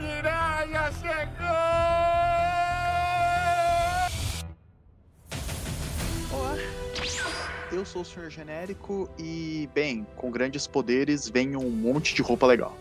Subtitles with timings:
[0.00, 1.46] Miranha chegou!
[6.32, 6.56] Olá,
[7.70, 12.46] eu sou o Senhor Genérico e, bem, com grandes poderes vem um monte de roupa
[12.46, 12.74] legal.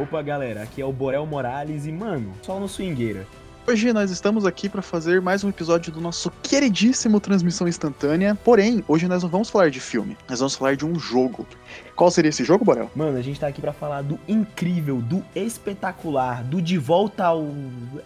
[0.00, 3.26] Opa, galera, aqui é o Borel Morales e, mano, só no swingueira.
[3.68, 8.34] Hoje nós estamos aqui para fazer mais um episódio do nosso queridíssimo Transmissão Instantânea.
[8.34, 11.46] Porém, hoje nós não vamos falar de filme, nós vamos falar de um jogo.
[11.94, 12.90] Qual seria esse jogo, Borel?
[12.96, 17.46] Mano, a gente tá aqui pra falar do incrível, do espetacular, do de volta ao.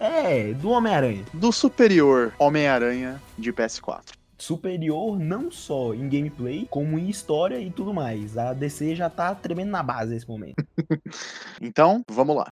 [0.01, 1.25] É, do Homem-Aranha.
[1.33, 4.15] Do superior Homem-Aranha de PS4.
[4.37, 8.37] Superior não só em gameplay, como em história e tudo mais.
[8.37, 10.57] A DC já tá tremendo na base nesse momento.
[11.61, 12.49] Então, vamos lá.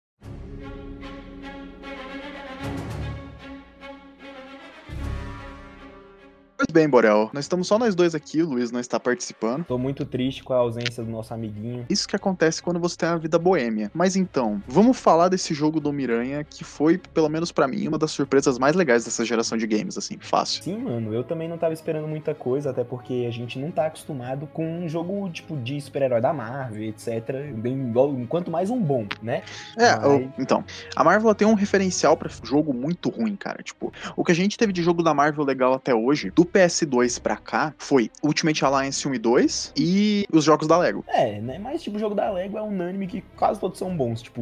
[6.59, 9.65] Pois bem, Borel, nós estamos só nós dois aqui, o Luiz não está participando.
[9.67, 11.85] Tô muito triste com a ausência do nosso amiguinho.
[11.91, 13.91] Isso que acontece quando você tem uma vida boêmia.
[13.93, 17.99] Mas então, vamos falar desse jogo do Miranha, que foi, pelo menos pra mim, uma
[17.99, 20.63] das surpresas mais legais dessa geração de games, assim, fácil.
[20.65, 23.85] Sim, mano, eu também não tava esperando muita coisa, até porque a gente não tá
[23.85, 27.53] acostumado com um jogo, tipo, de super-herói da Marvel, etc.
[27.55, 27.93] Bem,
[28.31, 29.43] quanto mais um bom, né?
[29.77, 33.63] É, Mas- o- então, a Marvel tem um referencial pra jogo muito ruim, cara.
[33.63, 37.21] Tipo, o que a gente teve de jogo da Marvel legal até hoje, do PS2
[37.21, 41.05] pra cá, foi Ultimate Alliance 1 e 2 e os jogos da Lego.
[41.09, 41.59] É, né?
[41.59, 44.23] Mas, tipo, o jogo da Lego é unânime que quase todos são bons.
[44.23, 44.41] Tipo,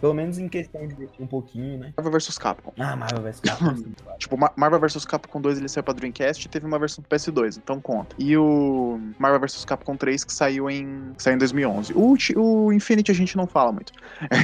[0.00, 1.92] pelo menos em questão de um pouquinho, né?
[1.96, 2.72] Marvel vs Capcom.
[2.78, 3.74] Ah, Marvel vs Capcom.
[4.18, 7.08] Tipo, Ma- Marvel vs Capcom 2 ele saiu pra Dreamcast e teve uma versão do
[7.14, 8.16] PS2, então conta.
[8.18, 11.92] E o Marvel vs Capcom 3 que saiu em, que saiu em 2011.
[11.94, 13.92] O, o Infinity a gente não fala muito.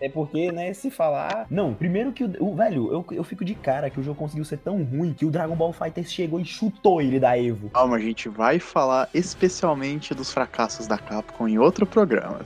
[0.00, 1.46] É porque, né, se falar.
[1.50, 2.32] Não, primeiro que o.
[2.40, 5.24] o- velho, eu, eu fico de cara que o jogo conseguiu ser tão ruim que
[5.24, 7.70] o Dragon Ball Fighter chegou e chutou ele da Evo.
[7.70, 12.38] Calma, a gente vai falar especialmente dos fracassos da Capcom em outro programa.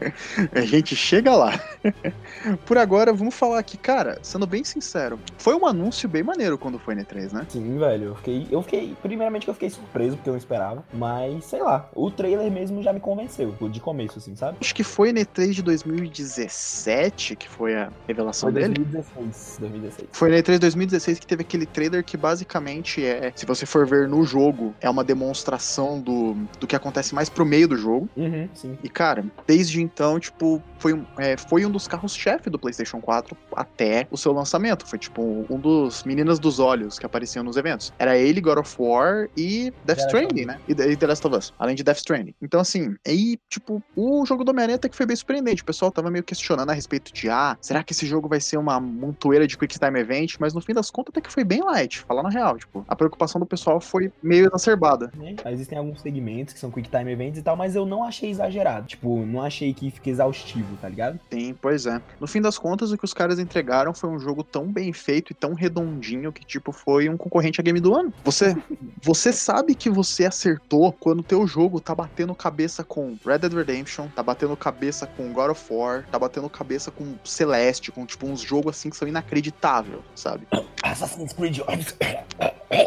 [0.52, 1.51] a gente chega lá.
[2.66, 6.78] Por agora, vamos falar aqui, cara, sendo bem sincero, foi um anúncio bem maneiro quando
[6.78, 7.46] foi na E3, né?
[7.48, 8.04] Sim, velho.
[8.04, 8.46] Eu fiquei.
[8.50, 8.96] Eu fiquei.
[9.02, 10.84] Primeiramente que eu fiquei surpreso, porque eu não esperava.
[10.92, 13.54] Mas, sei lá, o trailer mesmo já me convenceu.
[13.72, 14.58] De começo, assim, sabe?
[14.60, 18.74] Acho que foi na E3 de 2017 que foi a revelação Foi dele.
[18.74, 19.58] 2016.
[19.60, 20.08] 2016.
[20.12, 24.08] Foi na E3 2016 que teve aquele trailer que basicamente é, se você for ver
[24.08, 28.08] no jogo, é uma demonstração do, do que acontece mais pro meio do jogo.
[28.16, 28.78] Uhum, sim.
[28.82, 33.36] E cara, desde então, tipo, foi um, é, foi um dos carros-chefe do PlayStation 4
[33.54, 34.86] até o seu lançamento.
[34.86, 37.92] Foi tipo um dos Meninas dos Olhos que apareciam nos eventos.
[37.98, 40.60] Era ele, God of War e Death Stranding, né?
[40.68, 42.34] E, e The Last of Us, além de Death Stranding.
[42.40, 45.62] Então, assim, aí, tipo, o jogo do Homem-Aranha até que foi bem surpreendente.
[45.62, 48.56] O pessoal tava meio questionando a respeito de, ah, será que esse jogo vai ser
[48.56, 50.36] uma montoeira de Quick Time Event?
[50.38, 52.58] Mas no fim das contas, até que foi bem light, falar na real.
[52.58, 55.10] Tipo, a preocupação do pessoal foi meio exacerbada.
[55.16, 55.36] né?
[55.46, 58.86] Existem alguns segmentos que são Quick Time Events e tal, mas eu não achei exagerado.
[58.86, 61.18] Tipo, não achei que fique exaustivo, tá ligado?
[61.32, 61.98] Sim, pois é.
[62.20, 65.32] No fim das contas, o que os caras entregaram foi um jogo tão bem feito
[65.32, 68.12] e tão redondinho que, tipo, foi um concorrente a game do ano.
[68.22, 68.54] Você,
[69.00, 73.54] você sabe que você acertou quando o teu jogo tá batendo cabeça com Red Dead
[73.54, 78.26] Redemption, tá batendo cabeça com God of War, tá batendo cabeça com Celeste, com, tipo,
[78.26, 80.46] uns jogos assim que são inacreditáveis, sabe?
[80.84, 81.96] Assassin's Creed Odyssey,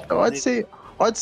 [0.07, 0.67] Odyssey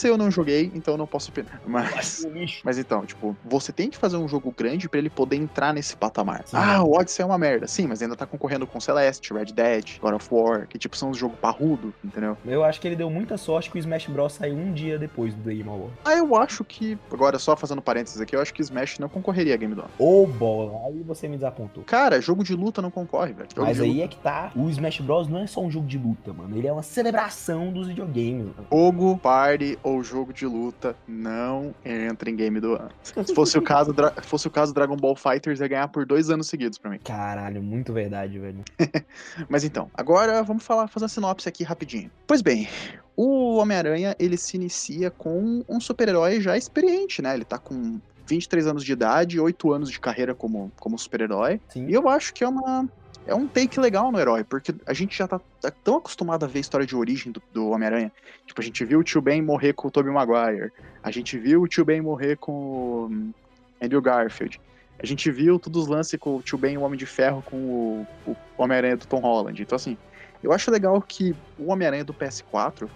[0.04, 1.62] eu não joguei, então eu não posso opinar.
[1.66, 2.26] Mas...
[2.64, 5.96] Mas então, tipo, você tem que fazer um jogo grande pra ele poder entrar nesse
[5.96, 6.44] patamar.
[6.46, 6.58] Sim.
[6.58, 7.68] Ah, o Odyssey é uma merda.
[7.68, 11.10] Sim, mas ainda tá concorrendo com Celeste, Red Dead, God of War, que tipo são
[11.10, 12.38] os jogos parrudo, entendeu?
[12.46, 15.34] Eu acho que ele deu muita sorte que o Smash Bros saiu um dia depois
[15.34, 15.94] do The Game Award.
[16.06, 19.54] Ah, eu acho que, agora só fazendo parênteses aqui, eu acho que Smash não concorreria
[19.54, 19.92] a Game do ano.
[19.98, 21.84] Ô bola, aí você me desapontou.
[21.84, 23.50] Cara, jogo de luta não concorre, velho.
[23.58, 24.52] Mas aí luta- é que tá.
[24.56, 26.56] O Smash Bros não é só um jogo de luta, mano.
[26.58, 28.48] Ele é uma celebração dos videogames.
[28.56, 28.68] mano.
[28.72, 32.90] Jogo, party ou jogo de luta não entra em game do ano.
[33.02, 36.30] Se fosse o caso, Dra- fosse o caso Dragon Ball Fighters ia ganhar por dois
[36.30, 37.00] anos seguidos pra mim.
[37.04, 38.64] Caralho, muito verdade, velho.
[39.50, 42.10] Mas então, agora vamos falar, fazer uma sinopse aqui rapidinho.
[42.28, 42.68] Pois bem,
[43.16, 47.34] o Homem-Aranha, ele se inicia com um super-herói já experiente, né?
[47.34, 51.60] Ele tá com 23 anos de idade, 8 anos de carreira como, como super-herói.
[51.76, 52.88] E eu acho que é uma.
[53.26, 56.48] É um take legal no herói, porque a gente já tá, tá tão acostumado a
[56.48, 58.12] ver a história de origem do, do Homem-Aranha.
[58.46, 60.72] Tipo, a gente viu o Tio Ben morrer com o Tobey Maguire.
[61.02, 63.34] A gente viu o Tio Ben morrer com o
[63.82, 64.60] Andrew Garfield.
[65.00, 67.42] A gente viu todos os lances com o Tio Ben e o Homem de Ferro
[67.44, 69.62] com o, o Homem-Aranha do Tom Holland.
[69.62, 69.98] Então, assim,
[70.42, 72.90] eu acho legal que o Homem-Aranha do PS4,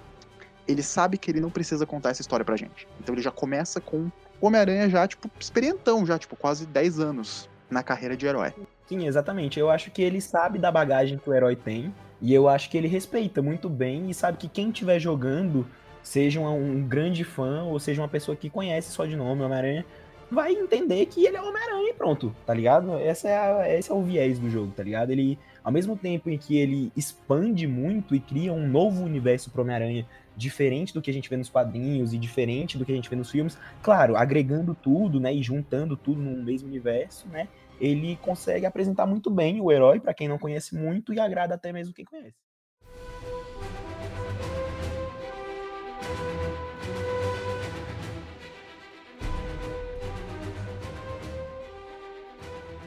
[0.68, 2.88] ele sabe que ele não precisa contar essa história pra gente.
[3.00, 4.12] Então ele já começa com
[4.42, 8.54] o Homem-Aranha já, tipo, experientão, já, tipo, quase 10 anos na carreira de herói.
[8.88, 9.60] Sim, exatamente.
[9.60, 11.94] Eu acho que ele sabe da bagagem que o herói tem.
[12.22, 15.68] E eu acho que ele respeita muito bem e sabe que quem estiver jogando,
[16.02, 19.86] seja um, grande fã ou seja uma pessoa que conhece só de nome Homem-Aranha,
[20.32, 22.98] vai entender que ele é Homem-Aranha e pronto, tá ligado?
[22.98, 25.12] Essa é a, esse é o viés do jogo, tá ligado?
[25.12, 29.62] Ele, ao mesmo tempo em que ele expande muito e cria um novo universo pro
[29.62, 33.10] Homem-Aranha diferente do que a gente vê nos quadrinhos e diferente do que a gente
[33.10, 37.48] vê nos filmes, claro, agregando tudo, né, e juntando tudo num mesmo universo, né,
[37.80, 41.72] ele consegue apresentar muito bem o herói para quem não conhece muito e agrada até
[41.72, 42.36] mesmo quem conhece.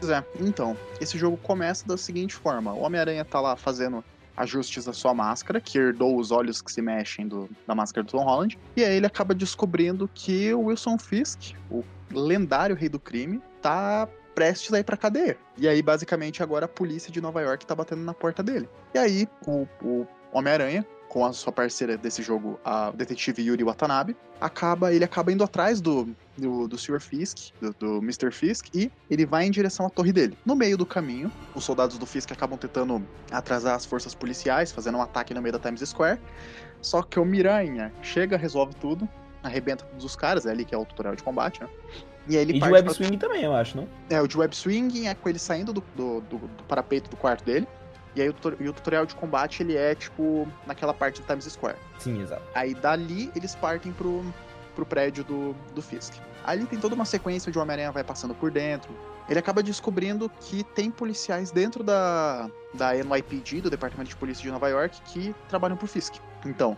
[0.01, 4.03] Pois é, então, esse jogo começa da seguinte forma: o Homem-Aranha tá lá fazendo
[4.35, 8.11] ajustes da sua máscara, que herdou os olhos que se mexem do, da máscara do
[8.11, 12.99] Tom Holland, e aí ele acaba descobrindo que o Wilson Fisk, o lendário rei do
[12.99, 14.09] crime, tá
[14.41, 15.37] prestes a ir pra cadeia.
[15.59, 18.67] E aí, basicamente, agora a polícia de Nova York tá batendo na porta dele.
[18.95, 24.17] E aí, o, o Homem-Aranha com a sua parceira desse jogo, a detetive Yuri Watanabe,
[24.41, 26.09] acaba, ele acaba indo atrás do,
[26.39, 27.01] do, do Sr.
[27.01, 28.31] Fisk, do, do Mr.
[28.31, 30.39] Fisk, e ele vai em direção à torre dele.
[30.47, 34.99] No meio do caminho, os soldados do Fisk acabam tentando atrasar as forças policiais, fazendo
[34.99, 36.21] um ataque no meio da Times Square.
[36.81, 39.09] Só que o Miranha chega, resolve tudo,
[39.43, 41.69] arrebenta todos os caras, é ali que é o tutorial de combate, né?
[42.31, 42.95] E, aí ele e de web pra...
[42.95, 43.89] swing também, eu acho, não?
[44.09, 47.17] É, o de web swing é com ele saindo do, do, do, do parapeito do
[47.17, 47.67] quarto dele.
[48.15, 51.45] E aí o, e o, tutorial de combate, ele é, tipo, naquela parte do Times
[51.45, 51.77] Square.
[51.99, 52.43] Sim, exato.
[52.55, 54.25] Aí dali, eles partem pro,
[54.75, 56.15] pro prédio do, do Fisk.
[56.45, 58.91] Ali tem toda uma sequência de o Homem-Aranha vai passando por dentro.
[59.29, 64.51] Ele acaba descobrindo que tem policiais dentro da, da NYPD, do Departamento de Polícia de
[64.51, 66.15] Nova York, que trabalham pro Fisk.
[66.45, 66.77] Então,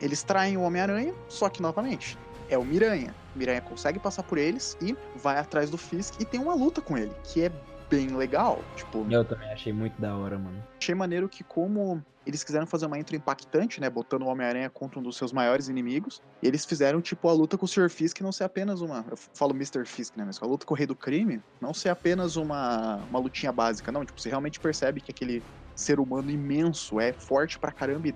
[0.00, 3.14] eles traem o Homem-Aranha, só que novamente, é o Miranha.
[3.34, 6.96] Miranha consegue passar por eles e vai atrás do Fisk e tem uma luta com
[6.96, 7.52] ele, que é
[7.88, 8.60] bem legal.
[8.74, 10.62] Tipo, eu também achei muito da hora, mano.
[10.80, 13.88] Achei maneiro que, como eles quiseram fazer uma intro impactante, né?
[13.88, 16.20] Botando o Homem-Aranha contra um dos seus maiores inimigos.
[16.42, 17.88] eles fizeram, tipo, a luta com o Sr.
[17.88, 19.04] Fisk não ser apenas uma.
[19.08, 19.84] Eu falo Mr.
[19.84, 20.24] Fisk, né?
[20.26, 23.92] Mas a luta com o Rei do Crime não ser apenas uma, uma lutinha básica.
[23.92, 25.42] Não, tipo, você realmente percebe que aquele
[25.74, 28.14] ser humano imenso é forte pra caramba e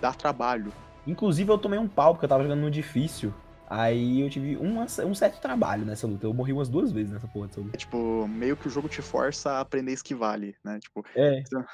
[0.00, 0.70] dá trabalho.
[1.06, 3.32] Inclusive, eu tomei um pau porque eu tava jogando no difícil.
[3.68, 6.26] Aí eu tive uma, um certo trabalho nessa luta.
[6.26, 7.76] Eu morri umas duas vezes nessa porra dessa luta.
[7.76, 10.78] É, tipo, meio que o jogo te força a aprender a esquivar ali, né?
[10.78, 11.42] Tipo, é.
[11.42, 11.64] você,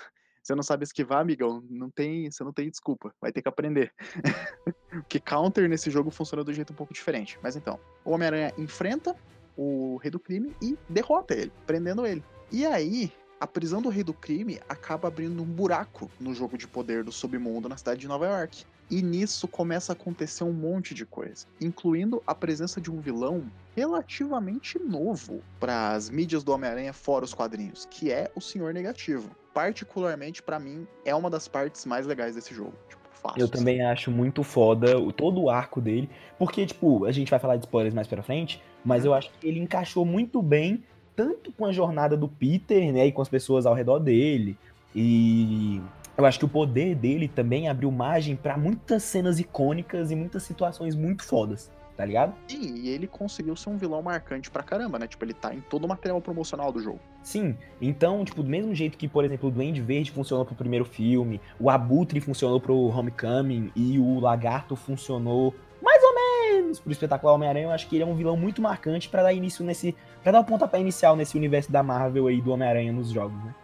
[0.43, 3.15] você não sabe esquivar, amigão, não tem, você não tem desculpa.
[3.21, 3.93] Vai ter que aprender.
[4.91, 7.39] Porque counter nesse jogo funciona de um jeito um pouco diferente.
[7.43, 9.15] Mas então, o Homem-Aranha enfrenta
[9.57, 12.25] o Rei do Crime e derrota ele, prendendo ele.
[12.51, 16.67] E aí, a prisão do Rei do Crime acaba abrindo um buraco no jogo de
[16.67, 18.65] poder do submundo na cidade de Nova York.
[18.93, 23.43] E nisso começa a acontecer um monte de coisa, incluindo a presença de um vilão
[23.75, 29.31] relativamente novo para as mídias do Homem-Aranha fora os quadrinhos, que é o Senhor Negativo.
[29.55, 32.75] Particularmente para mim é uma das partes mais legais desse jogo.
[32.87, 37.13] Tipo, fácil, Eu também acho muito foda o, todo o arco dele, porque tipo, a
[37.13, 40.43] gente vai falar de spoilers mais para frente, mas eu acho que ele encaixou muito
[40.43, 40.85] bem
[41.17, 44.55] tanto com a jornada do Peter, né, e com as pessoas ao redor dele.
[44.95, 45.81] E
[46.17, 50.43] eu acho que o poder dele também abriu margem para muitas cenas icônicas e muitas
[50.43, 52.35] situações muito fodas, tá ligado?
[52.47, 55.07] Sim, e ele conseguiu ser um vilão marcante pra caramba, né?
[55.07, 57.01] Tipo, ele tá em todo o material promocional do jogo.
[57.23, 60.85] Sim, então, tipo, do mesmo jeito que, por exemplo, o Duende Verde funcionou pro primeiro
[60.85, 67.35] filme, o Abutre funcionou pro Homecoming e o Lagarto funcionou mais ou menos pro espetacular
[67.35, 69.97] Homem-Aranha, eu acho que ele é um vilão muito marcante para dar início nesse.
[70.23, 73.55] para dar o pontapé inicial nesse universo da Marvel aí do Homem-Aranha nos jogos, né?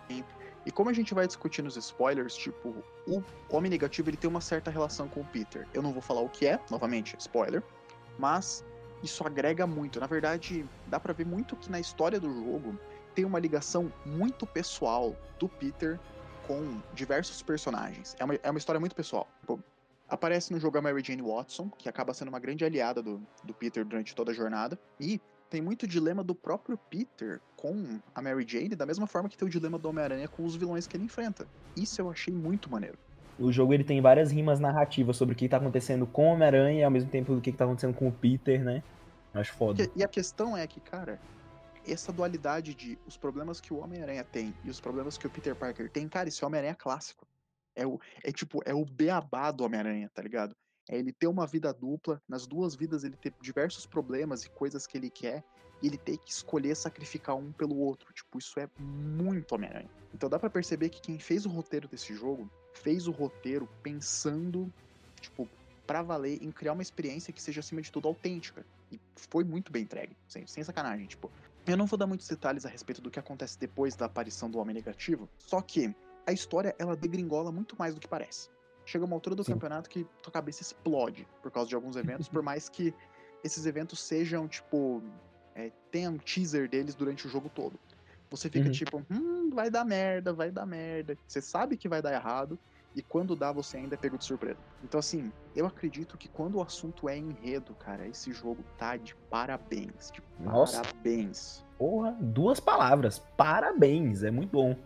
[0.69, 4.43] E como a gente vai discutir nos spoilers, tipo, o Homem Negativo ele tem uma
[4.43, 5.67] certa relação com o Peter.
[5.73, 7.63] Eu não vou falar o que é, novamente, spoiler,
[8.19, 8.63] mas
[9.03, 9.99] isso agrega muito.
[9.99, 12.79] Na verdade, dá para ver muito que na história do jogo
[13.15, 15.99] tem uma ligação muito pessoal do Peter
[16.47, 18.15] com diversos personagens.
[18.19, 19.27] É uma, é uma história muito pessoal.
[19.41, 19.65] Tipo,
[20.07, 23.55] aparece no jogo a Mary Jane Watson, que acaba sendo uma grande aliada do, do
[23.55, 24.79] Peter durante toda a jornada.
[25.01, 29.37] E tem muito dilema do próprio Peter com a Mary Jane, da mesma forma que
[29.37, 31.47] tem o dilema do Homem-Aranha com os vilões que ele enfrenta.
[31.77, 32.97] Isso eu achei muito maneiro.
[33.39, 36.81] O jogo ele tem várias rimas narrativas sobre o que tá acontecendo com o Homem-Aranha
[36.81, 38.83] e ao mesmo tempo o que tá acontecendo com o Peter, né?
[39.35, 39.91] Acho foda.
[39.95, 41.21] E a questão é que, cara,
[41.87, 45.55] essa dualidade de os problemas que o Homem-Aranha tem e os problemas que o Peter
[45.55, 47.27] Parker tem, cara, isso é Homem-Aranha clássico.
[47.75, 50.55] É, o, é tipo, é o beabá do Homem-Aranha, tá ligado?
[50.89, 54.87] É ele ter uma vida dupla, nas duas vidas ele ter diversos problemas e coisas
[54.87, 55.45] que ele quer,
[55.83, 58.13] e ele ter que escolher sacrificar um pelo outro.
[58.13, 59.91] Tipo, isso é muito Homem-Aranha.
[60.15, 64.73] Então dá para perceber que quem fez o roteiro desse jogo, fez o roteiro pensando,
[65.21, 65.49] tipo,
[65.87, 68.65] pra valer em criar uma experiência que seja, acima de tudo, autêntica.
[68.91, 71.31] E foi muito bem entregue, sem, sem sacanagem, tipo.
[71.67, 74.59] Eu não vou dar muitos detalhes a respeito do que acontece depois da aparição do
[74.59, 75.95] Homem Negativo, só que
[76.27, 78.49] a história, ela degringola muito mais do que parece
[78.89, 79.53] chega uma altura do Sim.
[79.53, 82.95] campeonato que tua cabeça explode por causa de alguns eventos, por mais que
[83.45, 85.03] esses eventos sejam, tipo,
[85.59, 87.79] é, tem um teaser deles durante o jogo todo.
[88.31, 88.73] Você fica Uhum.
[88.73, 91.19] tipo, hum, vai dar merda, vai dar merda.
[91.27, 92.59] Você sabe que vai dar errado,
[92.95, 94.59] e quando dá, você ainda é pego de surpresa.
[94.85, 99.15] Então, assim, eu acredito que quando o assunto é enredo, cara, esse jogo tá de
[99.31, 100.11] parabéns.
[100.13, 100.83] De Nossa.
[100.83, 101.65] parabéns.
[101.77, 103.19] Porra, duas palavras.
[103.37, 104.77] Parabéns, é muito bom.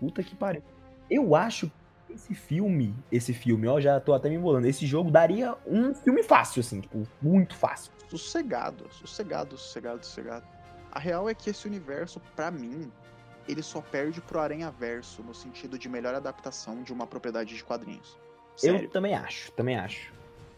[0.00, 0.62] Puta que pariu.
[1.08, 1.70] Eu acho
[2.08, 4.66] esse filme, esse filme, ó, já tô até me embolando.
[4.66, 7.92] Esse jogo daria um filme fácil, assim, tipo, muito fácil.
[8.08, 10.46] Sossegado, sossegado, sossegado, sossegado.
[10.92, 12.90] A real é que esse universo, pra mim,
[13.48, 17.62] ele só perde pro Aranha Verso no sentido de melhor adaptação de uma propriedade de
[17.62, 18.18] quadrinhos.
[18.56, 18.84] Sério.
[18.86, 20.12] Eu também acho, também acho.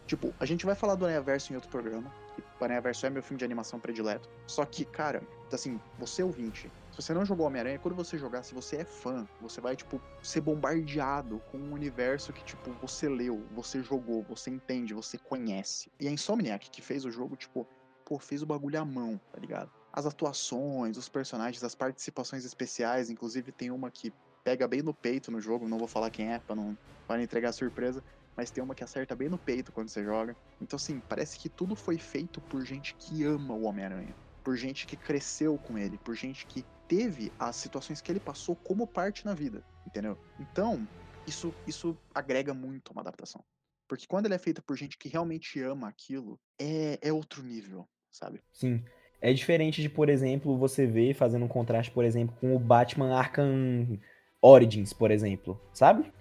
[0.07, 2.11] Tipo, a gente vai falar do Aranha Verso em outro programa.
[2.59, 4.29] O Aranha Verso é meu filme de animação predileto.
[4.47, 8.77] Só que, cara, assim, você ouvinte, você não jogou Homem-Aranha, quando você jogar, se você
[8.77, 13.81] é fã, você vai, tipo, ser bombardeado com um universo que, tipo, você leu, você
[13.81, 15.89] jogou, você entende, você conhece.
[15.97, 17.65] E a Insomniac, que fez o jogo, tipo,
[18.03, 19.71] pô, fez o bagulho à mão, tá ligado?
[19.93, 24.13] As atuações, os personagens, as participações especiais, inclusive tem uma que
[24.43, 26.77] pega bem no peito no jogo, não vou falar quem é, pra não,
[27.07, 28.03] pra não entregar surpresa
[28.35, 30.33] mas tem uma que acerta bem no peito quando você joga.
[30.61, 34.15] Então, assim, parece que tudo foi feito por gente que ama o Homem-Aranha,
[34.45, 38.55] por gente que cresceu com ele, por gente que teve as situações que ele passou
[38.55, 40.17] como parte na vida, entendeu?
[40.39, 40.85] Então,
[41.25, 43.41] isso, isso agrega muito uma adaptação.
[43.87, 47.87] Porque quando ele é feito por gente que realmente ama aquilo, é, é outro nível,
[48.11, 48.41] sabe?
[48.51, 48.83] Sim.
[49.21, 53.15] É diferente de, por exemplo, você ver fazendo um contraste, por exemplo, com o Batman
[53.15, 53.99] Arkham
[54.41, 56.11] Origins, por exemplo, sabe?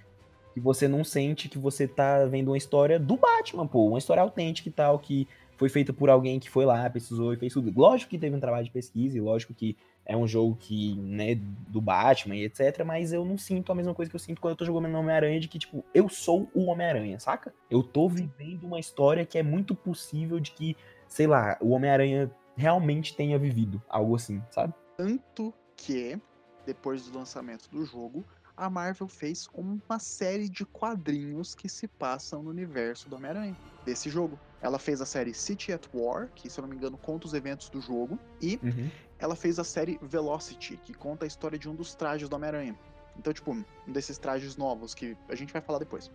[0.53, 4.23] Que você não sente que você tá vendo uma história do Batman, pô, uma história
[4.23, 7.73] autêntica e tal, que foi feita por alguém que foi lá, precisou e fez tudo.
[7.75, 9.77] Lógico que teve um trabalho de pesquisa, e lógico que
[10.09, 11.35] é um jogo que, né,
[11.69, 14.53] do Batman e etc, mas eu não sinto a mesma coisa que eu sinto quando
[14.53, 17.55] eu tô jogando no Homem-Aranha, de que, tipo, eu sou o Homem-Aranha, saca?
[17.71, 20.75] Eu tô vivendo uma história que é muito possível de que,
[21.07, 24.73] sei lá, o Homem-Aranha realmente tenha vivido algo assim, sabe?
[24.97, 26.19] Tanto que,
[26.65, 28.25] depois do lançamento do jogo,
[28.57, 34.09] a Marvel fez uma série de quadrinhos que se passam no universo do Homem-Aranha, desse
[34.09, 34.41] jogo.
[34.61, 37.35] Ela fez a série City at War, que, se eu não me engano, conta os
[37.35, 38.91] eventos do jogo, e Uhum.
[39.19, 42.79] Ela fez a série Velocity, que conta a história de um dos trajes do Homem-Aranha.
[43.17, 46.11] Então, tipo, um desses trajes novos, que a gente vai falar depois.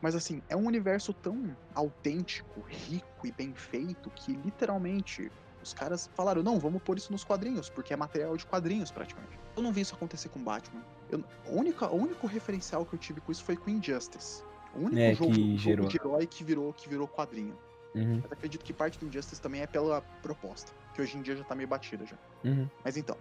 [0.00, 5.30] Mas, assim, é um universo tão autêntico, rico e bem feito, que literalmente
[5.62, 9.38] os caras falaram: não, vamos pôr isso nos quadrinhos, porque é material de quadrinhos praticamente.
[9.56, 10.82] Eu não vi isso acontecer com Batman.
[11.10, 14.42] Eu, a única, o único referencial que eu tive com isso foi com Injustice.
[14.74, 15.88] O único É, jogo, que jogo gerou.
[15.88, 17.58] de herói que virou, que virou quadrinho.
[17.94, 18.20] Uhum.
[18.22, 21.44] Mas acredito que parte do Injustice também é pela proposta, que hoje em dia já
[21.44, 22.16] tá meio batida já.
[22.44, 22.68] Uhum.
[22.84, 23.16] Mas então,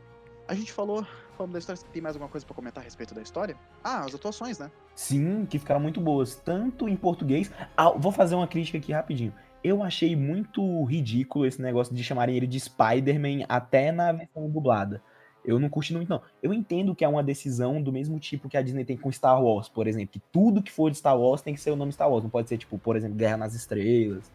[0.48, 1.06] a gente falou,
[1.38, 3.56] falamos da história, tem mais alguma coisa pra comentar a respeito da história?
[3.84, 4.72] Ah, as atuações, né?
[4.96, 7.52] Sim, que ficaram muito boas, tanto em português.
[7.78, 9.34] Ah, vou fazer uma crítica aqui rapidinho.
[9.64, 15.02] Eu achei muito ridículo esse negócio de chamarem ele de Spider-Man até na versão dublada.
[15.44, 16.22] Eu não curti muito, não.
[16.42, 19.42] Eu entendo que é uma decisão do mesmo tipo que a Disney tem com Star
[19.42, 20.10] Wars, por exemplo.
[20.14, 22.24] Que tudo que for de Star Wars tem que ser o nome Star Wars.
[22.24, 24.32] Não pode ser, tipo, por exemplo, Guerra nas Estrelas,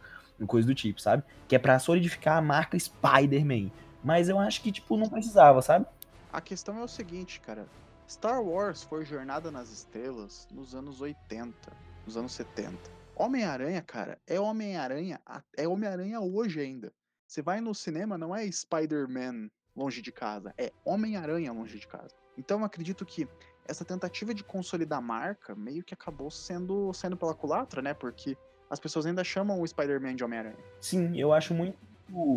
[0.47, 1.23] coisa do tipo, sabe?
[1.49, 3.71] Que é pra solidificar a marca Spider-Man.
[4.03, 5.87] Mas eu acho que, tipo, não precisava, sabe?
[6.33, 7.67] A questão é o seguinte, cara.
[8.09, 11.55] Star Wars foi Jornada nas Estrelas nos anos 80,
[12.07, 12.77] nos anos 70.
[13.17, 15.21] Homem-Aranha, cara, é Homem-Aranha,
[15.57, 16.93] é Homem-Aranha hoje ainda.
[17.27, 22.15] Você vai no cinema, não é Spider-Man longe de casa, é Homem-Aranha longe de casa.
[22.37, 23.29] Então eu acredito que
[23.67, 27.95] essa tentativa de consolidar a marca meio que acabou sendo saindo pela culatra, né?
[27.95, 28.37] Porque
[28.71, 30.57] as pessoas ainda chamam o Spider-Man de Homem-Aranha.
[30.81, 31.77] Sim, eu acho muito.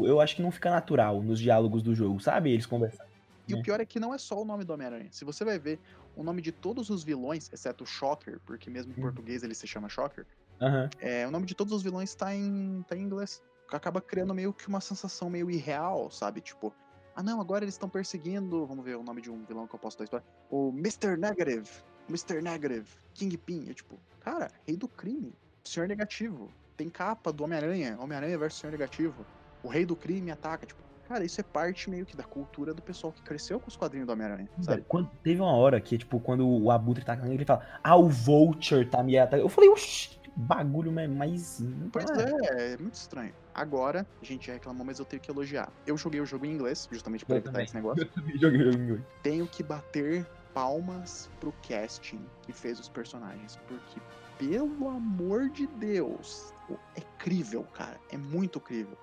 [0.05, 2.51] Eu acho que não fica natural nos diálogos do jogo, sabe?
[2.51, 3.07] Eles conversando.
[3.47, 3.55] E É.
[3.57, 5.07] o pior é que não é só o nome do Homem-Aranha.
[5.11, 5.79] Se você vai ver
[6.15, 9.01] o nome de todos os vilões, exceto o Shocker, porque mesmo em Uhum.
[9.01, 10.25] português ele se chama Shocker,
[10.61, 10.89] Aham.
[10.99, 13.41] é, o nome de todos os vilões tá em, tá em inglês.
[13.71, 16.39] Acaba criando meio que uma sensação meio irreal, sabe?
[16.41, 16.73] Tipo,
[17.15, 18.65] ah não, agora eles estão perseguindo.
[18.65, 20.25] Vamos ver o nome de um vilão que eu posso dar spoiler.
[20.49, 21.17] O Mr.
[21.17, 21.69] Negative.
[22.09, 22.41] Mr.
[22.41, 22.87] Negative.
[23.13, 23.65] Kingpin.
[23.67, 25.33] Eu, tipo, cara, rei do crime.
[25.71, 26.49] Senhor Negativo.
[26.75, 27.97] Tem capa do Homem-Aranha.
[27.99, 29.25] Homem-Aranha versus Senhor Negativo.
[29.63, 30.65] O rei do crime ataca.
[30.65, 33.75] Tipo, cara, isso é parte meio que da cultura do pessoal que cresceu com os
[33.75, 34.85] quadrinhos do Homem-Aranha, sabe?
[34.87, 38.85] Quando, teve uma hora que, tipo, quando o Abutre tá ele fala, ah, o Vulture
[38.85, 39.43] tá me atacando.
[39.43, 41.09] Eu falei, oxi, que bagulho mais.
[41.09, 41.63] mais...
[41.91, 43.33] Pois ah, é, é muito estranho.
[43.53, 45.71] Agora, a gente já reclamou, mas eu tenho que elogiar.
[45.85, 47.65] Eu joguei o jogo em inglês, justamente pra Eu evitar também.
[47.65, 48.03] esse negócio.
[48.05, 49.01] Eu também joguei jogo em inglês.
[49.23, 53.99] Tenho que bater palmas pro casting que fez os personagens, porque,
[54.37, 56.53] pelo amor de Deus,
[56.95, 57.99] é crível, cara.
[58.11, 58.97] É muito crível.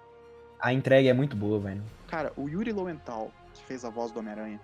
[0.61, 1.83] A entrega é muito boa, velho.
[2.09, 4.61] Cara, o Yuri Lowenthal, que fez a voz do Homem-Aranha,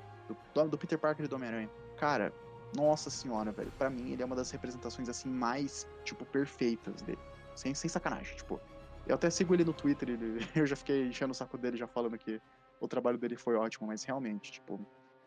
[0.55, 2.33] do, do Peter Parker e do Homem-Aranha, cara,
[2.75, 3.73] nossa senhora, velho.
[3.77, 7.19] Pra mim, ele é uma das representações, assim, mais, tipo, perfeitas dele.
[7.55, 8.61] Sem, sem sacanagem, tipo.
[9.07, 11.87] Eu até sigo ele no Twitter, ele, eu já fiquei enchendo o saco dele já
[11.87, 12.41] falando que
[12.81, 14.81] o trabalho dele foi ótimo, mas realmente, tipo,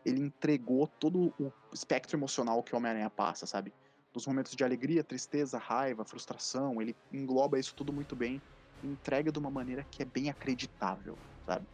[0.04, 3.72] ele entregou todo o espectro emocional que o Homem-Aranha passa, sabe?
[4.14, 8.40] Dos momentos de alegria, tristeza, raiva, frustração, ele engloba isso tudo muito bem
[8.82, 11.66] e entrega de uma maneira que é bem acreditável, sabe?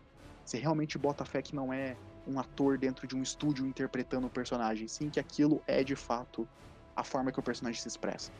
[0.43, 1.95] Você realmente bota fé que não é
[2.27, 6.49] um ator dentro de um estúdio interpretando o personagem, sim que aquilo é de fato
[6.97, 8.33] a forma que o personagem se expressa.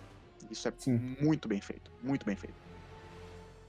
[0.51, 1.17] Isso é Sim.
[1.21, 2.57] muito bem feito, muito bem feito.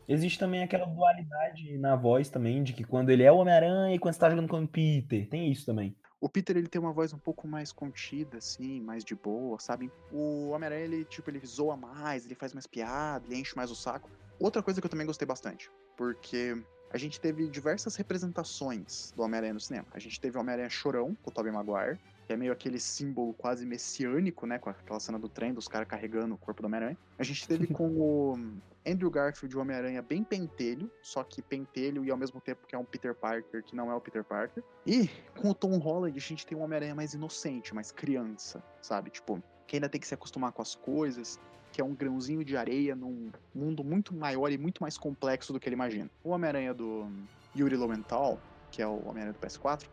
[0.07, 4.00] Existe também aquela dualidade na voz também, de que quando ele é o Homem-Aranha e
[4.00, 5.27] quando você tá jogando com o Peter.
[5.29, 5.95] Tem isso também.
[6.21, 9.91] O Peter, ele tem uma voz um pouco mais contida, assim, mais de boa, sabe?
[10.11, 13.75] O Homem-Aranha, ele, tipo, ele zoa mais, ele faz mais piada, ele enche mais o
[13.75, 14.07] saco.
[14.39, 16.55] Outra coisa que eu também gostei bastante, porque
[16.91, 19.87] a gente teve diversas representações do Homem-Aranha no cinema.
[19.93, 23.33] A gente teve o Homem-Aranha Chorão, com o Tobey Maguire, que é meio aquele símbolo
[23.33, 24.59] quase messiânico, né?
[24.59, 26.97] Com aquela cena do trem, dos caras carregando o corpo do Homem-Aranha.
[27.17, 28.37] A gente teve com o
[28.85, 32.77] Andrew Garfield, o Homem-Aranha, bem pentelho, só que pentelho e ao mesmo tempo que é
[32.77, 34.63] um Peter Parker que não é o Peter Parker.
[34.85, 35.07] E
[35.39, 39.11] com o Tom Holland, a gente tem um Homem-Aranha mais inocente, mais criança, sabe?
[39.11, 41.39] Tipo, que ainda tem que se acostumar com as coisas,
[41.71, 45.59] que é um grãozinho de areia num mundo muito maior e muito mais complexo do
[45.59, 46.09] que ele imagina.
[46.23, 47.07] O Homem-Aranha do
[47.55, 48.39] Yuri Lowenthal,
[48.71, 49.88] que é o Homem-Aranha do PS4,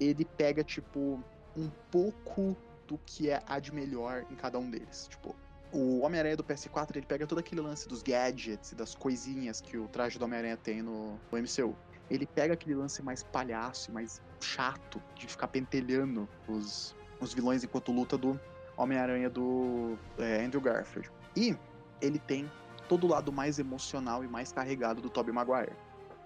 [0.00, 1.22] ele pega, tipo,
[1.56, 5.08] um pouco do que é a de melhor em cada um deles.
[5.08, 5.34] Tipo,
[5.72, 9.76] o Homem-Aranha do PS4, ele pega todo aquele lance dos gadgets e das coisinhas que
[9.76, 11.76] o traje do Homem-Aranha tem no, no MCU.
[12.10, 17.92] Ele pega aquele lance mais palhaço mais chato de ficar pentelhando os, os vilões enquanto
[17.92, 18.40] luta do
[18.76, 21.10] Homem-Aranha do é, Andrew Garfield.
[21.36, 21.56] E
[22.00, 22.50] ele tem
[22.88, 25.76] todo o lado mais emocional e mais carregado do Tobey Maguire.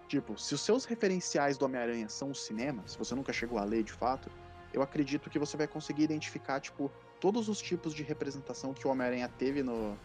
[0.07, 3.65] Tipo, se os seus referenciais do Homem-Aranha são o cinema, se você nunca chegou a
[3.65, 4.31] ler de fato,
[4.73, 6.91] eu acredito que você vai conseguir identificar, tipo,
[7.23, 9.97] todos os tipos de representação que o Homem-Aranha teve no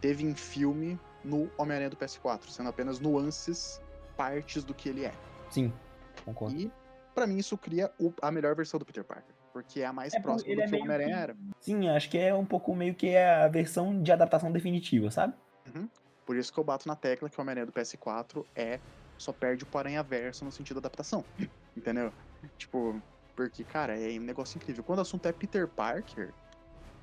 [0.00, 3.82] teve em filme no Homem-Aranha do PS4, sendo apenas nuances,
[4.16, 5.12] partes do que ele é.
[5.50, 5.72] Sim,
[6.24, 6.56] concordo.
[6.56, 6.70] E
[7.12, 10.14] para mim isso cria o, a melhor versão do Peter Parker, porque é a mais
[10.14, 11.36] É, próxima do é que o Homem-Aranha que- era.
[11.60, 15.34] Sim, acho que é um pouco meio que a versão de adaptação definitiva, sabe?
[16.24, 18.78] Por isso que eu bato na tecla que o Homem-Aranha do PS4 é
[19.18, 21.24] só perde pro Aranha Verso no sentido da adaptação.
[21.76, 22.12] Entendeu?
[22.56, 23.02] Tipo,
[23.36, 24.84] porque, cara, é um negócio incrível.
[24.84, 26.32] Quando o assunto é Peter Parker,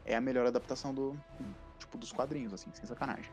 [0.08, 1.16] é a melhor adaptação do.
[1.78, 3.32] Tipo, dos quadrinhos, assim, sem sacanagem.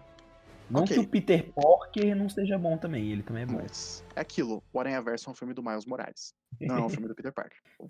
[0.71, 0.95] Não Ok.
[0.97, 3.55] que o Peter Parker não seja bom também, ele também é bom.
[3.63, 6.35] Mas é aquilo, o Aranha Verso é um filme do Miles Morales.
[6.61, 7.59] Não é um filme do Peter Parker.
[7.79, 7.89] O,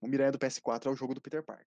[0.00, 1.66] o Miranha do PS4 é o jogo do Peter Parker.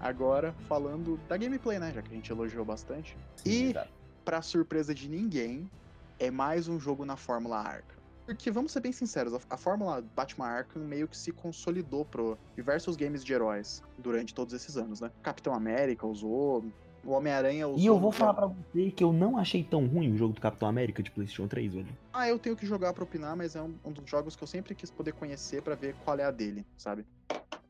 [0.00, 1.92] Agora, falando da gameplay, né?
[1.92, 3.16] Já que a gente elogiou bastante.
[3.36, 3.90] Sim, E- exato.
[4.24, 5.70] Pra surpresa de ninguém,
[6.18, 7.93] é mais um jogo na Fórmula Arkham.
[8.26, 12.38] Porque, vamos ser bem sinceros, a, a Fórmula Batman Arkham meio que se consolidou pro
[12.56, 15.10] diversos games de heróis durante todos esses anos, né?
[15.22, 16.64] Capitão América usou,
[17.04, 17.78] o Homem-Aranha usou.
[17.78, 20.40] E eu vou falar pra você que eu não achei tão ruim o jogo do
[20.40, 21.98] Capitão América de PlayStation 3, velho.
[22.12, 24.48] Ah, eu tenho que jogar pra opinar, mas é um, um dos jogos que eu
[24.48, 27.04] sempre quis poder conhecer pra ver qual é a dele, sabe?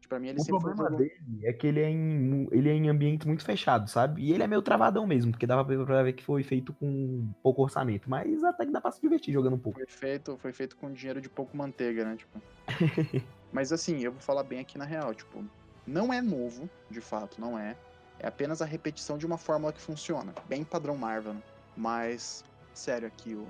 [0.09, 1.12] Pra mim ele O um problema dele
[1.43, 4.23] é que ele é, em, ele é em ambientes muito fechados, sabe?
[4.23, 7.62] E ele é meio travadão mesmo, porque dava pra ver que foi feito com pouco
[7.62, 8.09] orçamento.
[8.09, 9.79] Mas até que dá pra se divertir jogando um pouco.
[9.79, 12.17] Foi feito, foi feito com dinheiro de pouco manteiga, né?
[12.17, 12.40] Tipo.
[13.53, 15.45] Mas assim, eu vou falar bem aqui na real, tipo,
[15.87, 17.77] não é novo, de fato, não é.
[18.19, 20.35] É apenas a repetição de uma fórmula que funciona.
[20.49, 21.37] Bem padrão Marvel?
[21.77, 23.47] Mas, sério, aqui, o...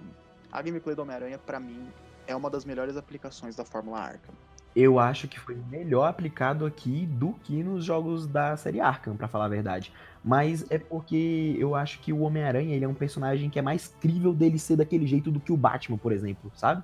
[0.52, 1.88] a gameplay do Homem-Aranha, pra mim,
[2.26, 4.34] é uma das melhores aplicações da Fórmula Arkham.
[4.74, 9.28] Eu acho que foi melhor aplicado aqui do que nos jogos da série Arkham, pra
[9.28, 9.92] falar a verdade.
[10.24, 13.94] Mas é porque eu acho que o Homem-Aranha ele é um personagem que é mais
[14.00, 16.82] crível dele ser daquele jeito do que o Batman, por exemplo, sabe?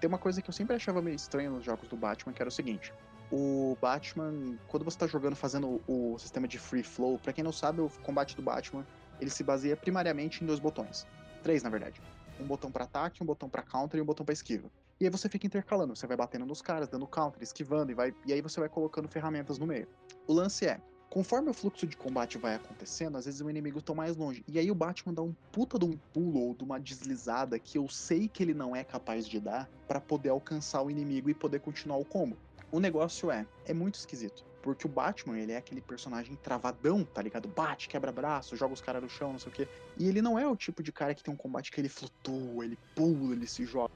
[0.00, 2.48] Tem uma coisa que eu sempre achava meio estranha nos jogos do Batman, que era
[2.48, 2.92] o seguinte.
[3.32, 7.52] O Batman, quando você tá jogando fazendo o, sistema de free flow, pra quem não
[7.52, 8.86] sabe, o combate do Batman,
[9.20, 11.04] ele se baseia primariamente em dois botões.
[11.42, 12.00] Três, na verdade.
[12.38, 14.68] Um botão pra ataque, um botão pra counter e um botão pra esquiva.
[15.00, 18.14] E aí você fica intercalando, você vai batendo nos caras, dando counter, esquivando, e, vai,
[18.24, 19.88] e aí você vai colocando ferramentas no meio.
[20.26, 20.80] O lance é,
[21.10, 24.44] conforme o fluxo de combate vai acontecendo, às vezes o inimigo tá mais longe.
[24.46, 27.76] E aí o Batman dá um puta de um pulo ou de uma deslizada que
[27.76, 31.34] eu sei que ele não é capaz de dar pra poder alcançar o inimigo e
[31.34, 32.36] poder continuar o combo.
[32.70, 34.44] O negócio é, é muito esquisito.
[34.62, 37.46] Porque o Batman, ele é aquele personagem travadão, tá ligado?
[37.46, 39.68] Bate, quebra braço, joga os caras no chão, não sei o quê.
[39.98, 42.64] E ele não é o tipo de cara que tem um combate que ele flutua,
[42.64, 43.92] ele pula, ele se joga.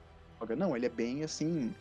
[0.56, 1.74] Não, ele é bem assim,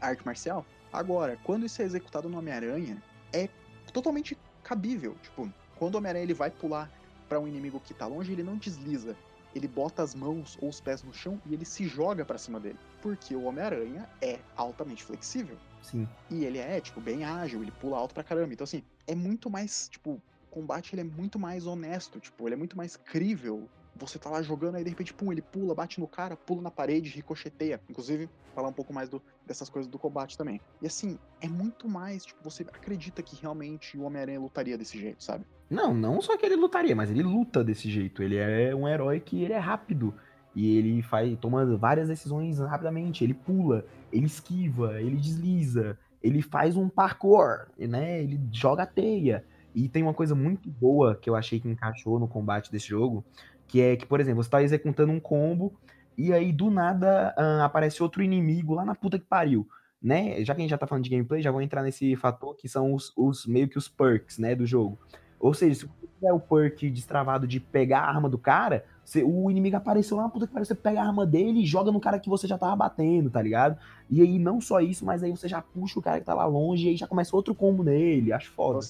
[0.00, 0.64] arte marcial.
[0.92, 3.48] Agora, quando isso é executado no Homem-Aranha, é
[3.92, 5.16] totalmente cabível.
[5.22, 6.90] Tipo, quando o Homem-Aranha ele vai pular
[7.28, 9.16] pra um inimigo que tá longe, ele não desliza.
[9.54, 12.60] Ele bota as mãos ou os pés no chão e ele se joga pra cima
[12.60, 12.78] dele.
[13.00, 15.56] Porque o Homem-Aranha é altamente flexível.
[15.82, 16.06] Sim.
[16.30, 18.52] E ele é, tipo, bem ágil, ele pula alto pra caramba.
[18.52, 22.56] Então, assim, é muito mais, tipo, combate ele é muito mais honesto, tipo, ele é
[22.56, 23.68] muito mais crível.
[23.98, 26.70] Você tá lá jogando, aí de repente, pum, ele pula, bate no cara, pula na
[26.70, 27.80] parede, ricocheteia.
[27.88, 30.60] Inclusive, falar um pouco mais do, dessas coisas do combate também.
[30.82, 35.22] E assim, é muito mais, tipo, você acredita que realmente o Homem-Aranha lutaria desse jeito,
[35.22, 35.44] sabe?
[35.68, 38.22] Não, não só que ele lutaria, mas ele luta desse jeito.
[38.22, 40.14] Ele é um herói que ele é rápido.
[40.54, 43.24] E ele faz, toma várias decisões rapidamente.
[43.24, 48.22] Ele pula, ele esquiva, ele desliza, ele faz um parkour, né?
[48.22, 49.44] Ele joga teia.
[49.74, 53.22] E tem uma coisa muito boa que eu achei que encaixou no combate desse jogo,
[53.66, 55.72] que é que, por exemplo, você tá executando um combo
[56.16, 59.68] e aí do nada uh, aparece outro inimigo lá na puta que pariu,
[60.02, 60.42] né?
[60.44, 62.68] Já que a gente já tá falando de gameplay, já vou entrar nesse fator que
[62.68, 64.98] são os, os meio que os perks, né, do jogo.
[65.38, 69.22] Ou seja, se você tiver o perk destravado de pegar a arma do cara, você,
[69.22, 71.92] o inimigo apareceu lá na puta que pariu, você pega a arma dele e joga
[71.92, 73.78] no cara que você já tava batendo, tá ligado?
[74.08, 76.46] E aí não só isso, mas aí você já puxa o cara que tá lá
[76.46, 78.80] longe e aí já começa outro combo nele, acho foda.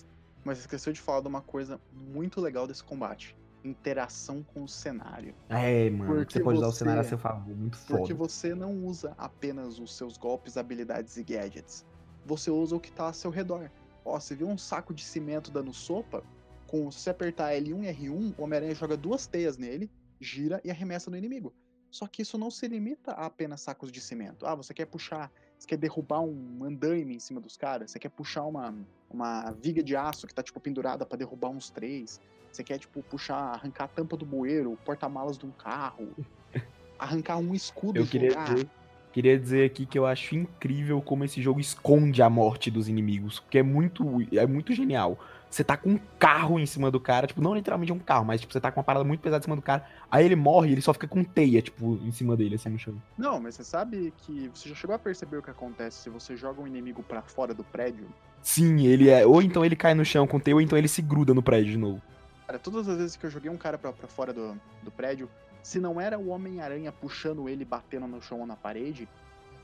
[0.45, 3.35] Mas esqueceu de falar de uma coisa muito legal desse combate.
[3.67, 5.35] Interação com o cenário.
[5.49, 7.99] É, mano, Porque você pode usar o você- cenário a seu favor, muito foda.
[7.99, 11.85] Porque você não usa apenas os seus golpes, habilidades e gadgets.
[12.25, 13.71] Você usa o que tá ao seu redor.
[14.05, 16.23] Ó, você viu um saco de cimento dando sopa?
[16.67, 20.71] Com, se você apertar L1 e R1, o Homem-Aranha joga duas teias nele, gira e
[20.71, 21.53] arremessa no inimigo.
[21.91, 24.45] Só que isso não se limita a apenas sacos de cimento.
[24.47, 28.11] Ah, você quer puxar, você quer derrubar um andaime em cima dos caras, você quer
[28.11, 28.75] puxar uma,
[29.09, 32.21] uma viga de aço que tá, tipo, pendurada pra derrubar uns três.
[32.57, 36.09] Você quer, tipo, puxar, arrancar a tampa do bueiro, porta-malas de um carro,
[36.99, 38.69] arrancar um escudo Eu queria dizer,
[39.13, 43.41] queria dizer aqui que eu acho incrível como esse jogo esconde a morte dos inimigos,
[43.41, 45.19] porque é muito, é muito genial.
[45.51, 48.41] Você tá com um carro em cima do cara, tipo, não literalmente um carro, mas
[48.41, 50.71] tipo, você tá com uma parada muito pesada em cima do cara, aí ele morre
[50.71, 52.95] e ele só fica com teia, tipo, em cima dele, assim, no chão.
[53.19, 56.39] Não, mas você sabe que você já chegou a perceber o que acontece se você
[56.39, 58.07] joga um inimigo pra fora do prédio?
[58.41, 59.27] Sim, ele é.
[59.27, 61.73] Ou então ele cai no chão com teia, ou então ele se gruda no prédio
[61.73, 62.01] de novo.
[62.47, 65.29] Cara, todas as vezes que eu joguei um cara pra, pra fora do, do prédio,
[65.63, 69.09] se não era o Homem-Aranha puxando ele, batendo no chão ou na parede,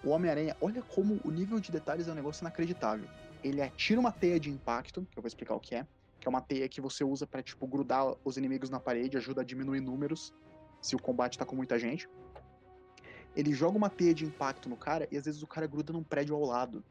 [0.02, 3.08] o Homem-Aranha, olha como o nível de detalhes é um negócio inacreditável.
[3.44, 5.86] Ele atira uma teia de impacto, que eu vou explicar o que é,
[6.18, 9.42] que é uma teia que você usa pra, tipo, grudar os inimigos na parede, ajuda
[9.42, 10.34] a diminuir números,
[10.80, 12.08] se o combate tá com muita gente.
[13.36, 16.02] Ele joga uma teia de impacto no cara e às vezes o cara gruda num
[16.02, 16.84] prédio ao lado.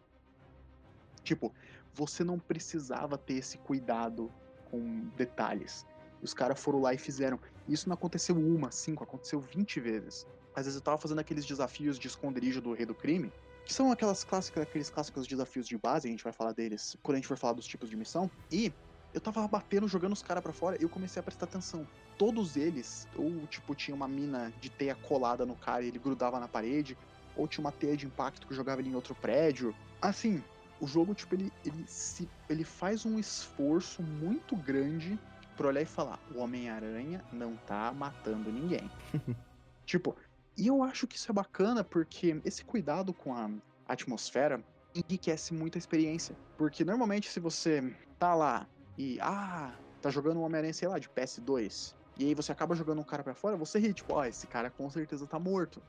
[1.22, 1.54] Tipo,
[1.94, 4.32] você não precisava ter esse cuidado
[4.72, 5.86] com detalhes.
[6.24, 7.40] Os caras foram lá e fizeram.
[7.68, 10.26] Isso não aconteceu uma, cinco, aconteceu 20 vezes.
[10.56, 13.32] Às vezes eu tava fazendo aqueles desafios de esconderijo do Rei do Crime,
[13.66, 17.16] que são aquelas clássicas, aqueles clássicos desafios de base, a gente vai falar deles quando
[17.16, 18.30] a gente for falar dos tipos de missão.
[18.52, 18.74] E
[19.14, 21.88] eu tava batendo, jogando os caras pra fora, e eu comecei a prestar atenção.
[22.18, 26.40] Todos eles, ou tipo, tinha uma mina de teia colada no cara e ele grudava
[26.40, 26.98] na parede,
[27.36, 29.76] ou tinha uma teia de impacto que jogava ele em outro prédio.
[30.02, 30.44] Assim,
[30.82, 35.18] o jogo, tipo, ele, ele, se, ele faz um esforço muito grande
[35.56, 38.90] pra olhar e falar: o Homem-Aranha não tá matando ninguém.
[39.86, 40.16] tipo,
[40.58, 43.50] e eu acho que isso é bacana porque esse cuidado com a
[43.88, 44.64] atmosfera
[44.94, 46.36] enriquece muito a experiência.
[46.58, 48.68] Porque normalmente, se você tá lá
[48.98, 53.00] e, ah, tá jogando um Homem-Aranha, sei lá, de PS2, e aí você acaba jogando
[53.00, 55.82] um cara pra fora, você ri, tipo, ó, esse cara com certeza tá morto.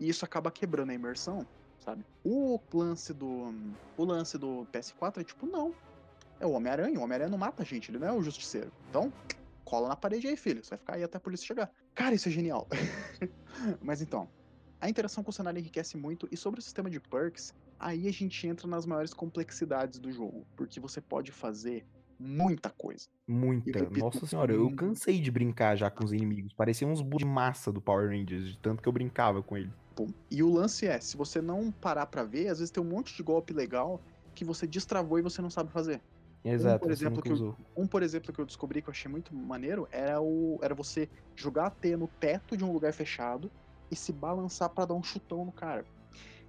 [0.00, 1.46] E isso acaba quebrando a imersão,
[1.88, 2.04] sabe?
[2.22, 3.54] O lance do.
[3.96, 5.74] O lance do PS4 é tipo, não.
[6.38, 6.98] É o Homem-Aranha.
[6.98, 8.70] O Homem-Aranha não mata a gente, ele não é o justiceiro.
[8.90, 9.12] Então,
[9.64, 10.62] cola na parede aí, filho.
[10.62, 11.70] Você vai ficar aí até a polícia chegar.
[11.94, 12.68] Cara, isso é genial.
[13.82, 14.28] Mas então,
[14.80, 16.28] a interação com o cenário enriquece muito.
[16.30, 20.46] E sobre o sistema de perks, aí a gente entra nas maiores complexidades do jogo.
[20.54, 21.86] Porque você pode fazer
[22.18, 23.08] muita coisa.
[23.26, 23.78] Muita.
[23.80, 26.52] repito, Nossa senhora, eu cansei de brincar já com os inimigos.
[26.52, 29.70] Pareciam uns de massa do Power Rangers, de tanto que eu brincava com ele.
[30.30, 33.16] E o lance é, se você não parar pra ver, às vezes tem um monte
[33.16, 34.00] de golpe legal
[34.34, 36.00] que você destravou e você não sabe fazer.
[36.44, 37.56] Exato, por você exemplo, que eu-.
[37.76, 41.08] Um, por exemplo, que eu descobri que eu achei muito maneiro era o era você
[41.34, 43.50] jogar a teia no teto de um lugar fechado
[43.90, 45.84] e se balançar pra dar um chutão no cara.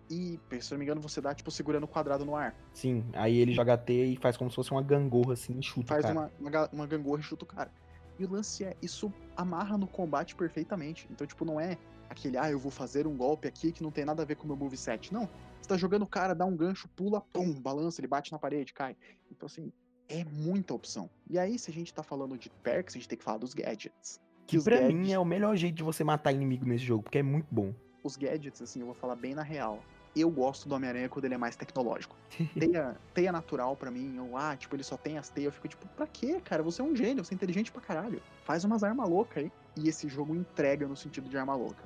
[0.09, 2.55] E, se eu não me engano, você dá, tipo, segurando o quadrado no ar.
[2.73, 5.81] Sim, aí ele joga teia e faz como se fosse uma gangorra assim e chuta
[5.81, 6.13] o Faz cara.
[6.19, 7.71] uma, uma, ga- uma gangorra e chuta o cara.
[8.17, 11.07] E o lance é, isso amarra no combate perfeitamente.
[11.11, 11.77] Então, tipo, não é
[12.09, 14.45] aquele, ah, eu vou fazer um golpe aqui que não tem nada a ver com
[14.45, 15.13] o meu moveset.
[15.13, 15.29] Não.
[15.61, 18.73] Você tá jogando o cara, dá um gancho, pula, pum, balança, ele bate na parede,
[18.73, 18.97] cai.
[19.31, 19.71] Então, assim,
[20.09, 21.07] é muita opção.
[21.29, 23.53] E aí, se a gente tá falando de perks, a gente tem que falar dos
[23.53, 24.19] gadgets.
[24.47, 27.03] Que os pra gadgets, mim é o melhor jeito de você matar inimigo nesse jogo,
[27.03, 27.71] porque é muito bom.
[28.03, 29.79] os gadgets, assim, eu vou falar bem na real.
[30.15, 32.15] Eu gosto do Homem-Aranha quando ele é mais tecnológico.
[32.59, 35.67] Teia, teia natural pra mim, eu, ah, tipo, ele só tem as teias, eu fico
[35.67, 36.63] tipo, pra quê, cara?
[36.63, 38.21] Você é um gênio, você é inteligente pra caralho.
[38.43, 39.51] Faz umas armas loucas aí.
[39.77, 41.83] E esse jogo entrega no sentido de arma louca.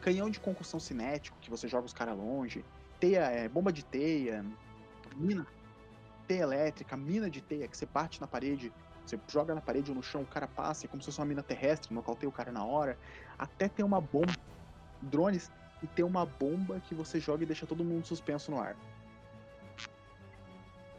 [0.00, 2.64] Canhão de concussão cinético, que você joga os caras longe.
[3.00, 4.44] Teia, é, bomba de teia.
[5.16, 5.46] Mina.
[6.26, 8.72] Teia elétrica, mina de teia, que você bate na parede
[9.04, 11.26] Você joga na parede ou no chão, o cara passa, é como se fosse uma
[11.26, 12.98] mina terrestre, nocauteia o cara na hora.
[13.38, 14.32] Até tem uma bomba,
[15.00, 15.50] drones,
[15.82, 18.76] e tem uma bomba que você joga e deixa todo mundo suspenso no ar.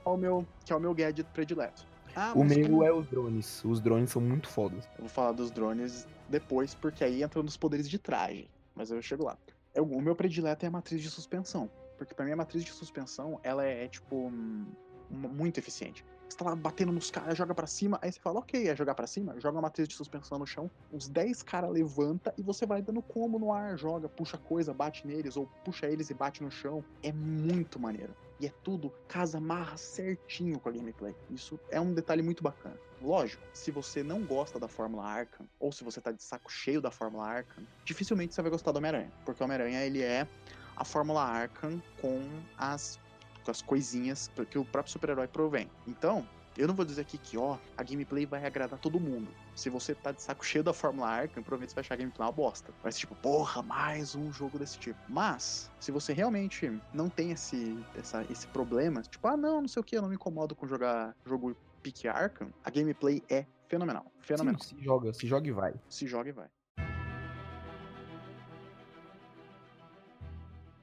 [0.06, 1.86] É o meu, que é o meu gadget predileto.
[2.16, 3.64] Ah, O meu como- é os drones.
[3.66, 4.86] Os drones são muito fodas.
[4.96, 8.50] Eu vou falar dos drones depois, porque aí entra nos poderes de traje.
[8.74, 9.38] Mas eu chego lá.
[9.76, 11.70] Eu- o meu predileto é a matriz de suspensão.
[11.98, 14.66] Porque pra mim a matriz de suspensão, ela é, tipo, hum,
[15.10, 16.06] mu- muito eficiente.
[16.30, 18.96] Você tá lá batendo nos caras, joga pra cima, aí você fala, ok, é jogar
[18.96, 22.66] pra cima, joga uma matriz de suspensão no chão, uns 10 caras levanta e você
[22.66, 26.44] vai dando combo no ar, joga, puxa coisa, bate neles, ou puxa eles e bate
[26.44, 26.84] no chão.
[27.02, 28.14] É muito maneiro.
[28.40, 31.16] E é tudo casa amarra certinho com a gameplay.
[31.30, 32.78] Isso é um detalhe muito bacana.
[33.02, 36.82] Lógico, se você não gosta da Fórmula Arkham, ou se você tá de saco cheio
[36.82, 39.12] da Fórmula Arkham, dificilmente você vai gostar do Homem-Aranha.
[39.26, 40.28] Porque o Homem-Aranha, ele é
[40.76, 42.22] a Fórmula Arkham com
[42.58, 43.00] as,
[43.48, 45.70] com as coisinhas que o próprio super-herói provém.
[45.88, 49.30] Então, eu não vou dizer aqui que, ó, a gameplay vai agradar todo mundo.
[49.56, 52.28] Se você tá de saco cheio da Fórmula Arkham, provavelmente você vai achar a gameplay
[52.28, 52.74] uma bosta.
[52.84, 55.00] Vai ser tipo, porra, mais um jogo desse tipo.
[55.08, 59.80] Mas, se você realmente não tem esse, essa, esse problema, tipo, ah, não, não sei
[59.80, 64.12] o que, eu não me incomodo com jogar jogo pique Arkham, a gameplay é fenomenal.
[64.20, 64.62] Fenomenal.
[64.62, 65.74] Sim, se joga, se joga e vai.
[65.88, 66.50] Se joga e vai.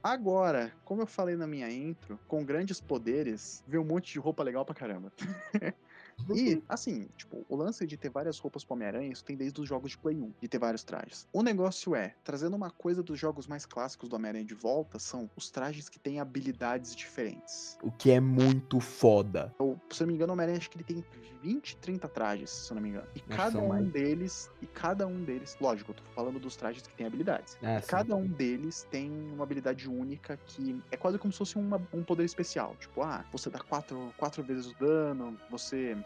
[0.05, 4.43] Agora, como eu falei na minha intro, com grandes poderes, vem um monte de roupa
[4.43, 5.11] legal pra caramba.
[6.35, 9.69] E, assim, tipo, o lance de ter várias roupas pro Homem-Aranha, isso tem desde os
[9.69, 11.27] jogos de Play 1, de ter vários trajes.
[11.33, 15.29] O negócio é, trazendo uma coisa dos jogos mais clássicos do Homem-Aranha de volta, são
[15.37, 17.77] os trajes que têm habilidades diferentes.
[17.83, 19.55] O que é muito foda.
[19.59, 21.05] Ou, se eu não me engano, o Homem-Aranha acho que ele tem
[21.43, 23.07] 20, 30 trajes, se eu não me engano.
[23.15, 26.87] E que cada um deles, e cada um deles, lógico, eu tô falando dos trajes
[26.87, 27.59] que têm habilidades.
[27.63, 31.83] Ah, cada um deles tem uma habilidade única que é quase como se fosse uma-
[31.93, 32.75] um poder especial.
[32.81, 35.97] Tipo, ah, você dá quatro, quatro vezes o dano, você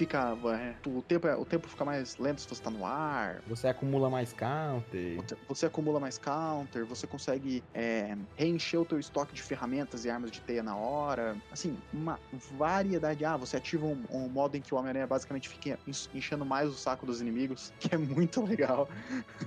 [0.00, 0.36] fica.
[0.58, 3.40] é, o, tempo, é- o tempo fica mais lento se você tá no ar.
[3.46, 5.18] Você acumula mais counter.
[5.48, 10.30] Você acumula mais counter, você consegue é, reencher o teu estoque de ferramentas e armas
[10.30, 11.36] de teia na hora.
[11.52, 12.18] Assim, uma
[12.58, 13.24] variedade.
[13.24, 16.68] Ah, você ativa um, um modo em que o Homem-Aranha basicamente fica en- enchendo mais
[16.68, 18.88] o saco dos inimigos, que é muito legal.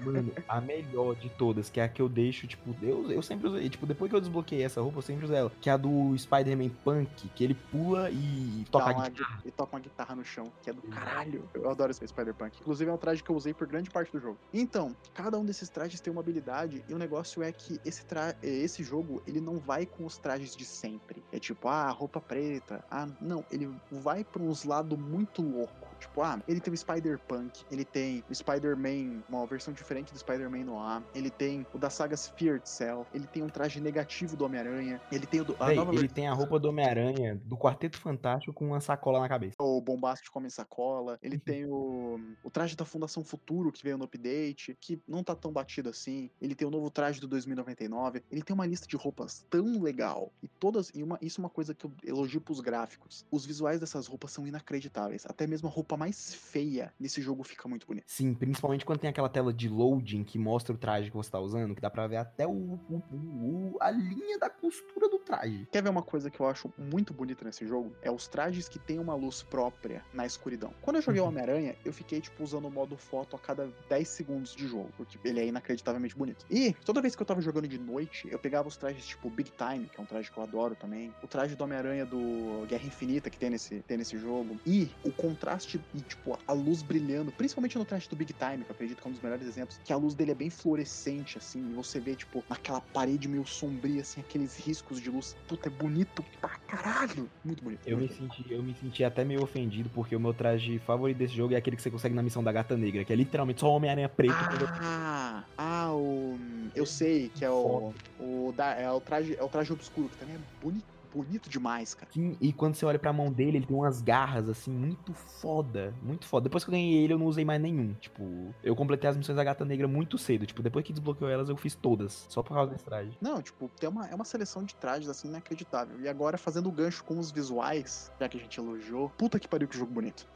[0.03, 3.47] Mano, a melhor de todas, que é a que eu deixo, tipo, eu, eu sempre
[3.47, 3.69] usei.
[3.69, 5.51] Tipo, depois que eu desbloqueei essa roupa, eu sempre usei ela.
[5.61, 9.35] Que é a do Spider-Man Punk, que ele pula e toca Dá a uma guitarra.
[9.41, 11.49] gui- e toca uma guitarra no chão, que é do caralho.
[11.53, 12.59] Eu adoro esse Spider-Punk.
[12.61, 14.37] Inclusive é um traje que eu usei por grande parte do jogo.
[14.53, 18.35] Então, cada um desses trajes tem uma habilidade, e o negócio é que esse, tra...
[18.41, 21.23] esse jogo, ele não vai com os trajes de sempre.
[21.31, 22.83] É tipo, ah, roupa preta.
[22.89, 25.82] Ah, não, ele vai pra uns lados muito louco.
[26.03, 30.65] Tipo, ah, ele tem o Spider-Punk, ele tem o Spider-Man, uma versão diferente do Spider-Man
[30.65, 34.45] no ar, ele tem o da saga Fear Itself, ele tem um traje negativo do
[34.45, 37.57] Homem-Aranha, ele tem o do, a Véi, nova ele tem a roupa do Homem-Aranha do
[37.57, 39.55] Quarteto Fantástico com uma sacola na cabeça.
[39.59, 44.05] o Bombástico come sacola, ele tem o, o traje da Fundação Futuro que veio no
[44.05, 46.29] update, que não tá tão batido assim.
[46.41, 48.23] Ele tem o novo traje do 2099.
[48.31, 50.31] Ele tem uma lista de roupas tão legal.
[50.41, 50.91] E todas.
[50.93, 53.25] E uma, isso é uma coisa que eu elogio pros gráficos.
[53.31, 55.25] Os visuais dessas roupas são inacreditáveis.
[55.27, 58.05] Até mesmo a roupa mais feia nesse jogo fica muito bonita.
[58.07, 61.39] Sim, principalmente quando tem aquela tela de loading que mostra o traje que você tá
[61.39, 65.67] usando, que dá pra ver até o, o- o- a linha da costura do traje.
[65.71, 67.93] Quer ver uma coisa que eu acho muito bonita nesse jogo?
[68.01, 70.73] É os trajes que têm uma luz própria na escuridão.
[70.81, 71.29] Quando eu joguei o Uhum.
[71.29, 75.17] Homem-Aranha, eu fiquei, tipo, usando o modo foto a cada 10 segundos de jogo, porque
[75.23, 76.45] ele é inacreditavelmente bonito.
[76.49, 79.51] E toda vez que eu tava jogando de noite, eu pegava os trajes, tipo, Big
[79.51, 82.85] Time, que é um traje que eu adoro também, o traje do Homem-Aranha do Guerra
[82.85, 87.31] Infinita, que tem nesse, tem nesse jogo, e o contraste e, tipo, a luz brilhando,
[87.31, 89.79] principalmente no traje do Big Time, que eu acredito que é um dos melhores exemplos,
[89.83, 93.45] que a luz dele é bem fluorescente, assim, e você vê, tipo, naquela parede meio
[93.45, 95.35] sombria, assim, aqueles riscos de luz.
[95.47, 97.29] Puta, é bonito pra caralho!
[97.43, 97.81] Muito bonito.
[97.85, 98.35] Eu me, muito bonito.
[98.35, 101.57] senti, eu me senti até meio ofendido, porque o meu traje favorito desse jogo é
[101.57, 104.33] aquele que você consegue na missão da gata negra, que é literalmente só Homem-Aranha preto.
[104.81, 106.37] Ah, ah, o.
[106.75, 107.93] Eu sei que é o.
[108.19, 111.93] O da, é o traje, é o traje obscuro, que também é bonito, bonito demais,
[111.93, 112.11] cara.
[112.11, 115.93] Sim, e quando você olha pra mão dele, ele tem umas garras, assim, muito foda.
[116.01, 116.45] Muito foda.
[116.45, 117.93] Depois que eu ganhei ele, eu não usei mais nenhum.
[117.93, 120.45] Tipo, eu completei as missões da gata negra muito cedo.
[120.45, 122.25] Tipo, depois que desbloqueou elas, eu fiz todas.
[122.29, 123.17] Só por causa desse traje.
[123.21, 125.99] Não, tipo, tem uma, é uma seleção de trajes assim inacreditável.
[126.01, 129.47] E agora, fazendo o gancho com os visuais, já que a gente elogiou, puta que
[129.47, 130.27] pariu que jogo bonito.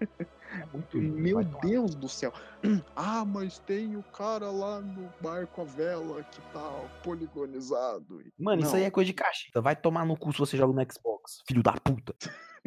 [0.52, 1.16] É muito lindo.
[1.16, 1.44] Meu.
[1.62, 2.32] Deus do céu.
[2.94, 6.70] Ah, mas tem o cara lá no barco a vela que tá
[7.02, 8.22] poligonizado.
[8.38, 8.88] Mano, isso aí Não.
[8.88, 9.62] é coisa de cacheta.
[9.62, 11.20] Vai tomar no cu se você joga no Xbox.
[11.20, 12.14] Xbox, filho da puta.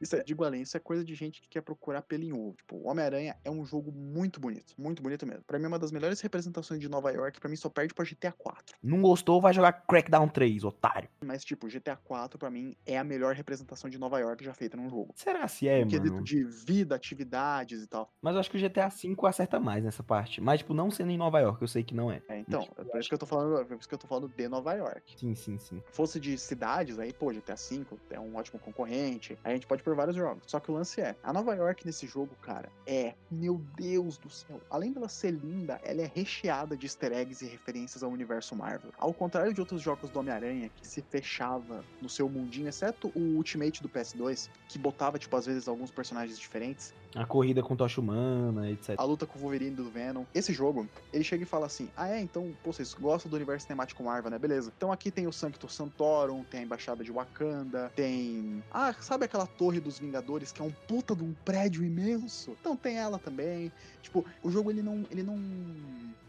[0.00, 2.54] Isso é, digo além, isso é coisa de gente que quer procurar pelo em ovo.
[2.56, 4.74] Tipo, o Homem-Aranha é um jogo muito bonito.
[4.76, 5.42] Muito bonito mesmo.
[5.44, 7.40] Pra mim, é uma das melhores representações de Nova York.
[7.40, 8.76] Pra mim, só perde pra GTA 4.
[8.82, 11.08] Não gostou, vai jogar Crackdown 3, otário.
[11.24, 14.76] Mas, tipo, GTA 4, pra mim, é a melhor representação de Nova York já feita
[14.76, 15.12] num jogo.
[15.16, 16.24] Será se é, quesito mano?
[16.24, 18.12] de vida, atividades e tal.
[18.20, 20.40] Mas eu acho que o GTA V acerta mais nessa parte.
[20.40, 22.22] Mas, tipo, não sendo em Nova York, eu sei que não é.
[22.28, 23.98] É, então, Mas, é por isso que eu tô falando, é por isso que eu
[23.98, 25.14] tô falando de Nova York.
[25.18, 25.82] Sim, sim, sim.
[25.90, 29.35] fosse de cidades, aí, pô, GTA V é um ótimo concorrente.
[29.44, 30.42] A gente pode por vários jogos.
[30.46, 34.30] Só que o lance é, a Nova York nesse jogo, cara, é, meu Deus do
[34.30, 34.60] céu.
[34.70, 38.90] Além dela ser linda, ela é recheada de easter eggs e referências ao universo Marvel.
[38.98, 43.20] Ao contrário de outros jogos do Homem-Aranha, que se fechava no seu mundinho, exceto o
[43.36, 48.00] Ultimate do PS2, que botava, tipo, às vezes alguns personagens diferentes, A corrida com tocha
[48.00, 48.94] humana, etc.
[48.96, 50.24] a luta com o Wolverine do Venom.
[50.34, 52.20] Esse jogo, ele chega e fala assim: Ah, é?
[52.20, 54.38] Então, pô, vocês gostam do universo cinemático Marvel, né?
[54.38, 54.72] Beleza.
[54.76, 58.62] Então aqui tem o Sancto Santorum, tem a Embaixada de Wakanda, tem.
[58.70, 62.56] Ah, sabe aquela Torre dos Vingadores que é um puta de um prédio imenso?
[62.60, 63.72] Então tem ela também.
[64.02, 65.04] Tipo, o jogo ele não.
[65.10, 65.36] Ele não.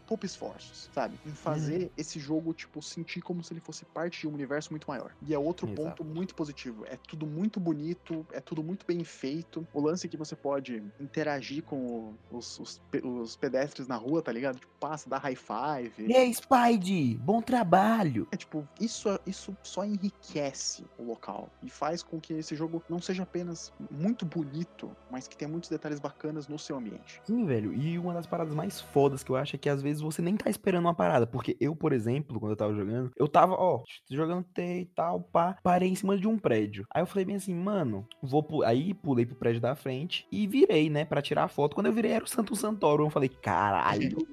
[0.08, 1.18] Poupa esforços, sabe?
[1.26, 4.88] Em fazer esse jogo, tipo, sentir como se ele fosse parte de um universo muito
[4.88, 5.14] maior.
[5.20, 5.82] E é outro Exato.
[5.82, 6.84] ponto muito positivo.
[6.86, 9.68] É tudo muito bonito, é tudo muito bem feito.
[9.72, 14.32] O lance é que você pode interagir com os, os, os pedestres na rua, tá
[14.32, 14.58] ligado?
[14.58, 15.92] Tipo, passa, dá high five.
[16.06, 18.26] E aí, Spidey, bom trabalho.
[18.32, 23.00] É tipo, isso, isso só enriquece o local e faz com que esse jogo não
[23.00, 27.20] seja apenas muito bonito, mas que tenha muitos detalhes bacanas no seu ambiente.
[27.24, 27.72] Sim, velho.
[27.74, 30.36] E uma das paradas mais fodas que eu acho é que às vezes você nem
[30.36, 31.26] tá esperando uma parada.
[31.26, 35.20] Porque eu, por exemplo, quando eu tava jogando, eu tava, ó, jogando T e tal,
[35.20, 36.84] pá, parei em cima de um prédio.
[36.92, 40.46] Aí eu falei bem assim, mano, vou pu Aí pulei pro prédio da frente e
[40.46, 41.74] virei, né, pra tirar a foto.
[41.74, 43.04] Quando eu virei era o Santo Santorum.
[43.06, 44.26] Eu falei, caralho.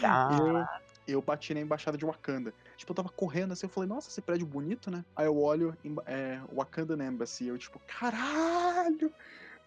[0.00, 0.66] caralho.
[1.08, 2.52] Eu, eu bati na embaixada de Wakanda.
[2.76, 5.04] Tipo, eu tava correndo assim, eu falei, nossa, esse prédio bonito, né?
[5.14, 9.12] Aí eu olho, emba- é, Wakanda Embassy, eu tipo, caralho!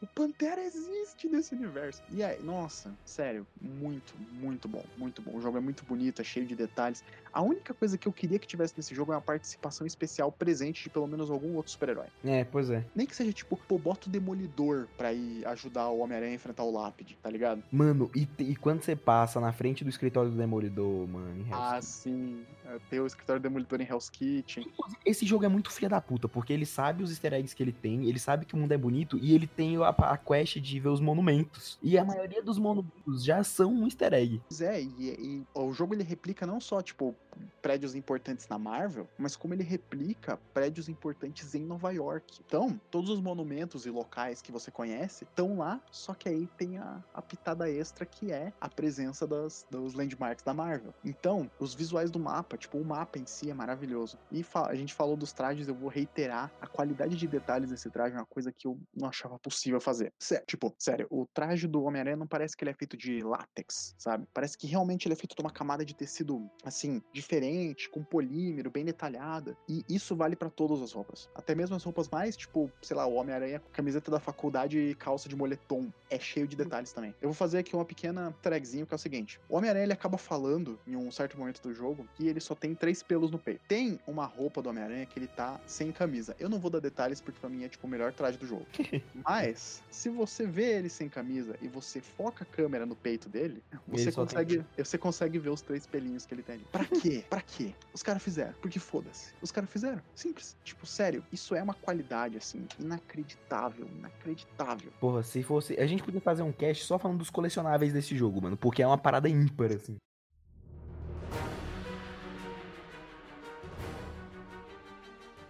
[0.01, 2.01] O Pantera existe nesse universo.
[2.09, 5.35] E aí, nossa, sério, muito, muito bom, muito bom.
[5.35, 7.03] O jogo é muito bonito, é cheio de detalhes.
[7.33, 10.83] A única coisa que eu queria que tivesse nesse jogo é uma participação especial presente
[10.83, 12.07] de pelo menos algum outro super-herói.
[12.23, 12.85] É, pois é.
[12.95, 16.63] Nem que seja tipo, pô, bota o Demolidor pra ir ajudar o Homem-Aranha a enfrentar
[16.63, 17.61] o Lápide, tá ligado?
[17.69, 22.45] Mano, e, e quando você passa na frente do escritório do Demolidor, mano, Ah, sim.
[22.69, 24.71] É, Ter o escritório Demolidor em Hell's Kitchen.
[25.05, 27.71] Esse jogo é muito filha da puta, porque ele sabe os easter eggs que ele
[27.71, 30.79] tem, ele sabe que o mundo é bonito e ele tem a, a quest de
[30.79, 31.77] ver os monumentos.
[31.81, 34.41] E a maioria dos monumentos já são um easter egg.
[34.47, 37.15] Pois é, e, e o jogo ele replica não só, tipo,
[37.61, 42.39] prédios importantes na Marvel, mas como ele replica prédios importantes em Nova York.
[42.45, 46.77] Então, todos os monumentos e locais que você conhece estão lá, só que aí tem
[46.77, 50.93] a, a pitada extra que é a presença das, dos landmarks da Marvel.
[51.03, 54.17] Então, os visuais do mapa, tipo, o mapa em si é maravilhoso.
[54.31, 58.15] E a gente falou dos trajes, eu vou reiterar, a qualidade de detalhes desse traje
[58.15, 60.13] é uma coisa que eu não achava possível fazer.
[60.19, 63.95] Sério, tipo, sério, o traje do Homem-Aranha não parece que ele é feito de látex,
[63.97, 64.27] sabe?
[64.33, 68.69] Parece que realmente ele é feito de uma camada de tecido, assim, diferente, com polímero,
[68.69, 69.57] bem detalhada.
[69.67, 71.29] E isso vale pra todas as roupas.
[71.33, 74.95] Até mesmo as roupas mais, tipo, sei lá, o Homem-Aranha com camiseta da faculdade e
[74.95, 75.91] calça de moletom.
[76.09, 77.15] É cheio de detalhes também.
[77.21, 80.17] Eu vou fazer aqui uma pequena tagzinho que é o seguinte: o Homem-Aranha ele acaba
[80.17, 83.61] falando em um certo momento do jogo que ele só tem três pelos no peito.
[83.67, 86.35] Tem uma roupa do Homem-Aranha que ele tá sem camisa.
[86.39, 88.65] Eu não vou dar detalhes porque pra mim é tipo o melhor traje do jogo.
[89.23, 93.61] Mas, se você vê ele sem camisa e você foca a câmera no peito dele,
[93.87, 96.65] você Ele só consegue, você consegue ver os três pelinhos que ele tem ali.
[96.71, 97.23] Pra quê?
[97.29, 97.75] Pra quê?
[97.93, 98.55] Os caras fizeram.
[98.59, 99.31] Porque foda-se.
[99.43, 100.01] Os caras fizeram.
[100.15, 100.57] Simples.
[100.63, 103.87] Tipo, sério, isso é uma qualidade, assim, inacreditável.
[103.99, 104.91] Inacreditável.
[104.99, 105.79] Porra, se fosse.
[105.79, 108.57] A gente podia fazer um cast só falando dos colecionáveis desse jogo, mano.
[108.57, 109.97] Porque é uma parada ímpar, assim.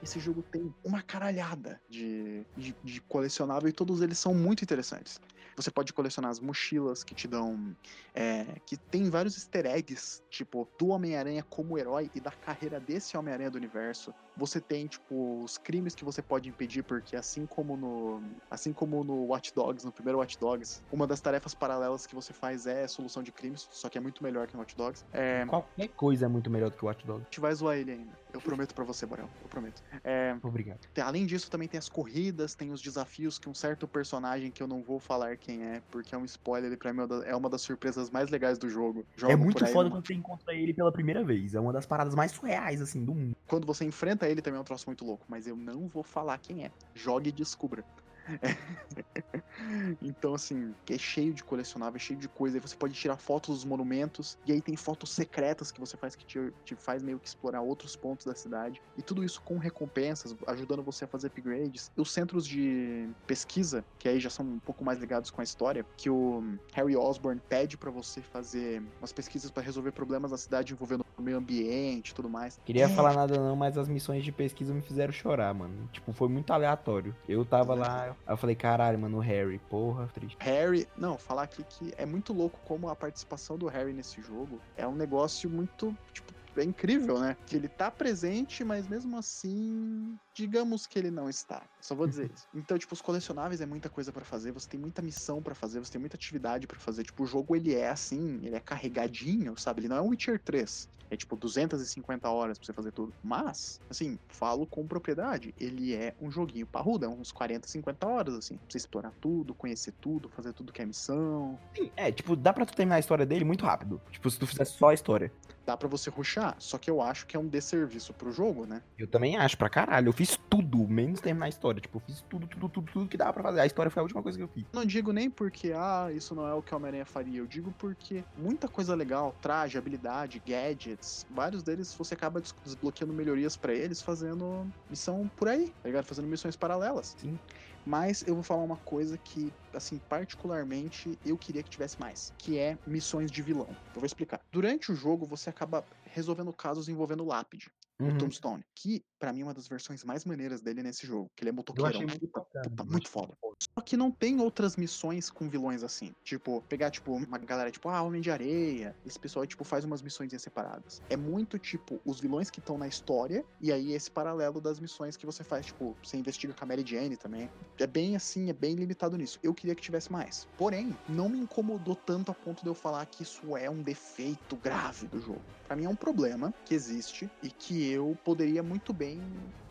[0.01, 5.19] Esse jogo tem uma caralhada de, de, de colecionável e todos eles são muito interessantes.
[5.55, 7.75] Você pode colecionar as mochilas que te dão.
[8.13, 13.17] é, que tem vários easter eggs, tipo, do Homem-Aranha como herói e da carreira desse
[13.17, 14.13] Homem-Aranha do universo.
[14.37, 18.21] Você tem, tipo, os crimes que você pode impedir, porque assim como no.
[18.49, 22.31] Assim como no Watch Dogs, no primeiro Watch Dogs, uma das tarefas paralelas que você
[22.31, 25.03] faz é solução de crimes, só que é muito melhor que no Watch Dogs.
[25.11, 27.21] É, Qualquer coisa é muito melhor do que o Watch Dogs.
[27.21, 28.11] a gente vai zoar ele ainda.
[28.33, 29.27] Eu prometo pra você, Borel.
[29.41, 29.81] Eu prometo.
[30.03, 30.79] É, Obrigado.
[31.03, 34.67] Além disso, também tem as corridas, tem os desafios que um certo personagem que eu
[34.67, 37.35] não vou falar quem é, porque é um spoiler, e pra mim é uma é
[37.35, 39.05] uma das surpresas mais legais do jogo.
[39.17, 41.55] Jogo é muito foda numa- quando você encontra ele pela primeira vez.
[41.55, 43.35] É uma das paradas mais surreais, assim, do mundo.
[43.47, 46.37] Quando você enfrenta ele também é um troço muito louco, mas eu não vou falar
[46.39, 46.71] quem é.
[46.93, 47.83] Jogue e descubra.
[50.01, 52.57] então, assim, é cheio de colecionáveis, cheio de coisa.
[52.57, 56.15] Aí você pode tirar fotos dos monumentos, e aí tem fotos secretas que você faz
[56.15, 58.81] que te, te faz meio que explorar outros pontos da cidade.
[58.97, 61.91] E tudo isso com recompensas, ajudando você a fazer upgrades.
[61.97, 65.43] E os centros de pesquisa, que aí já são um pouco mais ligados com a
[65.43, 70.37] história, que o Harry Osborn pede para você fazer umas pesquisas para resolver problemas na
[70.37, 72.59] cidade envolvendo o meio ambiente e tudo mais.
[72.65, 72.89] Queria é.
[72.89, 75.89] falar nada não, mas as missões de pesquisa me fizeram chorar, mano.
[75.91, 77.15] Tipo, foi muito aleatório.
[77.27, 80.37] Eu tava lá, aí eu falei, caralho, mano, o Harry, porra, triste.
[80.39, 84.59] Harry, não, falar aqui que é muito louco como a participação do Harry nesse jogo
[84.77, 87.35] é um negócio muito, tipo, é incrível, né?
[87.45, 91.63] Que ele tá presente, mas mesmo assim, digamos que ele não está.
[91.79, 92.47] Só vou dizer isso.
[92.53, 95.79] Então, tipo, os colecionáveis é muita coisa para fazer, você tem muita missão para fazer,
[95.79, 97.03] você tem muita atividade para fazer.
[97.03, 99.81] Tipo, o jogo ele é assim, ele é carregadinho, sabe?
[99.81, 100.89] Ele não é um Witcher 3.
[101.11, 103.13] É tipo 250 horas pra você fazer tudo.
[103.23, 108.35] Mas, assim, falo com propriedade, ele é um joguinho parrudo, é uns 40, 50 horas,
[108.35, 108.57] assim.
[108.57, 111.59] Pra você explorar tudo, conhecer tudo, fazer tudo que é missão.
[111.75, 113.99] Sim, é, tipo, dá pra tu terminar a história dele muito rápido.
[114.11, 115.31] Tipo, se tu fizer só a história.
[115.69, 118.81] Dá pra você ruxar, só que eu acho que é um desserviço pro jogo, né?
[118.97, 120.09] Eu também acho, pra caralho.
[120.09, 121.79] Eu fiz tudo, menos terminar a história.
[121.79, 123.59] Tipo, eu fiz tudo, tudo, tudo, tudo que dava pra fazer.
[123.59, 124.65] A história foi a última coisa que eu fiz.
[124.73, 127.37] Não digo nem porque, ah, isso não é o que o Homem-Aranha faria.
[127.37, 133.55] Eu digo porque muita coisa legal, traje, habilidade, gadgets, vários deles você acaba desbloqueando melhorias
[133.55, 136.05] para eles fazendo missão por aí, tá ligado?
[136.05, 137.15] Fazendo missões paralelas.
[137.19, 137.37] Sim.
[137.85, 142.57] Mas eu vou falar uma coisa que, assim, particularmente eu queria que tivesse mais, que
[142.57, 143.77] é missões de vilão.
[143.93, 144.41] Eu vou explicar.
[144.51, 148.15] Durante o jogo você acaba resolvendo casos envolvendo lápide uhum.
[148.15, 151.43] o Tombstone, que para mim é uma das versões mais maneiras dele nesse jogo, que
[151.43, 153.37] ele é motoqueirão, muito, puta, muito foda.
[153.61, 157.89] Só que não tem outras missões com vilões assim, tipo, pegar tipo uma galera tipo,
[157.89, 161.01] ah, Homem de Areia, esse pessoal tipo faz umas missões separadas.
[161.09, 165.17] É muito tipo os vilões que estão na história e aí esse paralelo das missões
[165.17, 167.49] que você faz, tipo, você investiga com a Mary Jane também.
[167.77, 169.39] É bem assim, é bem limitado nisso.
[169.43, 170.47] Eu queria que tivesse mais.
[170.57, 174.55] Porém, não me incomodou tanto a ponto de eu falar que isso é um defeito
[174.55, 175.41] grave do jogo.
[175.67, 179.21] Para mim é um problema que existe e que eu poderia muito bem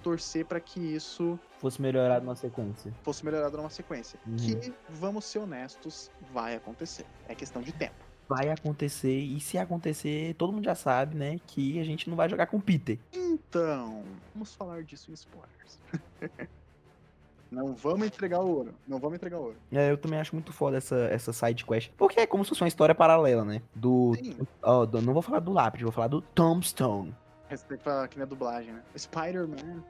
[0.02, 2.92] torcer para que isso fosse melhorado numa sequência.
[3.02, 4.18] Fosse melhorado numa sequência.
[4.26, 4.36] Uhum.
[4.36, 7.06] Que, vamos ser honestos, vai acontecer.
[7.28, 7.94] É questão de tempo.
[8.28, 12.28] Vai acontecer, e se acontecer, todo mundo já sabe, né, que a gente não vai
[12.28, 12.98] jogar com o Peter.
[13.10, 14.04] Então,
[14.34, 15.78] vamos falar disso em spoilers.
[17.50, 18.74] Não vamos entregar ouro.
[18.86, 19.56] Não vamos entregar ouro.
[19.72, 21.90] É, eu também acho muito foda essa, essa side quest.
[21.96, 23.62] Porque é como se fosse uma história paralela, né?
[23.74, 24.12] Do.
[24.62, 27.14] Ó, do não vou falar do lápide, vou falar do Tombstone.
[27.48, 28.82] Respeito pra quem é dublagem, né?
[28.96, 29.82] Spider-Man.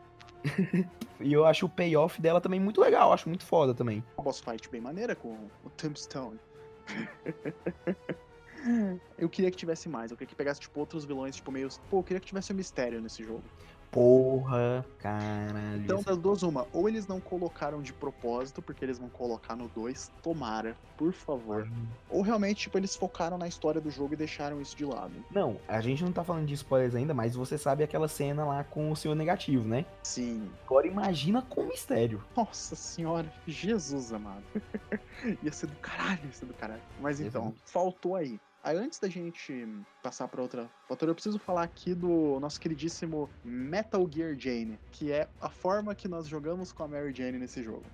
[1.21, 4.05] e eu acho o payoff dela também muito legal, acho muito foda também.
[4.17, 6.39] Uma boss fight bem maneira com o Tombstone.
[9.19, 11.69] eu queria que tivesse mais, eu queria que pegasse, tipo, outros vilões, tipo, meio.
[11.91, 13.43] Pô, eu queria que tivesse um mistério nesse jogo.
[13.91, 15.82] Porra, caralho.
[15.82, 16.66] Então, das duas, uma.
[16.72, 20.11] Ou eles não colocaram de propósito, porque eles vão colocar no 2.
[20.22, 21.66] Tomara, por favor.
[21.66, 21.86] Hum.
[22.11, 25.12] Ou realmente, tipo, eles focaram na história do jogo e deixaram isso de lado.
[25.30, 28.64] Não, a gente não tá falando de spoilers ainda, mas você sabe aquela cena lá
[28.64, 29.86] com o seu negativo, né?
[30.03, 30.51] Sim.
[30.66, 32.22] Agora imagina com mistério.
[32.36, 34.45] Nossa senhora, Jesus amado.
[35.43, 36.82] ia ser do caralho, ia ser do caralho.
[37.01, 37.57] Mas então, Exato.
[37.64, 38.39] faltou aí.
[38.77, 39.66] Antes da gente
[40.03, 45.11] passar para outra fator, eu preciso falar aqui do nosso queridíssimo Metal Gear Jane, que
[45.11, 47.85] é a forma que nós jogamos com a Mary Jane nesse jogo.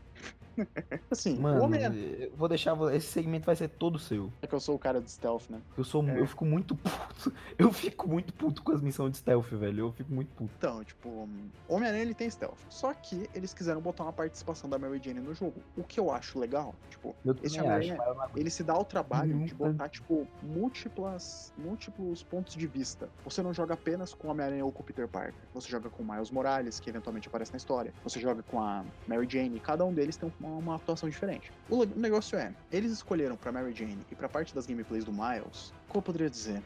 [1.10, 2.30] assim, Mano, o homem é...
[2.36, 2.76] vou deixar.
[2.94, 4.32] Esse segmento vai ser todo seu.
[4.42, 5.60] É que eu sou o cara de stealth, né?
[5.76, 6.04] Eu sou.
[6.08, 6.20] É.
[6.20, 7.32] Eu fico muito puto.
[7.58, 9.86] Eu fico muito puto com as missões de stealth, velho.
[9.86, 10.50] Eu fico muito puto.
[10.58, 11.28] Então, tipo,
[11.68, 12.58] Homem-Aranha ele tem stealth.
[12.68, 15.54] Só que eles quiseram botar uma participação da Mary Jane no jogo.
[15.76, 17.98] O que eu acho legal, tipo, esse Homem-Aranha,
[18.36, 19.44] ele se dá o trabalho uhum.
[19.44, 23.08] de botar, tipo, múltiplas, múltiplos pontos de vista.
[23.24, 25.34] Você não joga apenas com Homem-Aranha ou com o Peter Parker.
[25.54, 27.92] Você joga com Miles Morales, que eventualmente aparece na história.
[28.02, 29.60] Você joga com a Mary Jane.
[29.60, 31.50] Cada um deles tem um uma, atuação diferente.
[31.68, 35.72] O negócio é, eles escolheram para Mary Jane e para parte das gameplays do Miles,
[35.88, 36.62] como eu poderia dizer,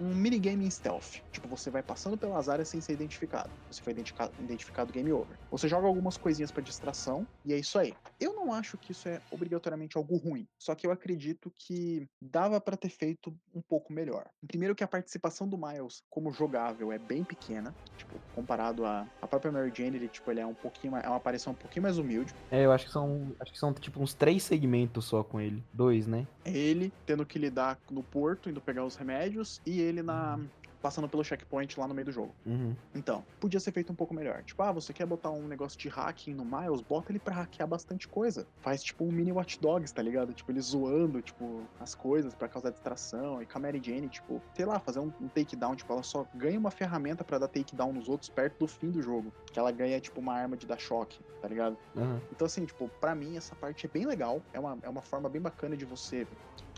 [0.00, 1.20] um minigame em stealth.
[1.32, 3.50] Tipo, você vai passando pelas áreas sem ser identificado.
[3.70, 5.36] Você foi identificado, identificado game over.
[5.50, 7.94] Você joga algumas coisinhas para distração e é isso aí.
[8.20, 10.46] Eu não acho que isso é obrigatoriamente algo ruim.
[10.58, 14.26] Só que eu acredito que dava para ter feito um pouco melhor.
[14.46, 19.26] Primeiro que a participação do Miles como jogável é bem pequena, tipo, comparado a, a
[19.26, 21.98] própria Mary Jane, ele tipo, ele é um pouquinho, é uma aparição um pouquinho mais
[21.98, 22.34] humilde.
[22.50, 25.62] É, eu acho que são, acho que são tipo uns três segmentos só com ele,
[25.72, 26.26] dois, né?
[26.44, 30.38] Ele tendo que lidar no porto, indo pegar os remédios e ele na
[30.84, 32.34] passando pelo checkpoint lá no meio do jogo.
[32.44, 32.76] Uhum.
[32.94, 34.42] Então, podia ser feito um pouco melhor.
[34.42, 37.66] Tipo, ah, você quer botar um negócio de hacking no Miles, bota ele pra hackear
[37.66, 38.46] bastante coisa.
[38.60, 40.34] Faz tipo um mini Watch Dogs, tá ligado?
[40.34, 43.40] Tipo, ele zoando, tipo, as coisas pra causar distração.
[43.40, 45.74] E com a Mary Jane, tipo, sei lá, fazer um, um takedown.
[45.74, 49.00] Tipo, ela só ganha uma ferramenta pra dar takedown nos outros perto do fim do
[49.00, 49.32] jogo.
[49.50, 51.78] Que ela ganha, tipo, uma arma de dar choque, tá ligado?
[51.96, 52.20] Uhum.
[52.30, 54.42] Então, assim, tipo, pra mim essa parte é bem legal.
[54.52, 56.26] É uma, é uma forma bem bacana de você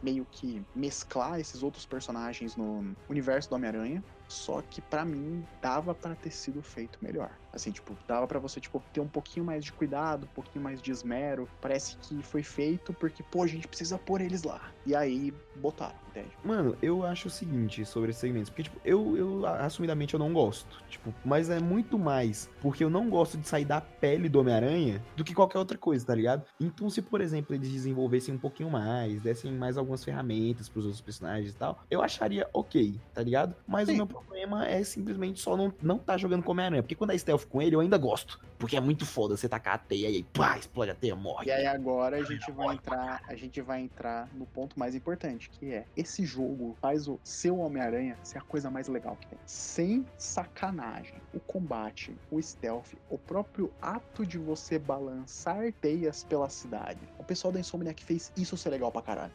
[0.03, 4.05] meio que mesclar esses outros personagens no universo do Homem-Aranha.
[4.29, 7.31] Só que pra mim dava pra ter sido feito melhor.
[7.53, 10.83] Assim, tipo, dava pra você tipo ter um pouquinho mais de cuidado, um pouquinho mais
[10.83, 11.49] de esmero.
[11.61, 14.61] Parece que foi feito porque, pô, a gente precisa pôr eles lá.
[14.85, 16.31] E aí botaram, entende?
[16.45, 20.33] Mano, eu acho o seguinte sobre esses segmentos, porque, tipo, eu, eu assumidamente eu não
[20.33, 20.85] gosto.
[20.89, 25.03] Tipo, mas é muito mais porque eu não gosto de sair da pele do Homem-Aranha
[25.16, 26.45] do que qualquer outra coisa, tá ligado?
[26.61, 31.01] Então, se, por exemplo, eles desenvolvessem um pouquinho mais, dessem mais algumas ferramentas pros outros
[31.01, 33.57] personagens e tal, eu acharia ok, tá ligado?
[33.66, 33.95] Mas Sim.
[33.95, 36.83] o meu problema é simplesmente só não, não tá jogando com Homem-Aranha.
[36.83, 38.41] Porque quando é stealth com ele, eu ainda gosto.
[38.59, 41.47] Porque é muito foda você tacar a teia e aí, pá, explode a teia, morre.
[41.47, 45.51] E aí agora a gente vai entrar, a gente vai entrar no ponto mais importante,
[45.51, 49.39] que é esse jogo faz o seu Homem-Aranha ser a coisa mais legal que tem.
[49.45, 51.14] Sem sacanagem.
[51.35, 57.01] O combate, o stealth, o próprio ato de você balançar teias pela cidade.
[57.19, 59.33] O pessoal da Insomniac fez isso ser legal pra caralho.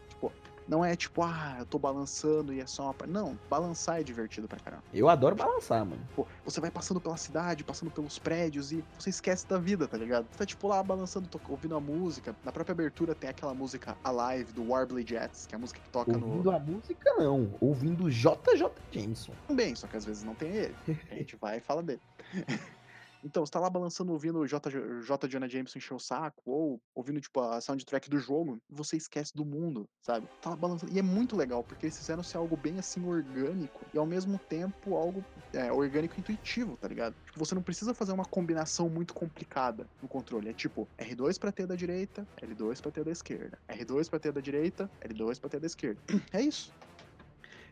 [0.71, 2.93] Não é tipo, ah, eu tô balançando e é só uma.
[2.93, 3.05] pa-".
[3.05, 4.81] Não, balançar é divertido pra caramba.
[4.93, 6.01] Eu adoro balançar, mano.
[6.15, 9.97] Pô, você vai passando pela cidade, passando pelos prédios e você esquece da vida, tá
[9.97, 10.27] ligado?
[10.31, 12.33] Você tá tipo lá balançando, ouvindo a música.
[12.41, 15.89] Na própria abertura tem aquela música Alive do Warbly Jets, que é a música que
[15.89, 16.55] toca Ouvindo no.
[16.55, 17.53] a música, não.
[17.59, 19.33] Ouvindo JJ Jameson.
[19.49, 20.75] Também, só que às vezes não tem ele.
[21.11, 21.99] A gente vai e fala dele.
[23.23, 24.69] Então, você tá lá balançando ouvindo o J.
[25.01, 25.29] J.
[25.49, 29.85] Jameson encher o saco, ou ouvindo, tipo, a soundtrack do jogo, você esquece do mundo,
[30.01, 30.27] sabe?
[30.41, 30.91] Tá lá balançando.
[30.91, 34.39] E é muito legal, porque eles fizeram ser algo bem assim orgânico, e ao mesmo
[34.49, 37.15] tempo algo é, orgânico e intuitivo, tá ligado?
[37.25, 40.49] Tipo, você não precisa fazer uma combinação muito complicada no controle.
[40.49, 43.57] É tipo, R2 pra ter da direita, L2 pra ter da esquerda.
[43.69, 46.01] R2 pra ter da direita, L2 pra ter da esquerda.
[46.33, 46.71] É isso.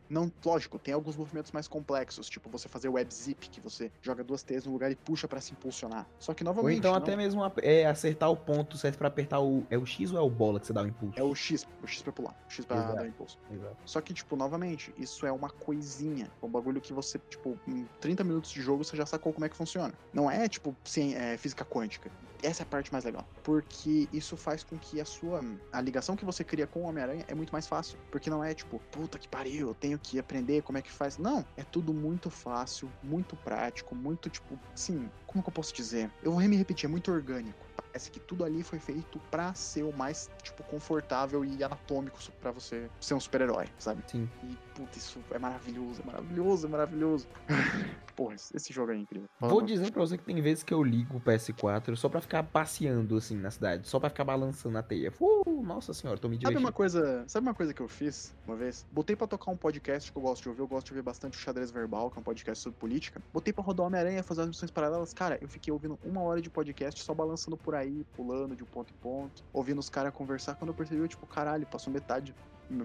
[0.10, 3.92] Não, lógico, tem alguns movimentos mais complexos, tipo você fazer o web zip, que você
[4.02, 6.08] joga duas T's no lugar e puxa pra se impulsionar.
[6.20, 9.40] Só que Ou novamente, então não- até mesmo é acertar o ponto certo pra apertar
[9.40, 9.66] o.
[9.70, 11.20] É o X ou é o bola que você dá o impulso?
[11.20, 12.96] é o X, o X pra pular, o X pra Exato.
[12.96, 13.38] dar o impulso.
[13.52, 13.78] Exato.
[13.86, 16.30] Só que, tipo, novamente, isso é uma coisinha.
[16.42, 19.46] É um bagulho que você, tipo, em 30 minutos de jogo você já sacou como
[19.46, 19.94] é que funciona.
[20.12, 22.10] Não é, tipo, sim, é, física quântica.
[22.42, 23.28] Essa é a parte mais legal.
[23.44, 25.42] Porque isso faz com que a sua.
[25.74, 27.98] A ligação que você cria com o Homem-Aranha é muito mais fácil.
[28.10, 31.18] Porque não é, tipo, puta que pariu, eu tenho que aprender como é que faz.
[31.18, 31.46] Não.
[31.58, 36.12] É tudo muito fácil, muito prático, muito, tipo, assim, como que eu posso dizer?
[36.24, 37.68] Eu vou me repetir, é muito orgânico.
[37.92, 42.52] Parece que tudo ali foi feito pra ser o mais, tipo, confortável e anatômico pra
[42.52, 44.04] você ser um super-herói, sabe?
[44.08, 44.30] Sim.
[44.44, 47.28] E, puta, isso é maravilhoso, é maravilhoso, é maravilhoso.
[48.16, 49.28] Porra, esse jogo é incrível.
[49.40, 52.44] Vou dizer pra você que tem vezes que eu ligo o PS4 só pra ficar
[52.44, 55.14] passeando assim na cidade, só pra ficar balançando a teia.
[55.20, 56.66] Uh, nossa senhora, tô me Sabe divertindo.
[56.66, 58.86] uma coisa, sabe uma coisa que eu fiz uma vez?
[58.92, 61.38] Botei pra tocar um podcast que eu gosto de ouvir, eu gosto de ouvir bastante
[61.38, 63.22] o Xadrez Verbal, que é um podcast sobre política.
[63.34, 65.14] Botei pra rodar Homem-Aranha, fazer as missões paralelas.
[65.14, 68.68] Cara, eu fiquei ouvindo uma hora de podcast só balançando por aí, pulando de um
[68.68, 70.56] ponto em ponto, ouvindo os caras conversar.
[70.56, 72.34] Quando eu percebi, eu, tipo, caralho, passou metade,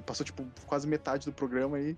[0.06, 1.96] passou, tipo, quase metade do programa aí.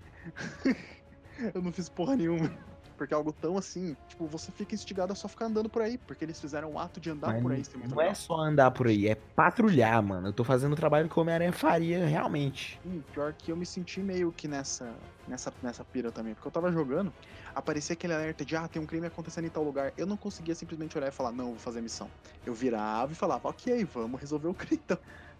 [1.53, 2.51] eu não fiz porra nenhuma.
[2.97, 5.99] Porque é algo tão assim, tipo, você fica instigado a só ficar andando por aí,
[5.99, 7.63] porque eles fizeram o ato de andar Mas por aí.
[7.87, 8.15] não é legal.
[8.15, 10.29] só andar por aí, é patrulhar, mano.
[10.29, 12.79] Eu tô fazendo o trabalho que o Homem-Aranha faria realmente.
[12.83, 14.91] Hum, pior que eu me senti meio que nessa,
[15.27, 16.33] nessa, nessa pira também.
[16.33, 17.13] Porque eu tava jogando,
[17.53, 19.93] aparecia aquele alerta de ah, tem um crime acontecendo em tal lugar.
[19.95, 22.09] Eu não conseguia simplesmente olhar e falar, não, vou fazer a missão.
[22.43, 24.97] Eu virava e falava, ok, vamos resolver o crime então.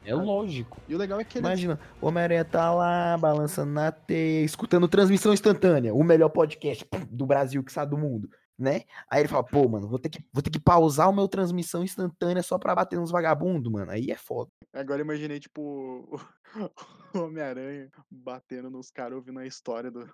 [0.08, 0.82] É lógico.
[0.88, 1.46] E o legal é que ele.
[1.46, 7.26] Imagina, o Homem-Aranha tá lá, balançando na teia, escutando transmissão instantânea, o melhor podcast do
[7.26, 8.84] Brasil que sabe do mundo, né?
[9.12, 11.84] Aí ele fala, pô, mano, vou ter que, vou ter que pausar o meu transmissão
[11.84, 13.92] instantânea só pra bater nos vagabundos, mano.
[13.92, 14.50] Aí é foda.
[14.74, 16.08] Agora eu imaginei, tipo,
[17.14, 20.10] o Homem-Aranha batendo nos caras ouvindo a história do-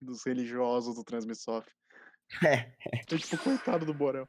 [0.00, 1.70] dos religiosos do Transmissoft.
[2.44, 2.72] É.
[3.10, 4.26] Eu, tipo, coitado do Borel.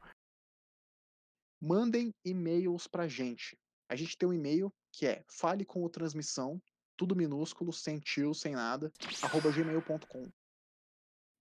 [1.62, 3.56] Mandem e-mails pra gente.
[3.90, 6.60] A gente tem um e-mail que é fale com o transmissão,
[6.96, 10.30] tudo minúsculo, sem tio, sem nada, arroba gmail.com.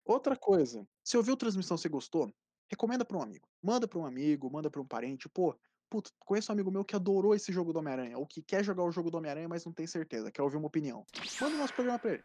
[0.05, 2.33] Outra coisa, se ouviu transmissão você gostou,
[2.67, 3.47] recomenda pra um amigo.
[3.61, 5.27] Manda pra um amigo, manda pra um parente.
[5.29, 5.55] Pô,
[5.89, 8.83] puta, conheço um amigo meu que adorou esse jogo do Homem-Aranha, ou que quer jogar
[8.83, 11.05] o jogo do Homem-Aranha, mas não tem certeza, quer ouvir uma opinião.
[11.41, 12.23] Manda o nosso programa pra ele.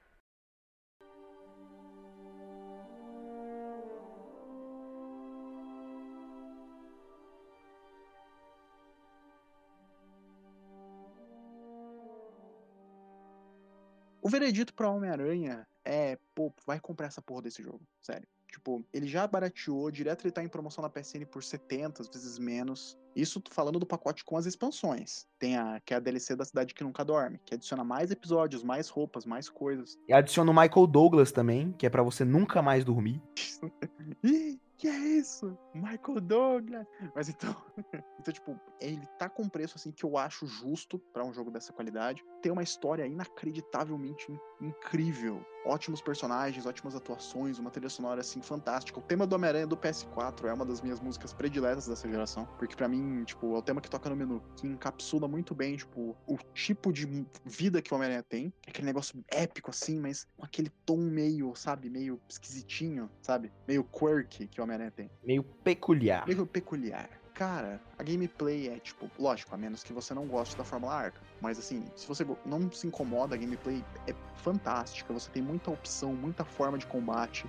[14.25, 18.27] O veredito para Homem-Aranha é, pô, vai comprar essa porra desse jogo, sério.
[18.51, 22.39] Tipo, ele já barateou, direto ele tá em promoção na PSN por 70, às vezes
[22.39, 22.97] menos.
[23.14, 25.27] Isso falando do pacote com as expansões.
[25.39, 28.62] Tem a que é a DLC da Cidade que Nunca Dorme, que adiciona mais episódios,
[28.62, 29.99] mais roupas, mais coisas.
[30.09, 33.20] E adiciona o Michael Douglas também, que é para você nunca mais dormir.
[34.77, 35.57] Que é isso?
[35.75, 36.87] Michael Douglas.
[37.14, 37.55] Mas então,
[38.18, 41.72] então tipo, ele tá com preço assim que eu acho justo para um jogo dessa
[41.72, 42.25] qualidade.
[42.43, 44.27] Tem uma história inacreditavelmente
[44.61, 45.45] incrível.
[45.65, 48.99] Ótimos personagens, ótimas atuações, uma trilha sonora assim fantástica.
[48.99, 52.77] O tema do Homem-Aranha do PS4 é uma das minhas músicas prediletas dessa geração, porque
[52.77, 56.15] para mim, tipo, é o tema que toca no menu, que encapsula muito bem, tipo,
[56.27, 58.53] o tipo de vida que o Homem-Aranha tem.
[58.67, 63.51] É aquele negócio épico assim, mas com aquele tom meio, sabe, meio esquisitinho, sabe?
[63.67, 65.11] Meio quirky que o Homem-Aranha tem.
[65.25, 66.27] Meio peculiar.
[66.27, 67.24] Meio peculiar.
[67.35, 71.20] Cara, a gameplay é tipo, lógico, a menos que você não goste da Fórmula Arca.
[71.41, 75.12] Mas assim, se você não se incomoda, a gameplay é fantástica.
[75.12, 77.45] Você tem muita opção, muita forma de combate.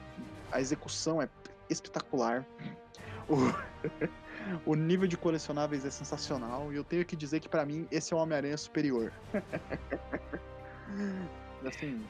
[0.51, 1.29] A execução é
[1.69, 2.43] espetacular.
[3.29, 3.35] O,
[4.71, 6.73] o nível de colecionáveis é sensacional.
[6.73, 9.13] E eu tenho que dizer que para mim esse é o Homem-Aranha superior.
[11.65, 12.03] assim,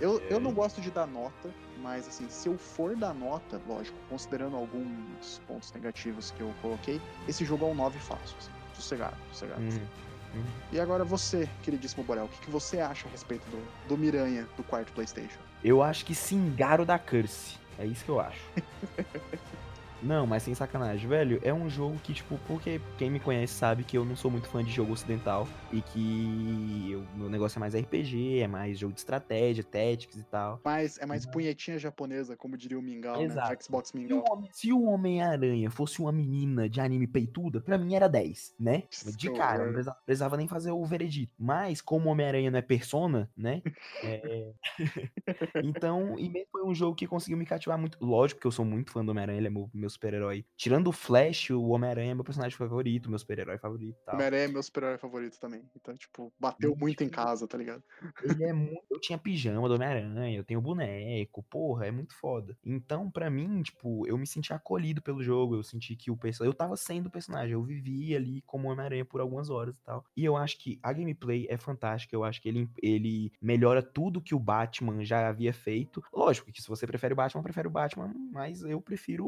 [0.00, 3.96] eu, eu não gosto de dar nota, mas assim, se eu for dar nota, lógico,
[4.08, 9.16] considerando alguns pontos negativos que eu coloquei, esse jogo é um 9 fácil, assim, sossegado,
[9.32, 9.62] sossegado.
[9.62, 9.86] Uhum.
[10.34, 10.44] Uhum.
[10.72, 14.48] E agora você, queridíssimo Borel, o que, que você acha a respeito do, do Miranha
[14.56, 15.38] do quarto Playstation?
[15.62, 17.58] Eu acho que se engaro da Curse.
[17.78, 18.40] É isso que eu acho.
[20.02, 23.84] Não, mas sem sacanagem, velho, é um jogo que, tipo, porque quem me conhece sabe
[23.84, 27.60] que eu não sou muito fã de jogo ocidental e que o meu negócio é
[27.60, 30.60] mais RPG, é mais jogo de estratégia, tactics e tal.
[30.64, 33.50] Mas é mais punhetinha japonesa, como diria o Mingau, Exato.
[33.50, 33.56] né?
[33.60, 34.44] Xbox Mingau.
[34.50, 38.84] Se o Homem-Aranha fosse uma menina de anime peituda, pra mim era 10, né?
[39.16, 41.32] De cara, não precisava, precisava nem fazer o veredito.
[41.38, 43.62] Mas, como o Homem-Aranha não é persona, né?
[44.02, 44.52] é-
[45.62, 47.98] então, e mesmo foi um jogo que conseguiu me cativar muito.
[48.00, 50.44] Lógico que eu sou muito fã do Homem-Aranha, ele é meu super-herói.
[50.56, 53.96] Tirando o Flash, o Homem-Aranha é meu personagem favorito, meu super-herói favorito.
[54.08, 55.62] Homem-Aranha é meu super-herói favorito também.
[55.76, 57.82] Então, tipo, bateu Muito em casa, tá ligado?
[58.22, 58.82] Ele é muito.
[58.90, 62.56] Eu tinha pijama do Homem-Aranha, eu tenho boneco, porra, é muito foda.
[62.64, 66.52] Então, pra mim, tipo, eu me senti acolhido pelo jogo, eu senti que o personagem.
[66.52, 70.04] Eu tava sendo o personagem, eu vivi ali como Homem-Aranha por algumas horas e tal.
[70.16, 74.20] E eu acho que a gameplay é fantástica, eu acho que ele, ele melhora tudo
[74.20, 76.02] que o Batman já havia feito.
[76.12, 79.26] Lógico que se você prefere o Batman, prefere o Batman, mas eu prefiro.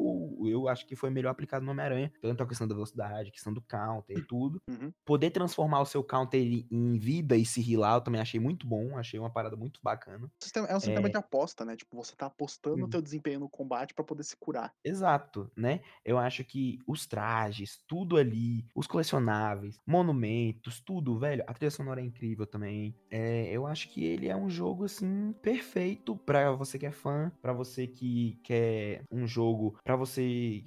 [0.54, 3.52] Eu acho que foi melhor aplicado no Homem-Aranha, tanto a questão da velocidade, a questão
[3.52, 4.92] do counter e tudo Uhum.
[5.04, 6.40] poder transformar o seu counter
[6.70, 10.30] em vida e se healar, eu também achei muito bom, achei uma parada muito bacana.
[10.42, 11.10] Sistema- É um sistema É.
[11.10, 11.76] de aposta, né?
[11.76, 12.90] Tipo, você tá apostando no Uhum.
[12.90, 14.72] teu desempenho no combate pra poder se curar.
[14.84, 15.80] Exato, né?
[16.04, 21.42] Eu acho que os trajes, tudo ali, os colecionáveis, monumentos, tudo, velho.
[21.46, 22.94] A trilha sonora é incrível também.
[23.10, 27.30] É, eu acho que ele é um jogo assim perfeito pra você que é fã,
[27.40, 30.22] pra você que quer um jogo pra você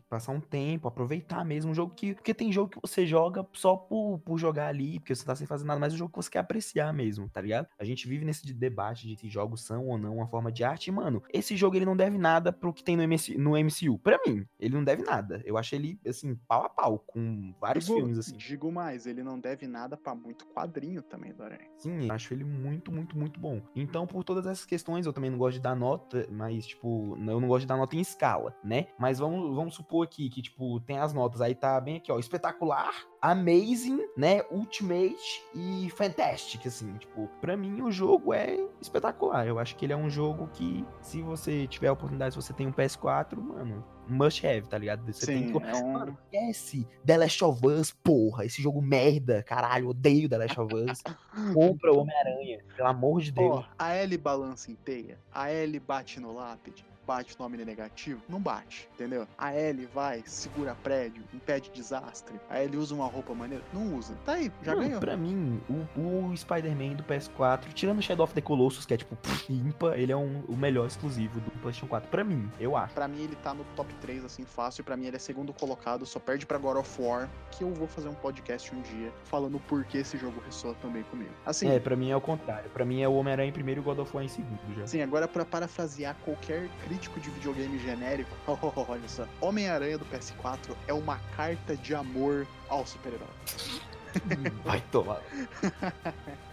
[0.09, 3.75] passar um tempo, aproveitar mesmo um jogo que porque tem jogo que você joga só
[3.75, 6.17] por, por jogar ali, porque você tá sem fazer nada, mas é um jogo que
[6.17, 7.67] você quer apreciar mesmo, tá ligado?
[7.80, 10.88] A gente vive nesse debate de se jogos são ou não uma forma de arte,
[10.88, 13.99] e, mano, esse jogo ele não deve nada pro que tem no, MC, no MCU.
[13.99, 15.41] Pra mim, ele não deve nada.
[15.45, 18.38] Eu acho ele, assim, pau a pau, com vários digo, filmes, assim.
[18.38, 21.69] Digo mais, ele não deve nada pra muito quadrinho também do Aranha.
[21.78, 23.61] Sim, eu acho ele muito, muito, muito bom.
[23.75, 27.39] Então, por todas essas questões, eu também não gosto de dar nota, mas, tipo, eu
[27.39, 28.88] não gosto de dar nota em escala, né?
[28.97, 32.19] Mas vamos, vamos supor aqui que, tipo, tem as notas, aí tá bem aqui, ó,
[32.19, 39.45] espetacular, amazing, né, ultimate e fantastic, assim, tipo, pra mim o jogo é espetacular.
[39.47, 42.53] Eu acho que ele é um jogo que, se você tiver a oportunidade, se você
[42.53, 45.05] tem um PS4, mano, must have, tá ligado?
[45.11, 45.93] Você tem Sim, que é um...
[45.93, 48.45] Mano, esquece The Last of Us, porra.
[48.45, 49.89] Esse jogo merda, caralho.
[49.89, 51.03] Odeio The Last of Us.
[51.53, 53.57] Compra o Homem-Aranha, pelo amor de Deus.
[53.57, 58.21] Ó, a Ellie balança em teia, a Ellie bate no lápide, bate no homem negativo,
[58.27, 59.25] não bate, entendeu?
[59.37, 64.13] A Ellie vai, segura prédio, impede desastre, a Ellie usa uma roupa maneira, não usa.
[64.25, 64.99] Tá aí, já ganhou.
[64.99, 65.61] Pra mim,
[65.95, 69.17] o, o Spider-Man do PS4, tirando Shadow of the Colossus, que é tipo
[69.49, 72.09] limpa, ele é um- o melhor exclusivo do PlayStation 4.
[72.09, 72.93] Pra mim, eu acho.
[72.93, 74.83] Pra mim ele tá no top 3, assim, fácil.
[74.83, 77.87] Pra mim ele é segundo colocado, só perde pra God of War, que eu vou
[77.87, 81.31] fazer um podcast um dia falando por que esse jogo ressoa também comigo.
[81.45, 82.69] Assim, É, pra mim é o contrário.
[82.71, 84.83] Pra mim é o Homem-Aranha em primeiro e o God of War em segundo já.
[84.83, 88.35] Assim, agora pra parafrasear qualquer crítico de videogame genérico,
[88.89, 93.27] olha só, Homem-Aranha do PS4 é uma carta de amor ao super-herói.
[94.65, 95.21] Vai tomar.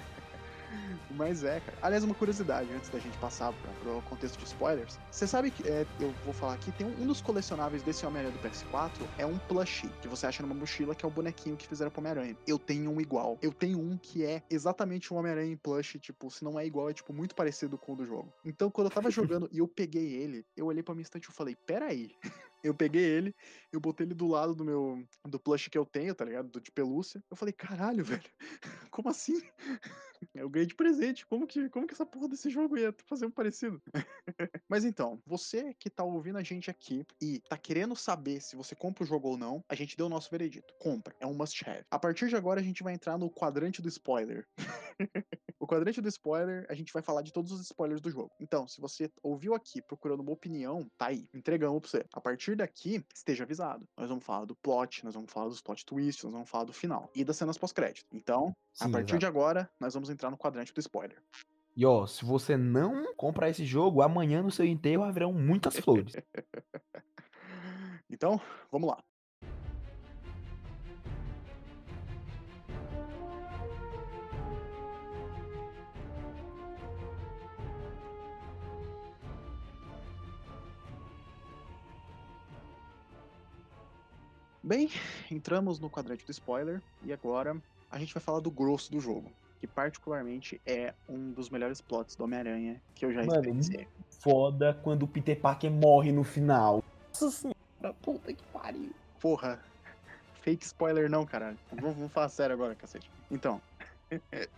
[1.17, 1.79] Mas é, cara.
[1.81, 4.99] Aliás, uma curiosidade antes da gente passar para o contexto de spoilers.
[5.11, 8.37] Você sabe que, é, eu vou falar aqui, tem um, um dos colecionáveis desse Homem-Aranha
[8.37, 11.67] do PS4 é um plushie que você acha numa mochila, que é o bonequinho que
[11.67, 12.37] fizeram pro Homem-Aranha.
[12.47, 13.39] Eu tenho um igual.
[13.41, 16.91] Eu tenho um que é exatamente um Homem-Aranha em plush, tipo, se não é igual,
[16.91, 18.33] é tipo muito parecido com o do jogo.
[18.45, 21.33] Então, quando eu tava jogando e eu peguei ele, eu olhei pra minha estante e
[21.33, 22.11] falei, peraí.
[22.65, 23.35] Eu peguei ele,
[23.71, 26.49] eu botei ele do lado do meu do plush que eu tenho, tá ligado?
[26.49, 27.23] Do de pelúcia.
[27.31, 28.31] Eu falei, caralho, velho.
[28.91, 29.41] Como assim?
[30.35, 31.27] Eu ganhei de presente.
[31.27, 33.83] Como que, como que essa porra desse jogo ia fazer um parecido?
[34.69, 38.75] Mas então, você que tá ouvindo a gente aqui e tá querendo saber se você
[38.75, 40.73] compra o jogo ou não, a gente deu o nosso veredito.
[40.79, 41.15] Compra.
[41.21, 41.85] É um must have.
[41.91, 44.47] A partir de agora a gente vai entrar no quadrante do spoiler.
[45.59, 48.31] o quadrante do spoiler, a gente vai falar de todos os spoilers do jogo.
[48.41, 51.29] Então, se você ouviu aqui procurando uma opinião, tá aí.
[51.35, 52.07] Entregamos pra você.
[52.13, 53.87] A partir daqui, esteja avisado.
[53.97, 56.73] Nós vamos falar do plot, nós vamos falar dos plot twists, nós vamos falar do
[56.73, 58.07] final e das cenas pós-crédito.
[58.13, 59.19] Então, Sim, a partir exato.
[59.19, 61.23] de agora, nós vamos entrar no quadrante do spoiler.
[61.77, 66.15] E ó, se você não comprar esse jogo, amanhã no seu enterro haverão muitas flores.
[68.11, 68.41] Então,
[68.71, 69.03] vamos lá.
[84.67, 84.89] Bem,
[85.31, 87.55] entramos no quadrante do spoiler e agora
[87.91, 92.17] a gente vai falar do grosso do jogo, que particularmente é um dos melhores plots
[92.17, 93.87] do Homem-Aranha que eu já Mano, experienciei.
[94.09, 96.83] Foda quando o Peter Parker morre no final.
[97.09, 98.91] Nossa senhora, puta que pariu.
[99.21, 99.61] Porra,
[100.41, 101.59] fake spoiler não, caralho.
[101.71, 103.11] Vamos, vamos falar sério agora, cacete.
[103.31, 103.61] Então,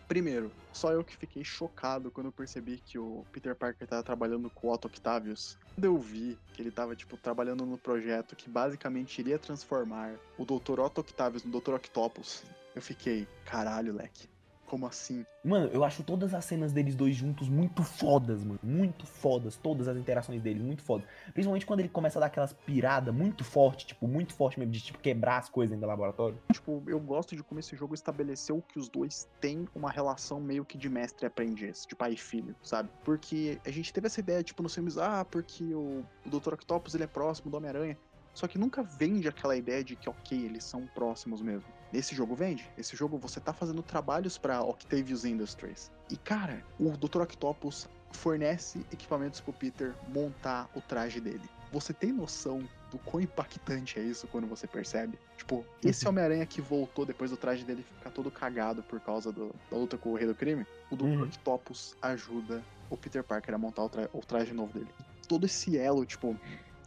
[0.09, 4.51] primeiro, só eu que fiquei chocado quando eu percebi que o Peter Parker tava trabalhando
[4.51, 5.59] com o Otto Octavius.
[5.74, 10.44] Quando eu vi que ele tava, tipo, trabalhando no projeto que basicamente iria transformar o
[10.44, 10.80] Dr.
[10.80, 11.74] Otto Octavius no Dr.
[11.74, 12.42] Octopus,
[12.74, 14.28] eu fiquei, caralho, leque.
[14.67, 15.25] Como assim?
[15.45, 18.59] Mano, eu acho todas as cenas deles dois juntos muito fodas, mano.
[18.62, 19.57] Muito fodas.
[19.57, 21.07] Todas as interações deles, muito fodas.
[21.33, 24.81] Principalmente quando ele começa a dar aquelas piradas muito forte, tipo, muito forte mesmo, de
[24.81, 26.39] tipo quebrar as coisas dentro do laboratório.
[26.53, 30.64] Tipo, eu gosto de como esse jogo estabeleceu que os dois têm uma relação meio
[30.64, 32.89] que de mestre e aprendiz, de pai e filho, sabe?
[33.05, 36.55] Porque a gente teve essa ideia, tipo, nos filmes, ah, porque o, o Dr.
[36.55, 37.97] Octopus ele é próximo do Homem-Aranha.
[38.37, 41.66] Só que nunca vende aquela ideia de que, ok, eles são próximos mesmo.
[41.91, 42.70] Nesse jogo vende.
[42.76, 45.91] Esse jogo você tá fazendo trabalhos pra Octavius Industries.
[46.11, 47.22] E cara, o Dr.
[47.22, 51.49] Octopus fornece equipamentos pro Peter montar o traje dele.
[51.72, 55.18] Você tem noção do quão impactante é isso quando você percebe?
[55.39, 59.55] Tipo, esse Homem-Aranha que voltou depois do traje dele ficar todo cagado por causa do-
[59.70, 61.05] da luta com o Rei do Crime, o Dr.
[61.07, 61.22] Uhum.
[61.22, 64.91] Octopus ajuda o Peter Parker a montar o, tra- o traje novo dele.
[65.26, 66.39] Todo esse elo, tipo,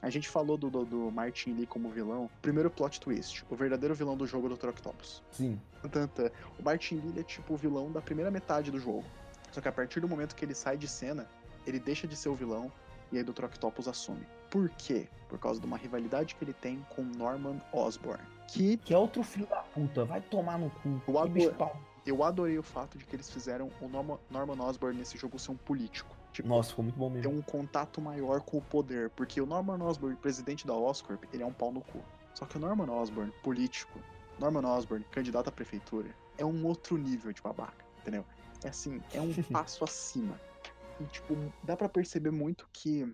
[0.01, 2.29] a gente falou do, do, do Martin Lee como vilão.
[2.41, 3.43] Primeiro plot twist.
[3.49, 4.69] O verdadeiro vilão do jogo é o Dr.
[4.69, 5.21] Octopus.
[5.31, 5.59] Sim.
[5.91, 6.31] Tanta.
[6.57, 9.03] O Martin Lee é tipo o vilão da primeira metade do jogo.
[9.51, 11.27] Só que a partir do momento que ele sai de cena,
[11.67, 12.71] ele deixa de ser o vilão
[13.11, 13.45] e aí o Dr.
[13.45, 14.25] Octopus assume.
[14.49, 15.07] Por quê?
[15.27, 18.21] Por causa de uma rivalidade que ele tem com Norman Osborn.
[18.47, 20.05] Que Que é outro filho da puta.
[20.05, 21.01] Vai tomar no cu.
[21.07, 21.79] O Que Ado- bicho pau.
[22.05, 25.51] eu adorei o fato de que eles fizeram o Norman, Norman Osborn nesse jogo ser
[25.51, 26.15] um político.
[26.31, 27.33] Tipo, Nossa, ficou muito bom ter mesmo.
[27.33, 31.45] um contato maior com o poder, porque o Norman Osborn, presidente da Oscorp, ele é
[31.45, 32.03] um pau no cu.
[32.33, 33.99] Só que o Norman Osborn, político,
[34.39, 38.25] Norman Osborn, candidato à prefeitura, é um outro nível de babaca, entendeu?
[38.63, 40.39] É assim, é um passo acima.
[40.99, 43.11] E, tipo, dá pra perceber muito que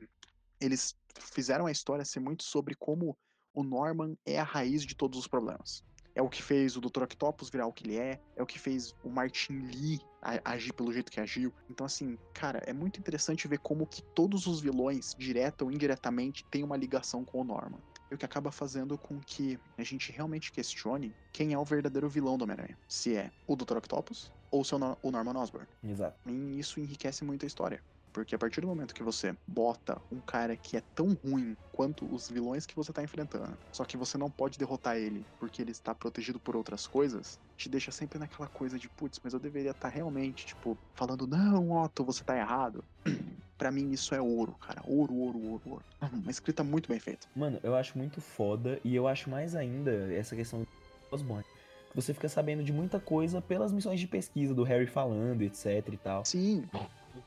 [0.59, 3.18] eles fizeram a história ser muito sobre como
[3.53, 5.84] o Norman é a raiz de todos os problemas.
[6.13, 7.03] É o que fez o Dr.
[7.03, 9.99] Octopus virar o que ele é, é o que fez o Martin Lee
[10.43, 11.53] agir pelo jeito que agiu.
[11.69, 16.43] Então, assim, cara, é muito interessante ver como que todos os vilões, direta ou indiretamente,
[16.51, 17.80] têm uma ligação com o Norman.
[18.11, 22.09] E o que acaba fazendo com que a gente realmente questione quem é o verdadeiro
[22.09, 22.78] vilão do Homem-Aranha.
[22.88, 23.78] Se é o Dr.
[23.78, 25.67] Octopus ou se é o Nor- o Norman Osborn.
[25.84, 26.17] Exato.
[26.28, 27.80] E isso enriquece muito a história.
[28.13, 32.07] Porque a partir do momento que você bota um cara que é tão ruim quanto
[32.13, 35.71] os vilões que você tá enfrentando, só que você não pode derrotar ele porque ele
[35.71, 39.72] está protegido por outras coisas, te deixa sempre naquela coisa de, putz, mas eu deveria
[39.72, 42.84] estar realmente, tipo, falando, não, Otto, você tá errado.
[43.58, 44.82] Pra mim isso é ouro, cara.
[44.84, 45.86] Ouro, ouro, ouro, ouro.
[46.12, 47.26] Uma escrita muito bem feita.
[47.34, 50.68] Mano, eu acho muito foda e eu acho mais ainda essa questão do
[51.10, 51.45] Osborn.
[51.93, 55.97] Você fica sabendo de muita coisa pelas missões de pesquisa do Harry falando, etc e
[55.97, 56.26] tal.
[56.26, 56.66] Sim,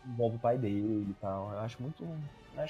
[0.06, 1.50] Envolve o pai dele e tal.
[1.50, 2.06] Eu acho muito.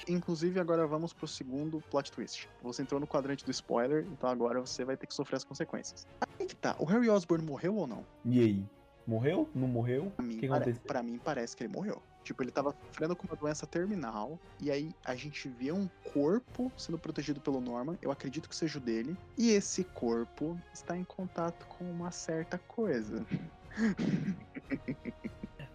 [0.08, 2.48] Inclusive agora vamos pro segundo plot twist.
[2.62, 6.06] Você entrou no quadrante do spoiler, então agora você vai ter que sofrer as consequências.
[6.38, 8.04] Aí que tá, o Harry Osborn morreu ou não?
[8.24, 8.66] E aí?
[9.06, 9.48] Morreu?
[9.54, 10.12] Não morreu?
[10.16, 10.82] Pra mim, O que pare- aconteceu?
[10.86, 12.02] pra mim parece que ele morreu.
[12.22, 16.70] Tipo, ele tava sofrendo com uma doença terminal, e aí a gente vê um corpo
[16.76, 21.04] sendo protegido pelo Norman, eu acredito que seja o dele, e esse corpo está em
[21.04, 23.24] contato com uma certa coisa.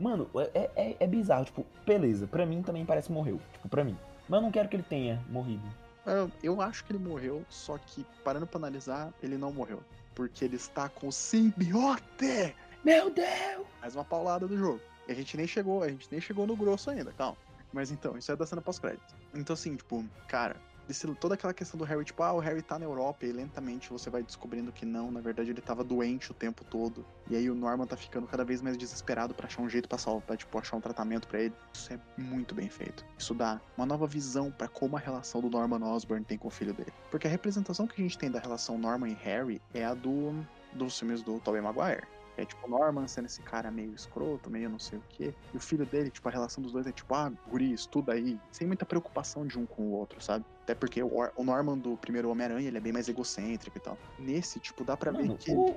[0.03, 1.45] Mano, é, é, é bizarro.
[1.45, 3.39] Tipo, beleza, pra mim também parece que morreu.
[3.53, 3.97] Tipo, pra mim.
[4.27, 5.63] Mas eu não quero que ele tenha morrido.
[6.05, 9.79] Eu, eu acho que ele morreu, só que, parando pra analisar, ele não morreu.
[10.13, 12.53] Porque ele está com o simbiote!
[12.83, 13.65] Meu Deus!
[13.79, 14.81] Mais uma paulada do jogo.
[15.07, 17.37] E a gente nem chegou, a gente nem chegou no grosso ainda, calma.
[17.71, 19.15] Mas então, isso é da cena pós-crédito.
[19.33, 20.57] Então, assim, tipo, cara,
[20.87, 23.89] desse, toda aquela questão do Harry, tipo, ah, o Harry tá na Europa, e lentamente
[23.89, 27.05] você vai descobrindo que não, na verdade ele tava doente o tempo todo.
[27.29, 29.97] E aí o Norman tá ficando cada vez mais desesperado para achar um jeito pra
[29.97, 31.53] salvar, pra, tipo, achar um tratamento para ele.
[31.73, 33.05] Isso é muito bem feito.
[33.17, 36.51] Isso dá uma nova visão para como a relação do Norman Osborn tem com o
[36.51, 36.93] filho dele.
[37.09, 40.33] Porque a representação que a gente tem da relação Norman e Harry é a do
[40.73, 42.07] dos filmes do Tobey Maguire.
[42.37, 45.33] É tipo Norman sendo esse cara meio escroto, meio não sei o quê.
[45.53, 48.39] E o filho dele, tipo, a relação dos dois é tipo, ah, guri, estuda aí.
[48.51, 50.43] Sem muita preocupação de um com o outro, sabe?
[50.63, 53.97] Até porque o, o Norman do primeiro Homem-Aranha, ele é bem mais egocêntrico e tal.
[54.17, 55.51] Nesse, tipo, dá pra Mano, ver que.
[55.51, 55.75] o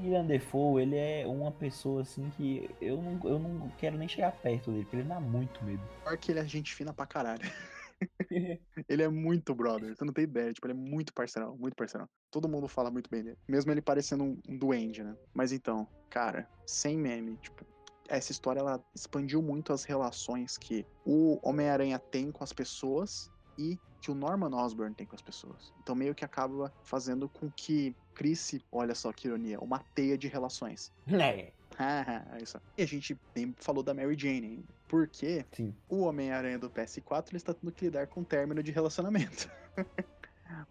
[0.00, 4.32] William Defoe, ele é uma pessoa assim que eu não, eu não quero nem chegar
[4.32, 5.82] perto dele, porque ele dá muito medo.
[6.04, 7.42] Pior que ele é gente fina pra caralho.
[8.88, 10.52] ele é muito brother, você não tem ideia.
[10.52, 12.08] Tipo, ele é muito parceirão, muito parceirão.
[12.30, 13.38] Todo mundo fala muito bem dele.
[13.48, 15.16] Mesmo ele parecendo um, um duende, né?
[15.34, 17.64] Mas então, cara, sem meme, tipo,
[18.08, 23.78] essa história ela expandiu muito as relações que o Homem-Aranha tem com as pessoas e
[24.00, 25.72] que o Norman Osborn tem com as pessoas.
[25.82, 28.36] Então meio que acaba fazendo com que crie
[28.72, 30.92] olha só que ironia, uma teia de relações.
[31.06, 31.52] É.
[32.36, 32.60] é isso.
[32.76, 34.64] E a gente nem falou da Mary Jane.
[34.88, 35.74] Porque Sim.
[35.88, 39.50] o Homem-Aranha do PS4 ele está tendo que lidar com o término de relacionamento.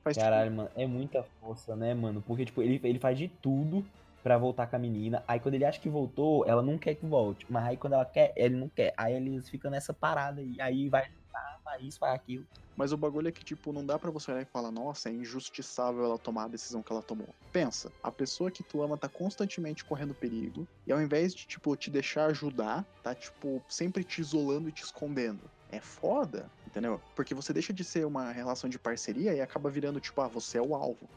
[0.03, 2.22] Faz tipo, Caralho, mano, é muita força, né, mano?
[2.26, 3.86] Porque, tipo, ele, ele faz de tudo
[4.24, 5.24] pra voltar com a menina.
[5.28, 7.45] Aí quando ele acha que voltou, ela não quer que volte.
[7.47, 8.93] Mas aí quando ela quer, ele não quer.
[8.97, 12.46] Aí eles ficam nessa parada e aí vai, ah, faz isso, faz aquilo.
[12.76, 15.12] Mas o bagulho é que, tipo, não dá pra você olhar e falar, nossa, é
[15.12, 17.34] injustiçável ela tomar a decisão que ela tomou.
[17.52, 21.76] Pensa, a pessoa que tu ama tá constantemente correndo perigo, e ao invés de, tipo,
[21.76, 25.50] te deixar ajudar, tá, tipo, sempre te isolando e te escondendo.
[25.70, 27.02] É foda, entendeu?
[27.16, 30.58] Porque você deixa de ser uma relação de parceria e acaba virando, tipo, ah, você
[30.58, 31.10] é o alvo.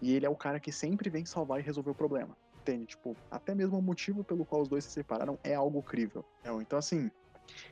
[0.00, 2.36] E ele é o cara que sempre vem salvar e resolver o problema.
[2.60, 2.86] Entende?
[2.86, 6.24] Tipo, até mesmo o motivo pelo qual os dois se separaram é algo crível.
[6.62, 7.10] Então, assim,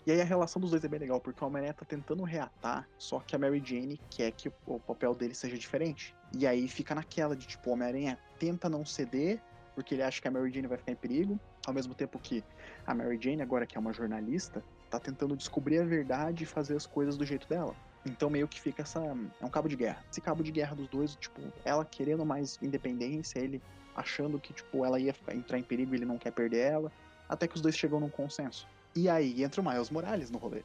[0.06, 2.88] e aí a relação dos dois é bem legal, porque o Homem-Aranha tá tentando reatar,
[2.98, 6.14] só que a Mary Jane quer que o papel dele seja diferente.
[6.36, 9.40] E aí fica naquela de tipo, o Homem-Aranha tenta não ceder,
[9.74, 12.44] porque ele acha que a Mary Jane vai ficar em perigo, ao mesmo tempo que
[12.86, 16.76] a Mary Jane, agora que é uma jornalista, tá tentando descobrir a verdade e fazer
[16.76, 17.74] as coisas do jeito dela.
[18.04, 19.00] Então meio que fica essa.
[19.40, 20.04] É um cabo de guerra.
[20.10, 23.62] Esse cabo de guerra dos dois, tipo, ela querendo mais independência, ele
[23.94, 26.92] achando que, tipo, ela ia entrar em perigo e ele não quer perder ela.
[27.28, 28.66] Até que os dois chegam num consenso.
[28.95, 30.62] E aí entra o Miles Morales no rolê.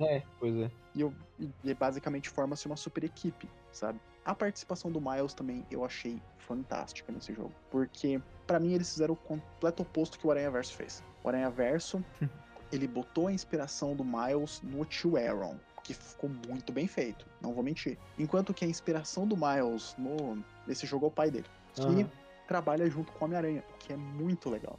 [0.00, 0.70] É, pois é.
[0.94, 1.14] E, eu,
[1.62, 4.00] e basicamente forma-se uma super equipe, sabe?
[4.24, 7.52] A participação do Miles também eu achei fantástica nesse jogo.
[7.70, 11.02] Porque, para mim, eles fizeram o completo oposto que o Aranha Verso fez.
[11.22, 12.04] O Aranha Verso,
[12.72, 15.56] ele botou a inspiração do Miles no tio Aaron.
[15.82, 17.98] Que ficou muito bem feito, não vou mentir.
[18.18, 21.46] Enquanto que a inspiração do Miles no, nesse jogo é o pai dele.
[21.74, 22.10] Que Aham.
[22.48, 24.78] trabalha junto com o Homem-Aranha, o que é muito legal.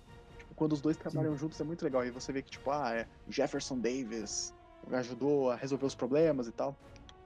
[0.55, 2.05] Quando os dois trabalham juntos é muito legal.
[2.05, 4.53] E você vê que, tipo, ah, é Jefferson Davis
[4.91, 6.77] ajudou a resolver os problemas e tal.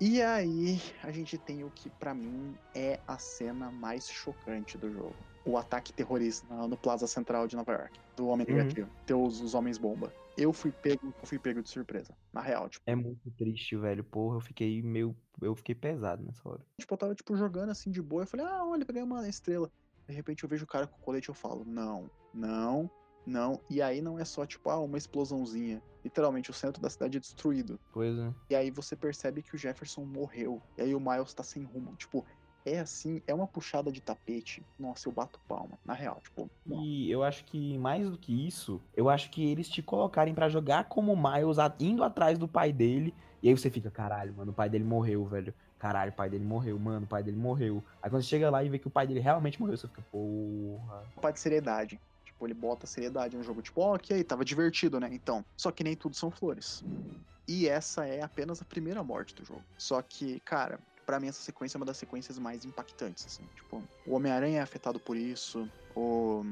[0.01, 4.89] E aí a gente tem o que pra mim é a cena mais chocante do
[4.91, 5.15] jogo.
[5.45, 8.55] O ataque terrorista no Plaza Central de Nova York, do Homem Uhum.
[8.55, 8.89] Negativo.
[9.05, 10.13] Ter os, os homens bomba.
[10.37, 12.15] Eu fui pego, eu fui pego de surpresa.
[12.31, 14.03] Na real, tipo, É muito triste, velho.
[14.03, 15.13] Porra, eu fiquei meio.
[15.41, 16.61] Eu fiquei pesado nessa hora.
[16.79, 19.69] tipo, eu tava tipo jogando assim de boa, eu falei: "Ah, olha, peguei uma estrela".
[20.07, 22.89] De repente eu vejo o cara com o colete e eu falo: "Não, não,
[23.25, 23.61] não".
[23.69, 25.81] E aí não é só tipo, ah, uma explosãozinha.
[26.03, 27.79] Literalmente o centro da cidade é destruído.
[27.91, 28.33] Pois é.
[28.49, 30.61] E aí você percebe que o Jefferson morreu.
[30.77, 31.95] E aí o Miles tá sem rumo.
[31.95, 32.25] Tipo,
[32.65, 34.65] é assim, é uma puxada de tapete.
[34.77, 35.77] Nossa, eu bato palma.
[35.85, 36.77] Na real, tipo, não.
[36.77, 40.49] E eu acho que mais do que isso, eu acho que eles te colocarem pra
[40.49, 43.13] jogar como Miles indo atrás do pai dele.
[43.41, 45.53] E aí você fica, caralho, mano, o pai dele morreu, velho.
[45.79, 47.83] Caralho, o pai dele morreu, mano, o pai dele morreu.
[48.01, 50.01] Aí quando você chega lá e vê que o pai dele realmente morreu, você fica,
[50.11, 51.05] porra.
[51.21, 51.99] pai de seriedade.
[52.39, 53.61] Tipo, ele bota seriedade no jogo.
[53.61, 55.09] Tipo, ó, ok, tava divertido, né?
[55.11, 55.45] Então.
[55.57, 56.81] Só que nem tudo são flores.
[57.45, 59.63] E essa é apenas a primeira morte do jogo.
[59.77, 63.43] Só que, cara, pra mim essa sequência é uma das sequências mais impactantes, assim.
[63.55, 66.43] Tipo, o Homem-Aranha é afetado por isso, o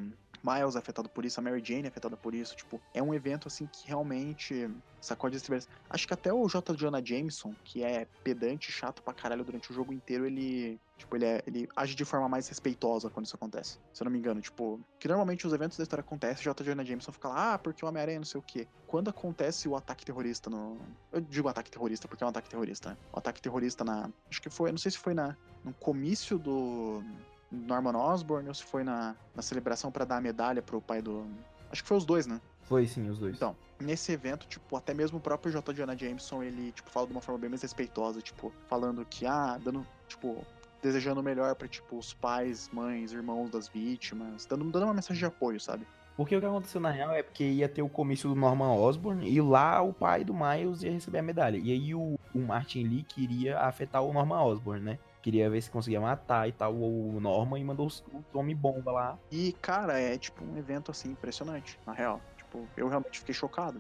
[0.43, 2.53] Miles é afetado por isso, a Mary Jane é afetada por isso.
[2.55, 4.69] Tipo, é um evento, assim, que realmente
[4.99, 5.69] sacode as tribeiras.
[5.89, 6.75] Acho que até o J.
[6.75, 10.79] Jonah Jameson, que é pedante chato pra caralho durante o jogo inteiro, ele.
[10.98, 13.78] Tipo, ele, é, ele age de forma mais respeitosa quando isso acontece.
[13.93, 14.80] Se eu não me engano, tipo.
[15.00, 16.64] Que normalmente os eventos da história acontecem, J.
[16.64, 18.68] Jonah Jameson fica lá, ah, porque o Homem-Aranha não sei o quê.
[18.88, 20.78] Quando acontece o ataque terrorista no.
[21.12, 22.98] Eu digo ataque terrorista porque é um ataque terrorista, né?
[23.14, 24.10] O ataque terrorista na.
[24.30, 24.72] Acho que foi.
[24.72, 25.38] Não sei se foi na.
[25.64, 27.04] No comício do.
[27.50, 31.26] Norman Osborn ou se foi na, na celebração pra dar a medalha pro pai do.
[31.72, 32.41] Acho que foi os dois, né?
[32.64, 33.36] Foi sim, os dois.
[33.36, 35.74] Então, nesse evento, tipo, até mesmo o próprio J.
[35.74, 39.58] Jonah Jameson, ele, tipo, fala de uma forma bem mais respeitosa, tipo, falando que, ah,
[39.64, 40.45] dando, tipo,
[40.82, 45.19] desejando o melhor pra, tipo, os pais, mães, irmãos das vítimas, dando, dando uma mensagem
[45.19, 45.86] de apoio, sabe?
[46.17, 49.30] Porque o que aconteceu na real é porque ia ter o comício do Norman Osborn
[49.30, 51.57] e lá o pai do Miles ia receber a medalha.
[51.57, 54.99] E aí o, o Martin Lee queria afetar o Norman Osborn, né?
[55.21, 59.19] Queria ver se conseguia matar e tal o Norman e mandou o Tommy Bomba lá.
[59.32, 62.19] E, cara, é, tipo, um evento, assim, impressionante, na real.
[62.36, 63.80] Tipo, eu realmente fiquei chocado.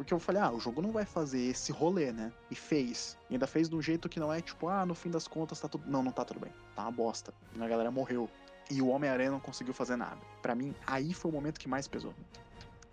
[0.00, 2.32] Porque eu falei, ah, o jogo não vai fazer esse rolê, né?
[2.50, 3.18] E fez.
[3.28, 5.60] E ainda fez de um jeito que não é tipo, ah, no fim das contas
[5.60, 5.84] tá tudo.
[5.86, 6.50] Não, não tá tudo bem.
[6.74, 7.34] Tá uma bosta.
[7.60, 8.26] A galera morreu.
[8.70, 10.16] E o Homem-Aranha não conseguiu fazer nada.
[10.40, 12.14] Para mim, aí foi o momento que mais pesou.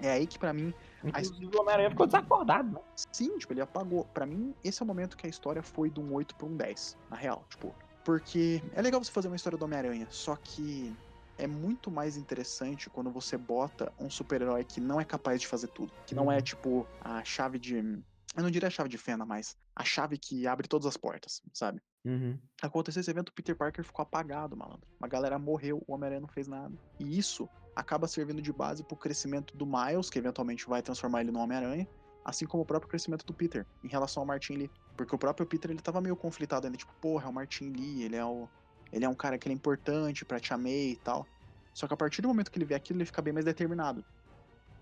[0.02, 0.74] É aí que para mim.
[1.14, 1.22] A...
[1.22, 2.82] o Homem-Aranha ficou desacordado, né?
[3.14, 4.04] Sim, tipo, ele apagou.
[4.14, 6.58] Para mim, esse é o momento que a história foi de um 8 pra um
[6.58, 6.98] 10.
[7.10, 7.74] Na real, tipo.
[8.04, 10.94] Porque é legal você fazer uma história do Homem-Aranha, só que
[11.38, 15.68] é muito mais interessante quando você bota um super-herói que não é capaz de fazer
[15.68, 15.92] tudo.
[16.06, 17.76] Que não é, tipo, a chave de.
[17.76, 21.42] Eu não diria a chave de fenda, mas a chave que abre todas as portas,
[21.54, 21.82] sabe?
[22.06, 22.38] Uhum.
[22.62, 24.88] Aconteceu esse evento, o Peter Parker ficou apagado, malandro.
[25.00, 26.74] Uma galera morreu, o Homem-Aranha não fez nada.
[27.00, 31.32] E isso acaba servindo de base pro crescimento do Miles, que eventualmente vai transformar ele
[31.32, 31.88] no Homem-Aranha,
[32.24, 34.72] assim como o próprio crescimento do Peter, em relação ao Martin Lee.
[34.96, 38.04] Porque o próprio Peter, ele tava meio conflitado ainda, tipo, porra, é o Martin Lee,
[38.04, 38.48] ele é o
[38.92, 41.30] ele é um cara que é importante pra Tia May e tal.
[41.74, 44.06] Só que a partir do momento que ele vê aquilo, ele fica bem mais determinado.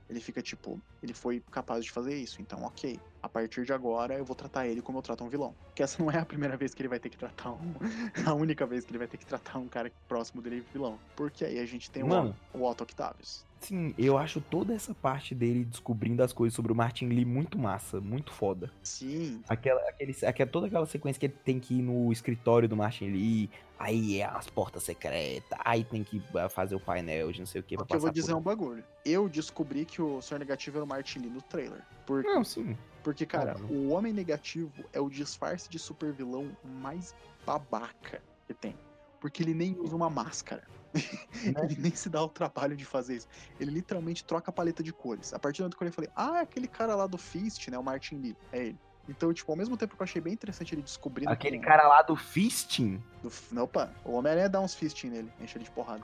[0.10, 3.04] Ele fica tipo, ele foi capaz de fazer isso, então ok.
[3.26, 5.56] A partir de agora eu vou tratar ele como eu trato um vilão.
[5.74, 7.74] Que essa não é a primeira vez que ele vai ter que tratar um.
[8.24, 11.00] a única vez que ele vai ter que tratar um cara próximo dele vilão.
[11.16, 13.44] Porque aí a gente tem Mano, o, o Otto Octavius.
[13.62, 17.58] Sim, eu acho toda essa parte dele descobrindo as coisas sobre o Martin Lee muito
[17.58, 18.72] massa, muito foda.
[18.84, 19.42] Sim.
[19.50, 23.06] Aquela, aquele, aquela, toda aquela sequência que ele tem que ir no escritório do Martin
[23.06, 23.50] Lee,
[23.80, 27.62] aí é as portas secretas, aí tem que ah, fazer o painel de não sei
[27.62, 27.76] o que.
[27.76, 28.84] Porque eu vou dizer um bagulho.
[29.04, 31.82] Eu descobri que o Senhor Negativo era o Martin Lee no trailer.
[32.06, 32.78] Porque, não, sim.
[33.06, 37.14] Porque, cara, o Homem Negativo é o disfarce de super vilão mais
[37.46, 38.76] babaca que tem.
[39.20, 40.64] Porque ele nem usa uma máscara.
[41.62, 43.28] ele nem se dá o trabalho de fazer isso.
[43.60, 45.36] Ele literalmente troca a paleta de cores.
[45.36, 47.78] A partir do momento que eu falei, ah, aquele cara lá do Fist, né?
[47.78, 48.38] O Martin Lee.
[48.52, 48.80] É ele.
[49.08, 51.30] Então, tipo, ao mesmo tempo que eu achei bem interessante ele descobrindo.
[51.30, 53.04] Aquele cara lá do Fisting?
[53.22, 53.62] Do...
[53.62, 56.04] Opa, o Homem-Aranha dá uns fisting nele, enche ele de porrada.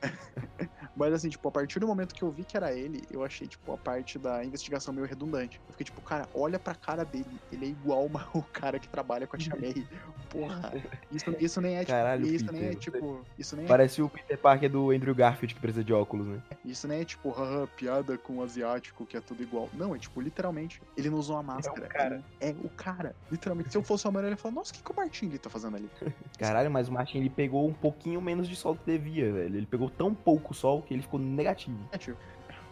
[0.94, 3.46] Mas assim, tipo, a partir do momento que eu vi que era ele, eu achei,
[3.46, 5.60] tipo, a parte da investigação meio redundante.
[5.66, 7.40] Eu fiquei, tipo, cara, olha pra cara dele.
[7.50, 9.86] Ele é igual uma, o cara que trabalha com a Tia May.
[10.28, 10.72] Porra,
[11.10, 14.00] isso, isso nem é, tipo, Caralho, isso Peter, nem é, tipo, isso nem é, Parece
[14.00, 16.42] o Peter Parker do Andrew Garfield que precisa de óculos, né?
[16.64, 19.68] isso nem é, tipo, haha, piada com o asiático que é tudo igual.
[19.74, 21.86] Não, é, tipo, literalmente, ele não usou uma máscara.
[21.86, 22.24] cara.
[22.40, 23.14] Ele É o cara.
[23.30, 25.26] Literalmente, se eu fosse o Homem-Aranha, ele ia falar, nossa, o que, que o Martin
[25.26, 25.90] Lee tá fazendo ali?
[26.38, 29.56] Caralho, mas o Martin ele pegou um pouquinho menos de sol que devia, velho.
[29.56, 31.78] Ele pegou tão pouco sol que ele ficou negativo.
[31.98, 32.18] Tipo,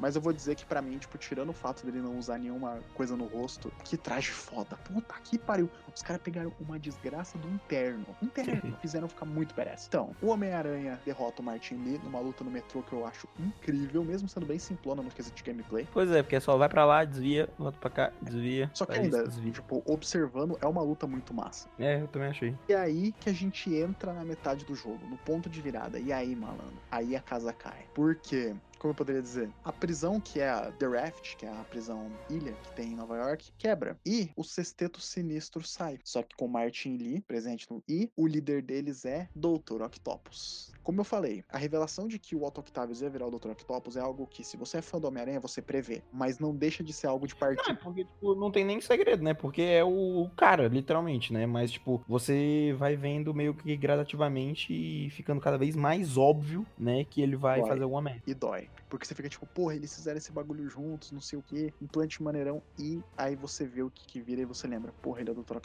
[0.00, 2.80] Mas eu vou dizer que pra mim, tipo, tirando o fato dele não usar nenhuma
[2.94, 4.76] coisa no rosto, que traje foda.
[4.76, 5.68] Puta que pariu.
[5.94, 8.06] Os caras pegaram uma desgraça do interno.
[8.22, 8.76] Interno.
[8.80, 9.86] fizeram ficar muito badass.
[9.86, 14.04] Então, o Homem-Aranha derrota o Martin Lee numa luta no metrô que eu acho incrível,
[14.04, 15.86] mesmo sendo bem simplona no quesito de gameplay.
[15.92, 18.70] Pois é, porque só vai pra lá, desvia, volta pra cá, desvia.
[18.72, 19.52] Só que ainda, desvia.
[19.52, 21.68] tipo, observando, é uma luta muito massa.
[21.78, 22.56] É, eu também achei.
[22.68, 25.98] E aí que a gente entra na metade do jogo, no ponto de virada.
[25.98, 27.86] E aí, malandro, aí a casa cai.
[27.94, 28.54] Por quê?
[28.80, 29.52] Como eu poderia dizer?
[29.62, 32.96] A prisão que é a The Raft, que é a prisão ilha que tem em
[32.96, 34.00] Nova York, quebra.
[34.06, 36.00] E o sexteto sinistro sai.
[36.02, 39.82] Só que com Martin Lee presente no E, o líder deles é Dr.
[39.82, 40.72] Octopus.
[40.82, 43.50] Como eu falei, a revelação de que o Otto Octavius ia virar o Dr.
[43.50, 46.02] Octopus é algo que, se você é fã do Homem-Aranha, você prevê.
[46.12, 49.22] Mas não deixa de ser algo de Não, é porque, tipo, não tem nem segredo,
[49.22, 49.34] né?
[49.34, 51.46] Porque é o, cara, literalmente, né?
[51.46, 57.04] Mas, tipo, você vai vendo meio que gradativamente e ficando cada vez mais óbvio, né?
[57.04, 57.68] Que ele vai Vai.
[57.70, 58.22] fazer alguma merda.
[58.26, 58.68] e dói.
[58.90, 62.22] Porque você fica tipo, porra, eles fizeram esse bagulho juntos, não sei o que, implante
[62.22, 65.32] maneirão, e aí você vê o que, que vira e você lembra, porra, ele é
[65.32, 65.58] o Dr.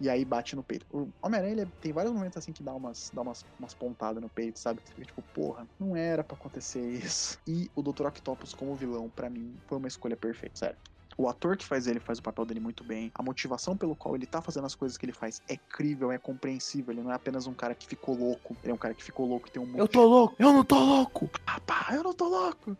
[0.00, 0.86] E aí bate no peito.
[0.90, 4.28] O Homem-Aranha, é- tem vários momentos assim que dá umas, dá umas, umas pontadas no
[4.30, 4.82] peito, sabe?
[4.84, 7.38] Você fica tipo, porra, não era pra acontecer isso.
[7.46, 8.06] E o Dr.
[8.06, 10.78] Octopus como vilão, pra mim, foi uma escolha perfeita, sério.
[11.18, 13.10] O ator que faz ele faz o papel dele muito bem.
[13.14, 16.18] A motivação pelo qual ele tá fazendo as coisas que ele faz é crível, é
[16.18, 16.92] compreensível.
[16.92, 18.56] Ele não é apenas um cara que ficou louco.
[18.62, 20.36] Ele é um cara que ficou louco e tem um Eu tô louco!
[20.38, 21.30] Eu não tô louco!
[21.44, 22.76] Papá, eu não tô louco.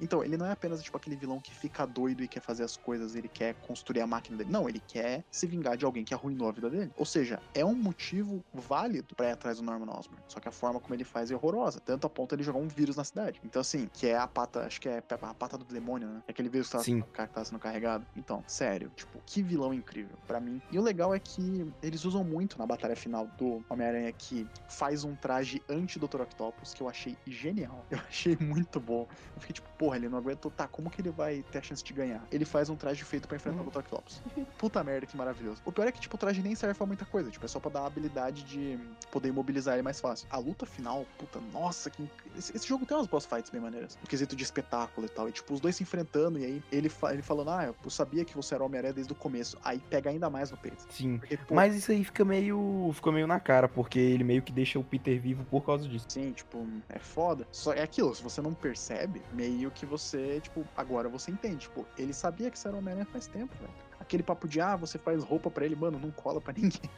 [0.00, 2.76] Então, ele não é apenas tipo aquele vilão que fica doido e quer fazer as
[2.76, 4.50] coisas, ele quer construir a máquina dele.
[4.50, 6.92] Não, ele quer se vingar de alguém que arruinou a vida dele.
[6.96, 10.22] Ou seja, é um motivo válido pra ir atrás do Norman Osborn.
[10.28, 11.80] Só que a forma como ele faz é horrorosa.
[11.80, 13.40] Tanto a ponto de ele jogar um vírus na cidade.
[13.44, 16.22] Então, assim, que é a pata, acho que é a pata do demônio, né?
[16.26, 17.02] É aquele vírus que tá, Sim.
[17.02, 18.06] que tá sendo carregado.
[18.16, 20.60] Então, sério, tipo, que vilão incrível pra mim.
[20.70, 25.04] E o legal é que eles usam muito na batalha final do Homem-Aranha que faz
[25.04, 26.22] um traje anti-Dr.
[26.22, 27.84] Octopus que eu achei genial.
[27.96, 29.08] Eu achei muito bom.
[29.34, 31.82] Eu fiquei tipo, porra, ele não aguentou, tá, como que ele vai ter a chance
[31.84, 32.20] de ganhar?
[32.32, 33.66] Ele faz um traje feito pra enfrentar Hum.
[33.68, 33.78] o Dr.
[33.78, 34.20] Octopus.
[34.58, 35.62] Puta merda, que maravilhoso.
[35.64, 37.60] O pior é que, tipo, o traje nem serve pra muita coisa, tipo, é só
[37.60, 38.76] pra dar a habilidade de
[39.12, 40.26] poder imobilizar ele mais fácil.
[40.28, 43.96] A luta final, puta, nossa, que esse, esse jogo tem umas boss fights bem maneiras.
[44.02, 45.28] No quesito de espetáculo e tal.
[45.28, 48.24] E, tipo, os dois se enfrentando, e aí ele, fa- ele falando, ah, eu sabia
[48.24, 49.56] que você era o Homem-Aranha desde o começo.
[49.62, 50.84] Aí pega ainda mais no peito.
[50.90, 51.18] Sim.
[51.18, 52.90] Porque, pô, Mas isso aí fica meio.
[52.92, 56.06] ficou meio na cara, porque ele meio que deixa o Peter vivo por causa disso.
[56.08, 57.46] Sim, tipo, é foda.
[57.52, 61.58] Só é aquilo, se você não percebe, meio que você, tipo, agora você entende.
[61.58, 63.72] Tipo, ele sabia que você era Homem-Aranha faz tempo, velho.
[64.00, 66.80] Aquele papo de, ah, você faz roupa pra ele, mano, não cola pra ninguém.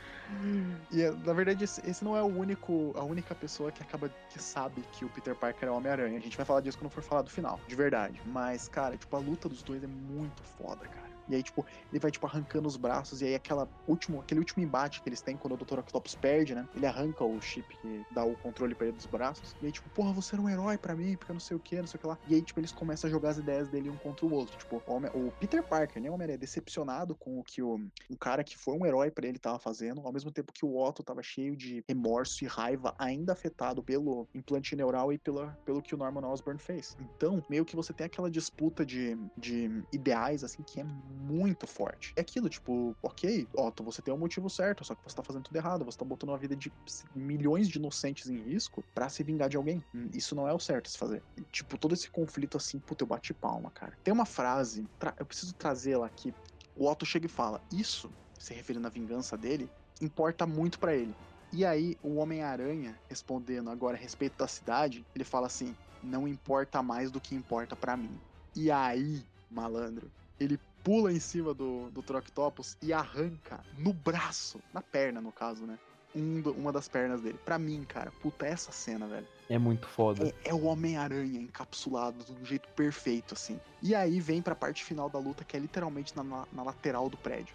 [0.91, 4.41] E, na verdade, esse, esse não é o único, a única pessoa que acaba, que
[4.41, 6.18] sabe que o Peter Parker é o Homem-Aranha.
[6.18, 8.20] A gente vai falar disso quando for falar do final, de verdade.
[8.26, 11.07] Mas, cara, tipo, a luta dos dois é muito foda, cara.
[11.29, 14.62] E aí, tipo, ele vai, tipo, arrancando os braços, e aí aquela último, aquele último
[14.62, 15.81] embate que eles têm quando o Dr.
[15.81, 16.66] Octopus perde, né?
[16.74, 19.55] Ele arranca o chip que dá o controle pra ele dos braços.
[19.61, 21.76] E aí, tipo, porra, você era um herói pra mim, porque não sei o que,
[21.76, 22.18] não sei o que lá.
[22.29, 24.57] E aí, tipo, eles começam a jogar as ideias dele um contra o outro.
[24.57, 26.11] Tipo, o, o Peter Parker, né?
[26.11, 27.76] O Homem-Aranha, decepcionado com o que o,
[28.11, 30.76] um cara que foi um herói pra ele tava fazendo, ao mesmo tempo que o
[30.76, 35.83] Otto tava cheio de remorso e raiva, ainda afetado pelo implante neural e pela, pelo
[35.83, 36.97] que o Norman Osborn fez.
[37.01, 40.85] Então, meio que você tem aquela disputa de, de ideais, assim, que é
[41.19, 42.12] muito forte.
[42.16, 45.43] É aquilo, tipo, ok, Otto, você tem um motivo certo, só que você tá fazendo
[45.43, 46.73] tudo errado, você tá botando a vida de
[47.14, 49.83] milhões de inocentes em risco pra se vingar de alguém.
[49.95, 51.23] Hum, Isso não é o certo se fazer.
[51.37, 53.97] E, tipo, todo esse conflito assim, puta, eu bati palma, cara.
[54.05, 54.85] Tem uma frase,
[55.19, 56.33] eu preciso trazê-la aqui.
[56.77, 59.69] O Otto chega e fala: Isso, se referindo à vingança dele,
[60.01, 61.14] importa muito pra ele.
[61.53, 66.83] E aí, o Homem-Aranha, respondendo agora a respeito da cidade, ele fala assim: Não importa
[66.83, 68.21] mais do que importa pra mim.
[68.55, 74.81] E aí, malandro, ele pula em cima do, do Troctopus e arranca no braço, na
[74.83, 75.79] perna, no caso, né?
[76.14, 77.39] Um uma das pernas dele.
[77.45, 79.26] Pra mim, cara, puta, essa cena, velho.
[79.49, 80.26] É muito foda.
[80.45, 83.61] É, é o Homem-Aranha encapsulado de um jeito perfeito, assim.
[83.83, 87.09] E aí vem pra parte final da luta, que é literalmente na, na- na lateral
[87.09, 87.55] do prédio.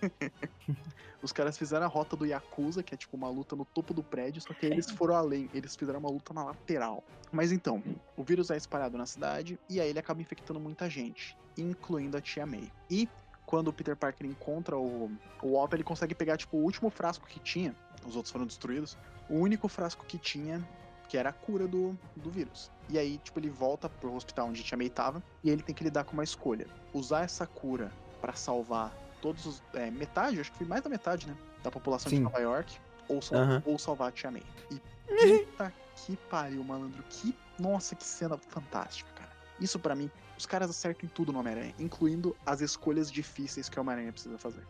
[1.22, 4.02] Os caras fizeram a rota do Yakuza, que é tipo uma luta no topo do
[4.02, 7.04] prédio, só que eles foram além, eles fizeram uma luta na lateral.
[7.30, 7.82] Mas então,
[8.16, 12.20] o vírus é espalhado na cidade e aí ele acaba infectando muita gente, incluindo a
[12.20, 12.72] tia May.
[12.88, 13.08] E
[13.44, 15.10] quando o Peter Parker encontra o,
[15.42, 17.74] o Otto, ele consegue pegar tipo o último frasco que tinha,
[18.06, 18.96] os outros foram destruídos,
[19.28, 20.66] o único frasco que tinha
[21.10, 22.70] que era a cura do, do vírus.
[22.88, 25.74] E aí, tipo, ele volta pro hospital onde a Tia May tava, e ele tem
[25.74, 26.68] que lidar com uma escolha.
[26.94, 27.90] Usar essa cura
[28.20, 29.62] pra salvar todos os...
[29.74, 31.36] É, metade, acho que foi mais da metade, né?
[31.62, 32.22] Da população de Sim.
[32.22, 34.42] Nova York, ou, sal- ou salvar a Tia May.
[34.70, 34.80] E
[35.46, 37.02] puta que pariu, malandro.
[37.08, 37.34] Que...
[37.58, 39.30] Nossa, que cena fantástica, cara.
[39.60, 43.78] Isso pra mim, os caras acertam em tudo no Homem-Aranha, incluindo as escolhas difíceis que
[43.78, 44.64] o Homem-Aranha precisa fazer.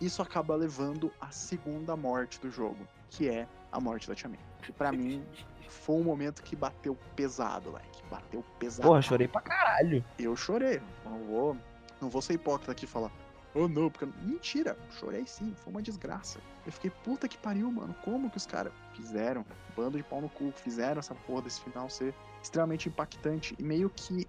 [0.00, 4.40] Isso acaba levando à segunda morte do jogo, que é a morte da Tia May.
[4.68, 5.24] E pra mim,
[5.68, 8.02] foi um momento que bateu pesado, moleque.
[8.10, 8.88] Bateu pesado.
[8.88, 10.04] Porra, chorei pra caralho.
[10.18, 10.82] Eu chorei.
[11.04, 11.56] Não vou,
[12.00, 13.12] não vou ser hipócrita aqui e falar.
[13.54, 14.06] Oh não, porque.
[14.22, 16.38] Mentira, chorei sim, foi uma desgraça.
[16.64, 17.94] Eu fiquei, puta que pariu, mano.
[18.02, 19.44] Como que os caras fizeram?
[19.76, 23.54] Bando de pau no cu, fizeram essa porra desse final ser extremamente impactante.
[23.58, 24.26] E meio que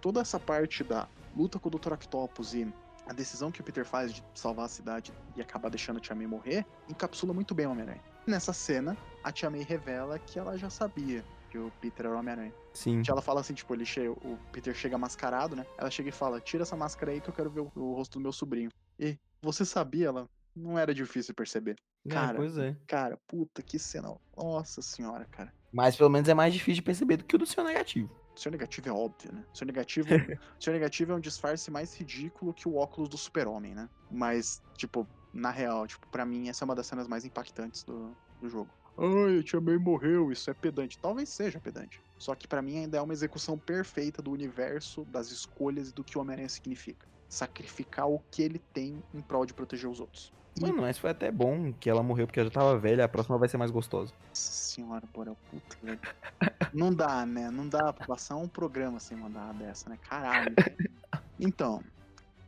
[0.00, 1.92] toda essa parte da luta com o Dr.
[1.92, 2.72] Octopus e
[3.06, 6.14] a decisão que o Peter faz de salvar a cidade e acabar deixando a Tia
[6.14, 8.00] May morrer, encapsula muito bem o Homem-Aranha.
[8.26, 12.18] Nessa cena, a Tia May revela que ela já sabia que o Peter era o
[12.18, 12.54] Homem-Aranha.
[12.72, 13.02] Sim.
[13.06, 15.66] Ela fala assim, tipo, ele chega, o Peter chega mascarado, né?
[15.76, 18.14] Ela chega e fala, tira essa máscara aí que eu quero ver o, o rosto
[18.14, 18.70] do meu sobrinho.
[18.98, 21.76] E você sabia, ela não era difícil perceber.
[22.08, 22.76] Cara, é, pois é.
[22.86, 24.14] Cara, puta, que cena.
[24.36, 25.52] Nossa senhora, cara.
[25.72, 28.10] Mas pelo menos é mais difícil de perceber do que o do seu negativo.
[28.34, 29.44] O seu negativo é óbvio, né?
[29.52, 30.08] O seu negativo,
[30.58, 33.88] o seu negativo é um disfarce mais ridículo que o óculos do super-homem, né?
[34.10, 38.16] Mas, tipo, na real, tipo, pra mim, essa é uma das cenas mais impactantes do,
[38.40, 38.70] do jogo.
[38.98, 40.98] Ai, a Tia May morreu, isso é pedante.
[40.98, 42.00] Talvez seja pedante.
[42.18, 46.04] Só que pra mim ainda é uma execução perfeita do universo, das escolhas e do
[46.04, 47.06] que o Homem-Aranha significa.
[47.28, 50.32] Sacrificar o que ele tem em prol de proteger os outros.
[50.58, 53.08] E, Mano, mas foi até bom que ela morreu porque ela já tava velha, a
[53.08, 54.12] próxima vai ser mais gostosa.
[54.28, 55.98] Nossa senhora, Borel, puta.
[56.74, 57.50] Não dá, né?
[57.50, 59.98] Não dá pra passar um programa sem mandar uma dessa, né?
[60.08, 60.54] Caralho.
[61.42, 61.82] Então,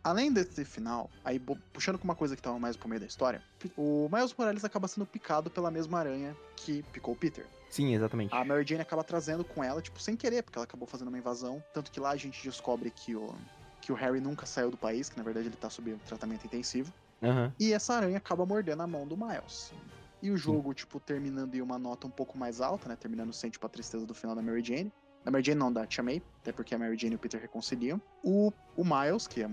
[0.03, 1.41] além desse final, aí
[1.73, 3.43] puxando com uma coisa que tava mais pro meio da história,
[3.77, 7.47] o Miles Morales acaba sendo picado pela mesma aranha que picou o Peter.
[7.71, 8.35] Sim, exatamente.
[8.35, 11.17] A Mary Jane acaba trazendo com ela, tipo, sem querer, porque ela acabou fazendo uma
[11.17, 11.65] invasão.
[11.73, 13.35] Tanto que lá a gente descobre que o,
[13.81, 16.93] que o Harry nunca saiu do país, que na verdade ele tá sob tratamento intensivo.
[17.23, 17.51] Aham.
[17.59, 19.73] E essa aranha acaba mordendo a mão do Miles.
[20.21, 22.95] E o jogo, tipo, terminando em uma nota um pouco mais alta, né?
[22.95, 24.93] Terminando sem, tipo, a tristeza do final da Mary Jane.
[25.25, 27.41] Da Mary Jane não, da Tia May, até porque a Mary Jane e o Peter
[27.41, 28.01] reconciliam.
[28.23, 29.51] O, o Miles, que é,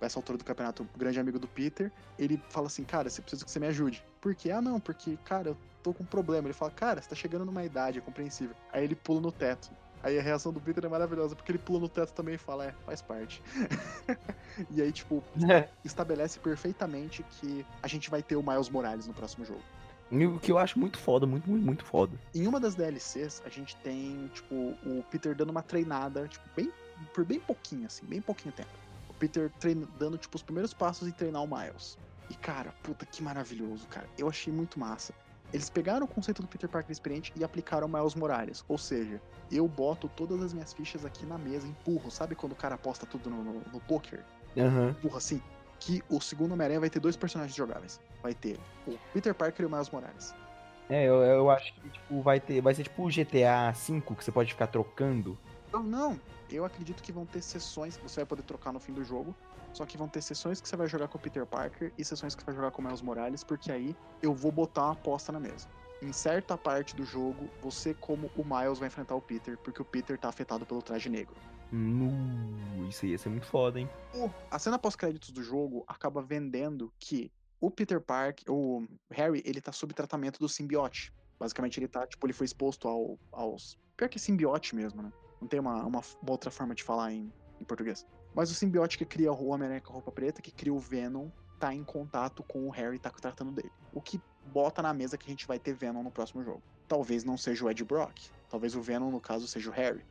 [0.00, 3.44] essa altura do campeonato, o grande amigo do Peter, ele fala assim, cara, você precisa
[3.44, 4.04] que você me ajude.
[4.20, 4.50] Por quê?
[4.50, 6.48] Ah, não, porque, cara, eu tô com um problema.
[6.48, 8.56] Ele fala, cara, você tá chegando numa idade, é compreensível.
[8.72, 9.70] Aí ele pula no teto.
[10.02, 12.66] Aí a reação do Peter é maravilhosa, porque ele pula no teto também e fala,
[12.66, 13.42] é, faz parte.
[14.70, 15.22] e aí, tipo,
[15.84, 19.62] estabelece perfeitamente que a gente vai ter o Miles Morales no próximo jogo.
[20.10, 22.16] O que eu acho muito foda, muito, muito, muito foda.
[22.34, 26.70] Em uma das DLCs, a gente tem, tipo, o Peter dando uma treinada, tipo, bem,
[27.12, 28.68] por bem pouquinho, assim, bem pouquinho tempo.
[29.08, 31.98] O Peter trein, dando, tipo, os primeiros passos em treinar o Miles.
[32.30, 34.08] E, cara, puta, que maravilhoso, cara.
[34.16, 35.12] Eu achei muito massa.
[35.52, 38.64] Eles pegaram o conceito do Peter Parker experiente e aplicaram Miles Morales.
[38.68, 39.20] Ou seja,
[39.50, 42.10] eu boto todas as minhas fichas aqui na mesa, empurro.
[42.10, 44.24] Sabe quando o cara aposta tudo no, no, no poker?
[44.56, 44.90] Uhum.
[44.90, 45.40] Empurra assim.
[45.78, 48.00] Que o segundo Homem-Aranha vai ter dois personagens jogáveis.
[48.22, 50.34] Vai ter o Peter Parker e o Miles Morales.
[50.88, 52.60] É, eu, eu acho que tipo, vai ter.
[52.60, 55.36] Vai ser tipo o GTA V que você pode ficar trocando.
[55.72, 56.20] Não, não.
[56.50, 59.34] Eu acredito que vão ter sessões que você vai poder trocar no fim do jogo.
[59.72, 62.34] Só que vão ter sessões que você vai jogar com o Peter Parker e sessões
[62.34, 65.30] que você vai jogar com o Miles Morales, porque aí eu vou botar uma aposta
[65.32, 65.68] na mesa.
[66.02, 69.84] Em certa parte do jogo, você, como o Miles, vai enfrentar o Peter, porque o
[69.84, 71.34] Peter tá afetado pelo traje negro.
[71.72, 72.12] Nu,
[72.88, 73.88] isso ia ser muito foda, hein?
[74.50, 79.72] A cena pós-créditos do jogo acaba vendendo que o Peter Parker, o Harry, ele tá
[79.72, 81.12] sob tratamento do simbiote.
[81.38, 83.78] Basicamente, ele tá, tipo, ele foi exposto ao, aos.
[83.96, 85.12] Pior que simbiote mesmo, né?
[85.40, 88.06] Não tem uma, uma, uma outra forma de falar em, em português.
[88.34, 91.30] Mas o simbiote que cria o Homem-Aranha com a roupa preta, que cria o Venom,
[91.58, 93.72] tá em contato com o Harry e tá tratando dele.
[93.92, 94.20] O que
[94.52, 96.62] bota na mesa que a gente vai ter Venom no próximo jogo.
[96.88, 98.30] Talvez não seja o Ed Brock.
[98.48, 100.04] Talvez o Venom, no caso, seja o Harry.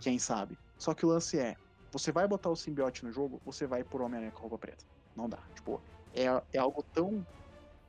[0.00, 0.58] Quem sabe?
[0.78, 1.56] Só que o lance é:
[1.92, 4.84] você vai botar o simbiote no jogo, você vai por Homem-Aranha com a roupa preta.
[5.14, 5.38] Não dá.
[5.54, 5.80] Tipo,
[6.14, 7.26] é, é algo tão.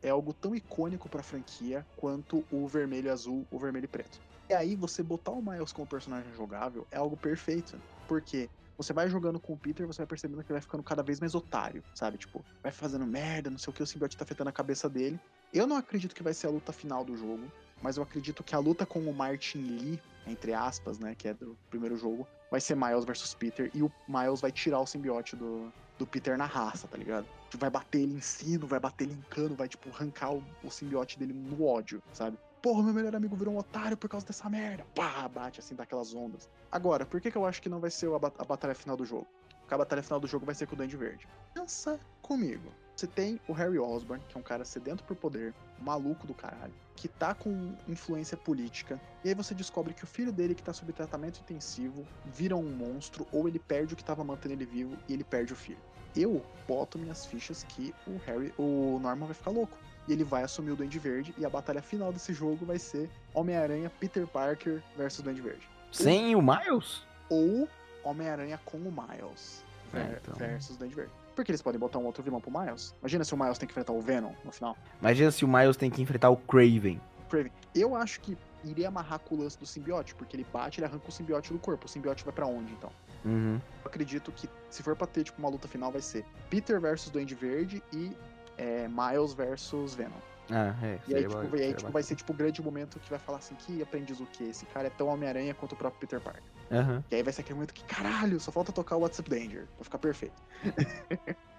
[0.01, 4.17] É algo tão icônico pra franquia quanto o vermelho azul, o vermelho e preto.
[4.49, 7.77] E aí, você botar o Miles como personagem jogável é algo perfeito.
[8.07, 11.03] Porque você vai jogando com o Peter, você vai percebendo que ele vai ficando cada
[11.03, 12.17] vez mais otário, sabe?
[12.17, 15.19] Tipo, vai fazendo merda, não sei o que, o simbiote tá afetando a cabeça dele.
[15.53, 17.51] Eu não acredito que vai ser a luta final do jogo,
[17.81, 21.33] mas eu acredito que a luta com o Martin Lee, entre aspas, né, que é
[21.33, 25.35] do primeiro jogo, vai ser Miles versus Peter e o Miles vai tirar o simbiote
[25.35, 27.25] do, do Peter na raça, tá ligado?
[27.57, 30.69] Vai bater ele em sino, vai bater ele em cano, vai, tipo, arrancar o, o
[30.69, 32.37] simbiote dele no ódio, sabe?
[32.61, 34.85] Porra, meu melhor amigo virou um otário por causa dessa merda.
[34.93, 36.47] Pá, bate assim daquelas ondas.
[36.71, 38.97] Agora, por que, que eu acho que não vai ser a, bat a batalha final
[38.97, 39.27] do jogo?
[39.61, 41.27] Porque a batalha final do jogo vai ser com o Duende Verde.
[41.53, 42.69] Pensa comigo.
[42.99, 46.73] Você tem o Harry Osborn, que é um cara sedento por poder, maluco do caralho,
[46.97, 50.73] que tá com influência política, e aí você descobre que o filho dele, que tá
[50.73, 54.97] sob tratamento intensivo, vira um monstro, ou ele perde o que tava mantendo ele vivo
[55.07, 55.79] e ele perde o filho.
[56.13, 60.43] Eu boto minhas fichas que o Harry, o Norman vai ficar louco e ele vai
[60.43, 64.83] assumir o Duende Verde e a batalha final desse jogo vai ser Homem-Aranha Peter Parker
[64.97, 65.65] versus Duende Verde.
[65.93, 67.07] Sem o Miles?
[67.29, 67.65] Ou
[68.03, 69.63] Homem-Aranha com o Miles
[69.93, 70.35] É, então.
[70.35, 71.13] versus Duende Verde.
[71.39, 72.93] Porque eles podem botar um outro vilão pro Miles.
[72.99, 74.75] Imagina se o Miles tem que enfrentar o Venom no final.
[74.99, 76.99] Imagina se o Miles tem que enfrentar o Craven.
[77.29, 77.49] Craven.
[77.73, 81.07] Eu acho que iria amarrar com o lance do simbiote, porque ele bate, ele arranca
[81.07, 81.85] o simbiote do corpo.
[81.85, 82.91] O simbiote vai pra onde, então?
[83.23, 83.55] Uhum.
[83.55, 87.09] Eu acredito que se for pra ter tipo, uma luta final, vai ser Peter versus
[87.09, 88.11] Duende Verde e
[88.57, 90.19] é, Miles versus Venom.
[90.51, 90.99] Ah, é.
[91.07, 93.37] E aí, tipo, e aí, tipo, vai ser tipo o grande momento que vai falar
[93.37, 94.45] assim, que aprendiz o quê?
[94.45, 96.43] Esse cara é tão Homem-Aranha quanto o próprio Peter Parker.
[96.71, 97.03] Aham.
[97.11, 99.67] E aí vai ser aquele momento que, caralho, só falta tocar o What's Up Danger
[99.75, 100.41] pra ficar perfeito.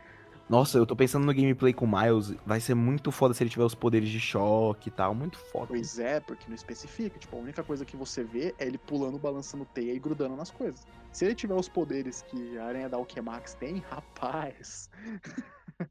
[0.50, 2.34] Nossa, eu tô pensando no gameplay com o Miles.
[2.44, 5.14] Vai ser muito foda se ele tiver os poderes de choque e tal.
[5.14, 5.68] Muito foda.
[5.68, 7.16] Pois é, porque não especifica.
[7.20, 10.50] Tipo, a única coisa que você vê é ele pulando, balançando teia e grudando nas
[10.50, 10.84] coisas.
[11.12, 14.90] Se ele tiver os poderes que a Aranha da Alchemax tem, rapaz,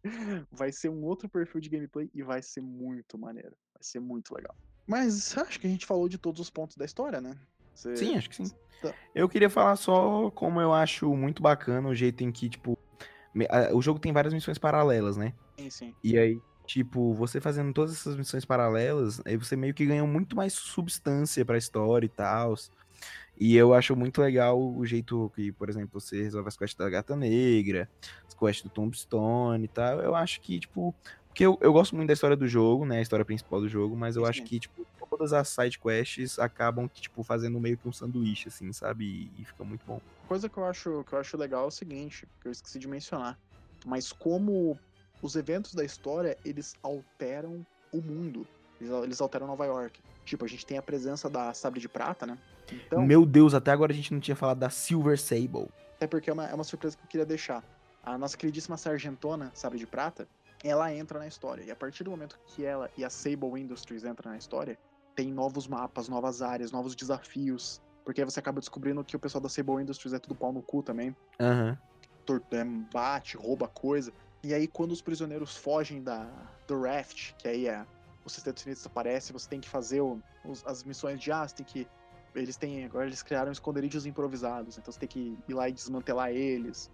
[0.52, 3.56] vai ser um outro perfil de gameplay e vai ser muito maneiro.
[3.74, 4.56] Vai ser muito legal.
[4.88, 7.36] Mas acho que a gente falou de todos os pontos da história, né?
[7.74, 8.52] Você- Sim, acho que sim.
[8.82, 8.94] Tá.
[9.14, 12.78] Eu queria falar só como eu acho muito bacana o jeito em que, tipo.
[13.74, 15.34] O jogo tem várias missões paralelas, né?
[15.58, 15.96] Sim, sim.
[16.04, 20.36] E aí, tipo, você fazendo todas essas missões paralelas, aí você meio que ganha muito
[20.36, 22.56] mais substância pra história e tal.
[23.40, 26.90] E eu acho muito legal o jeito que, por exemplo, você resolve as quests da
[26.90, 27.90] Gata Negra,
[28.28, 30.02] as quests do Tombstone e tal.
[30.02, 30.94] Eu acho que, tipo.
[31.28, 32.98] Porque eu, eu gosto muito da história do jogo, né?
[32.98, 36.40] A história principal do jogo, mas eu Sim, acho que, tipo, todas as side quests
[36.40, 39.32] acabam, tipo, fazendo meio que um sanduíche, assim, sabe?
[39.38, 40.00] E, e fica muito bom.
[40.28, 42.88] Coisa que eu acho que eu acho legal é o seguinte, que eu esqueci de
[42.88, 43.38] mencionar.
[43.86, 44.78] Mas como
[45.22, 48.48] os eventos da história, eles alteram o mundo.
[48.80, 50.02] Eles, eles alteram Nova York.
[50.30, 52.38] Tipo, a gente tem a presença da Sabre de Prata, né?
[52.72, 55.70] Então, Meu Deus, até agora a gente não tinha falado da Silver Sable.
[55.96, 57.64] até porque é uma, é uma surpresa que eu queria deixar.
[58.04, 60.28] A nossa queridíssima Sargentona, Sabre de Prata,
[60.64, 61.64] ela entra na história.
[61.64, 64.78] E a partir do momento que ela e a Sable Industries entram na história,
[65.16, 67.82] tem novos mapas, novas áreas, novos desafios.
[68.06, 70.62] Porque aí você acaba descobrindo que o pessoal da Sable Industries é tudo pau no
[70.62, 71.16] cu também.
[71.40, 71.76] Aham.
[72.52, 74.14] é, bate, rouba coisa.
[74.44, 76.30] E aí, quando os prisioneiros fogem da,
[76.68, 77.84] do raft, que aí é
[78.38, 81.66] o Sinistro aparece, você tem que fazer o- os- as missões de ah, você tem
[81.66, 81.88] que
[82.36, 82.86] eles têm.
[82.86, 86.90] Agora eles criaram esconderijos improvisados, então você tem que ir lá e desmantelar eles.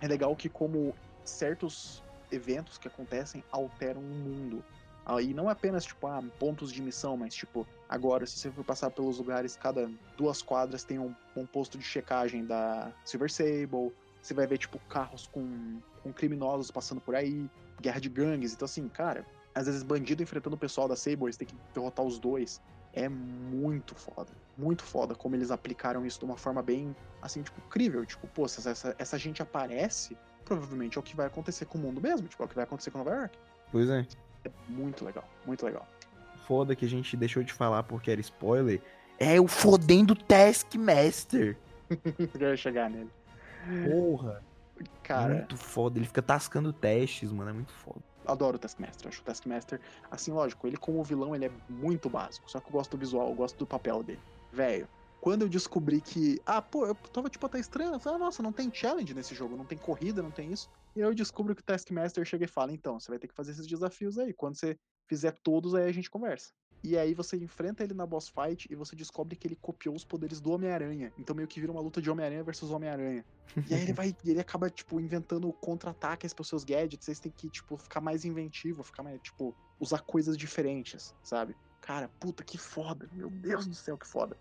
[0.00, 0.94] É legal que, como
[1.24, 4.64] certos eventos que acontecem alteram o mundo.
[5.04, 8.90] Aí não apenas, tipo, ah, pontos de missão, mas, tipo, agora, se você for passar
[8.90, 13.92] pelos lugares, cada duas quadras tem um, um posto de checagem da Silver Sable.
[14.22, 17.48] Você vai ver, tipo, carros com, com criminosos passando por aí,
[17.80, 18.52] guerra de gangues.
[18.52, 19.24] Então, assim, cara,
[19.54, 22.60] às vezes bandido enfrentando o pessoal da você tem que derrotar os dois.
[22.92, 24.30] É muito foda.
[24.58, 28.04] Muito foda como eles aplicaram isso de uma forma bem, assim, tipo, incrível.
[28.04, 31.80] Tipo, pô, se essa, essa gente aparece, provavelmente é o que vai acontecer com o
[31.80, 32.26] mundo mesmo.
[32.26, 33.38] Tipo, é o que vai acontecer com Nova York.
[33.70, 34.06] Pois é.
[34.44, 35.86] É muito legal, muito legal.
[36.46, 38.80] Foda que a gente deixou de falar porque era spoiler.
[39.18, 41.56] É o fodendo Taskmaster.
[42.40, 43.10] Eu ia chegar nele.
[43.88, 44.42] Porra.
[45.02, 45.98] Cara, Muito foda.
[45.98, 47.50] Ele fica tascando testes, mano.
[47.50, 48.00] É muito foda.
[48.26, 49.08] Adoro o Taskmaster.
[49.08, 49.80] Acho o Taskmaster,
[50.10, 52.50] assim, lógico, ele como vilão, ele é muito básico.
[52.50, 54.20] Só que eu gosto do visual, eu gosto do papel dele.
[54.52, 54.88] Velho,
[55.20, 56.40] quando eu descobri que.
[56.46, 57.92] Ah, pô, eu tava tipo até estranho.
[57.92, 60.68] Eu falei, ah, nossa, não tem challenge nesse jogo, não tem corrida, não tem isso.
[60.96, 63.52] E eu descubro que o Taskmaster chega e fala: então, você vai ter que fazer
[63.52, 64.32] esses desafios aí.
[64.32, 66.50] Quando você fizer todos, aí a gente conversa.
[66.82, 70.04] E aí você enfrenta ele na boss fight e você descobre que ele copiou os
[70.04, 71.12] poderes do Homem-Aranha.
[71.18, 73.24] Então meio que vira uma luta de Homem-Aranha versus Homem-Aranha.
[73.68, 77.04] E aí ele vai, ele acaba, tipo, inventando contra-ataques pros seus gadgets.
[77.04, 81.54] Vocês têm que, tipo, ficar mais inventivo, ficar mais, tipo, usar coisas diferentes, sabe?
[81.80, 83.08] Cara, puta que foda.
[83.12, 84.36] Meu Deus do céu, que foda.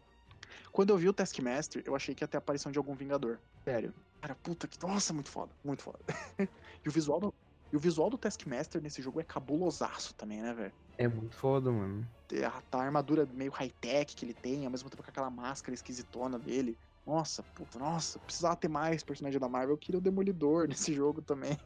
[0.72, 3.40] Quando eu vi o Taskmaster, eu achei que ia ter a aparição de algum Vingador.
[3.64, 3.94] Sério.
[4.22, 4.82] Cara, puta que.
[4.82, 5.52] Nossa, muito foda.
[5.64, 6.00] Muito foda.
[6.86, 7.34] e o visual do.
[7.72, 10.74] E o visual do Taskmaster nesse jogo é cabulosaço também, né, velho?
[11.00, 12.06] É muito foda, mano.
[12.46, 16.38] A, a armadura meio high-tech que ele tem, ao mesmo tempo com aquela máscara esquisitona
[16.38, 16.78] dele.
[17.08, 19.74] Nossa, puta, nossa, precisava ter mais personagem da Marvel.
[19.76, 21.58] Eu queria o Demolidor nesse jogo também.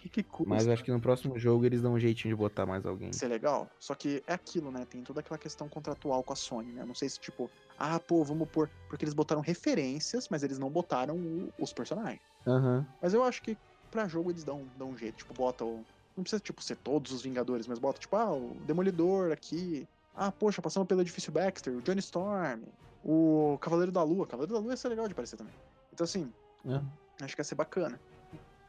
[0.00, 0.44] Que que custa?
[0.52, 3.10] Mas eu acho que no próximo jogo eles dão um jeitinho de botar mais alguém.
[3.10, 3.70] Isso é legal.
[3.78, 4.84] Só que é aquilo, né?
[4.84, 6.84] Tem toda aquela questão contratual com a Sony, né?
[6.84, 7.48] Não sei se, tipo,
[7.78, 8.68] ah, pô, vamos pôr.
[8.88, 12.20] Porque eles botaram referências, mas eles não botaram o- os personagens.
[12.46, 12.84] Aham.
[13.00, 13.56] Mas eu acho que
[13.92, 15.18] pra jogo eles dão, dão um jeito.
[15.18, 15.84] Tipo, bota o.
[16.16, 19.86] Não precisa, tipo, ser todos os Vingadores, mas bota, tipo, ah, o Demolidor aqui.
[20.14, 22.62] Ah, poxa, passamos pelo edifício Baxter, o Johnny Storm,
[23.04, 24.26] o Cavaleiro da Lua.
[24.26, 25.54] Cavaleiro da Lua ia ser legal de aparecer também.
[25.92, 26.30] Então, assim,
[26.68, 27.24] É.
[27.24, 27.98] acho que ia ser bacana.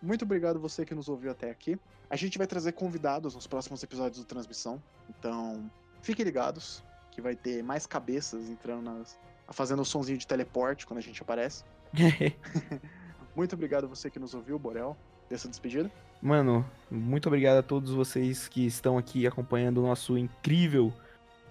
[0.02, 1.78] Muito obrigado você que nos ouviu até aqui.
[2.10, 4.82] A gente vai trazer convidados nos próximos episódios do Transmissão.
[5.10, 5.70] Então,
[6.02, 9.18] fiquem ligados, que vai ter mais cabeças entrando nas.
[9.52, 11.64] fazendo o sonzinho de teleporte quando a gente aparece.
[13.36, 14.96] Muito obrigado você que nos ouviu, Borel.
[15.30, 15.92] Dessa despedida.
[16.24, 20.94] Mano, muito obrigado a todos vocês que estão aqui acompanhando o nosso incrível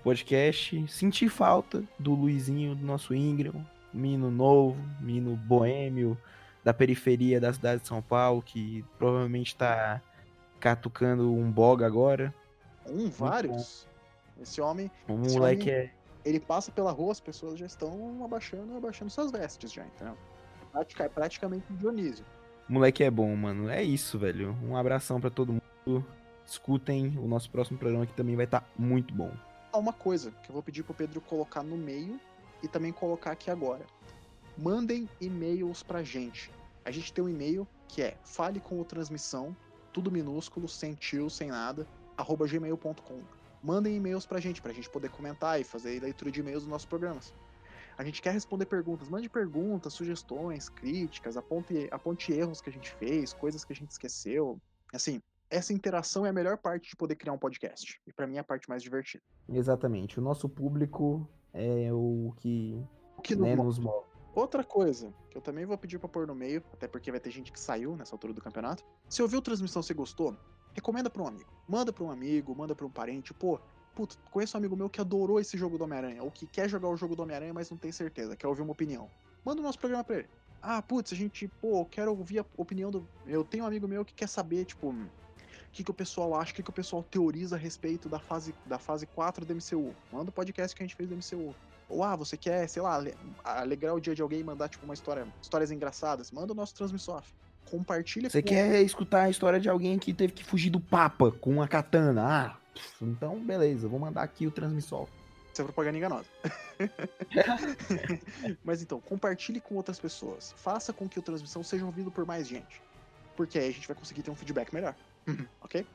[0.02, 0.88] podcast.
[0.88, 6.16] Senti falta do Luizinho, do nosso Ingram, menino novo, menino boêmio,
[6.64, 10.00] da periferia da cidade de São Paulo, que provavelmente tá
[10.58, 12.34] catucando um boga agora.
[12.88, 13.86] Um, vários.
[14.40, 15.90] Esse homem, O Esse moleque homem- é.
[16.24, 20.16] ele passa pela rua, as pessoas já estão abaixando, abaixando suas vestes já, entendeu?
[20.98, 22.24] É praticamente um Dionísio.
[22.68, 23.68] Moleque é bom, mano.
[23.68, 24.56] É isso, velho.
[24.62, 26.04] Um abração pra todo mundo.
[26.46, 29.32] Escutem o nosso próximo programa que também vai estar muito bom.
[29.72, 32.20] Ah, uma coisa que eu vou pedir pro Pedro colocar no meio
[32.62, 33.84] e também colocar aqui agora.
[34.56, 36.50] Mandem e-mails pra gente.
[36.84, 39.56] A gente tem um e-mail que é fale com o transmissão,
[39.92, 41.86] tudo minúsculo, sem tio, sem nada,
[42.16, 43.20] arroba gmail.com.
[43.62, 46.86] Mandem e-mails pra gente, pra gente poder comentar e fazer leitura de e-mails dos nossos
[46.86, 47.32] programas.
[47.96, 49.08] A gente quer responder perguntas.
[49.08, 53.90] Mande perguntas, sugestões, críticas, aponte, aponte erros que a gente fez, coisas que a gente
[53.90, 54.60] esqueceu.
[54.92, 55.20] Assim,
[55.50, 58.00] essa interação é a melhor parte de poder criar um podcast.
[58.06, 59.22] E pra mim é a parte mais divertida.
[59.48, 60.18] Exatamente.
[60.18, 62.82] O nosso público é o que,
[63.16, 64.06] O que né, nos move.
[64.34, 67.30] Outra coisa que eu também vou pedir pra pôr no meio, até porque vai ter
[67.30, 68.82] gente que saiu nessa altura do campeonato.
[69.06, 70.34] Se ouviu a transmissão e você gostou,
[70.72, 71.52] recomenda pra um amigo.
[71.68, 73.34] Manda pra um amigo, manda pra um parente.
[73.34, 73.60] Pô,
[73.94, 76.88] puta, conheço um amigo meu que adorou esse jogo do Homem-Aranha, ou que quer jogar
[76.88, 79.10] o jogo do Homem-Aranha, mas não tem certeza, quer ouvir uma opinião.
[79.44, 80.28] Manda o nosso programa pra ele.
[80.60, 83.08] Ah, putz, a gente, pô, quero ouvir a opinião do.
[83.26, 85.10] Eu tenho um amigo meu que quer saber, tipo, o
[85.72, 88.54] que, que o pessoal acha, o que, que o pessoal teoriza a respeito da fase,
[88.64, 89.92] da fase 4 do MCU.
[90.12, 91.52] Manda o podcast que a gente fez do MCU.
[91.88, 93.14] Ou ah, você quer, sei lá, ale-
[93.44, 96.74] alegrar o dia de alguém e mandar, tipo, uma história, histórias engraçadas, manda o nosso
[96.74, 97.22] transmissor.
[97.70, 101.30] Compartilha Você com quer escutar a história de alguém que teve que fugir do Papa
[101.32, 102.22] com uma katana?
[102.24, 102.56] Ah,
[103.00, 105.08] então beleza, vou mandar aqui o transmissor.
[105.52, 106.26] Isso é propaganda enganosa.
[108.64, 110.54] Mas então, compartilhe com outras pessoas.
[110.56, 112.80] Faça com que o transmissão seja ouvido por mais gente.
[113.36, 114.94] Porque aí a gente vai conseguir ter um feedback melhor.
[115.60, 115.86] ok?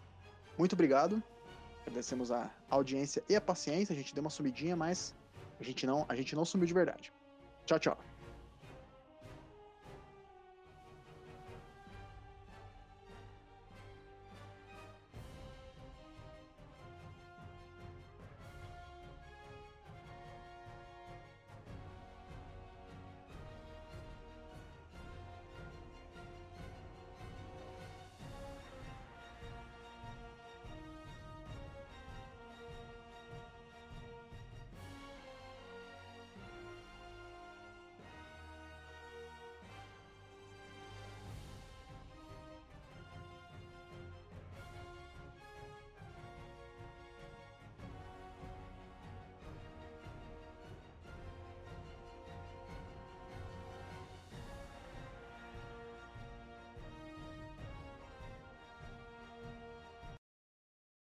[0.58, 1.22] Muito obrigado.
[1.82, 3.94] Agradecemos a audiência e a paciência.
[3.94, 5.16] A gente deu uma sumidinha, mas
[5.60, 7.12] a gente não, a gente não sumiu de verdade.
[7.66, 7.98] Tchau, tchau.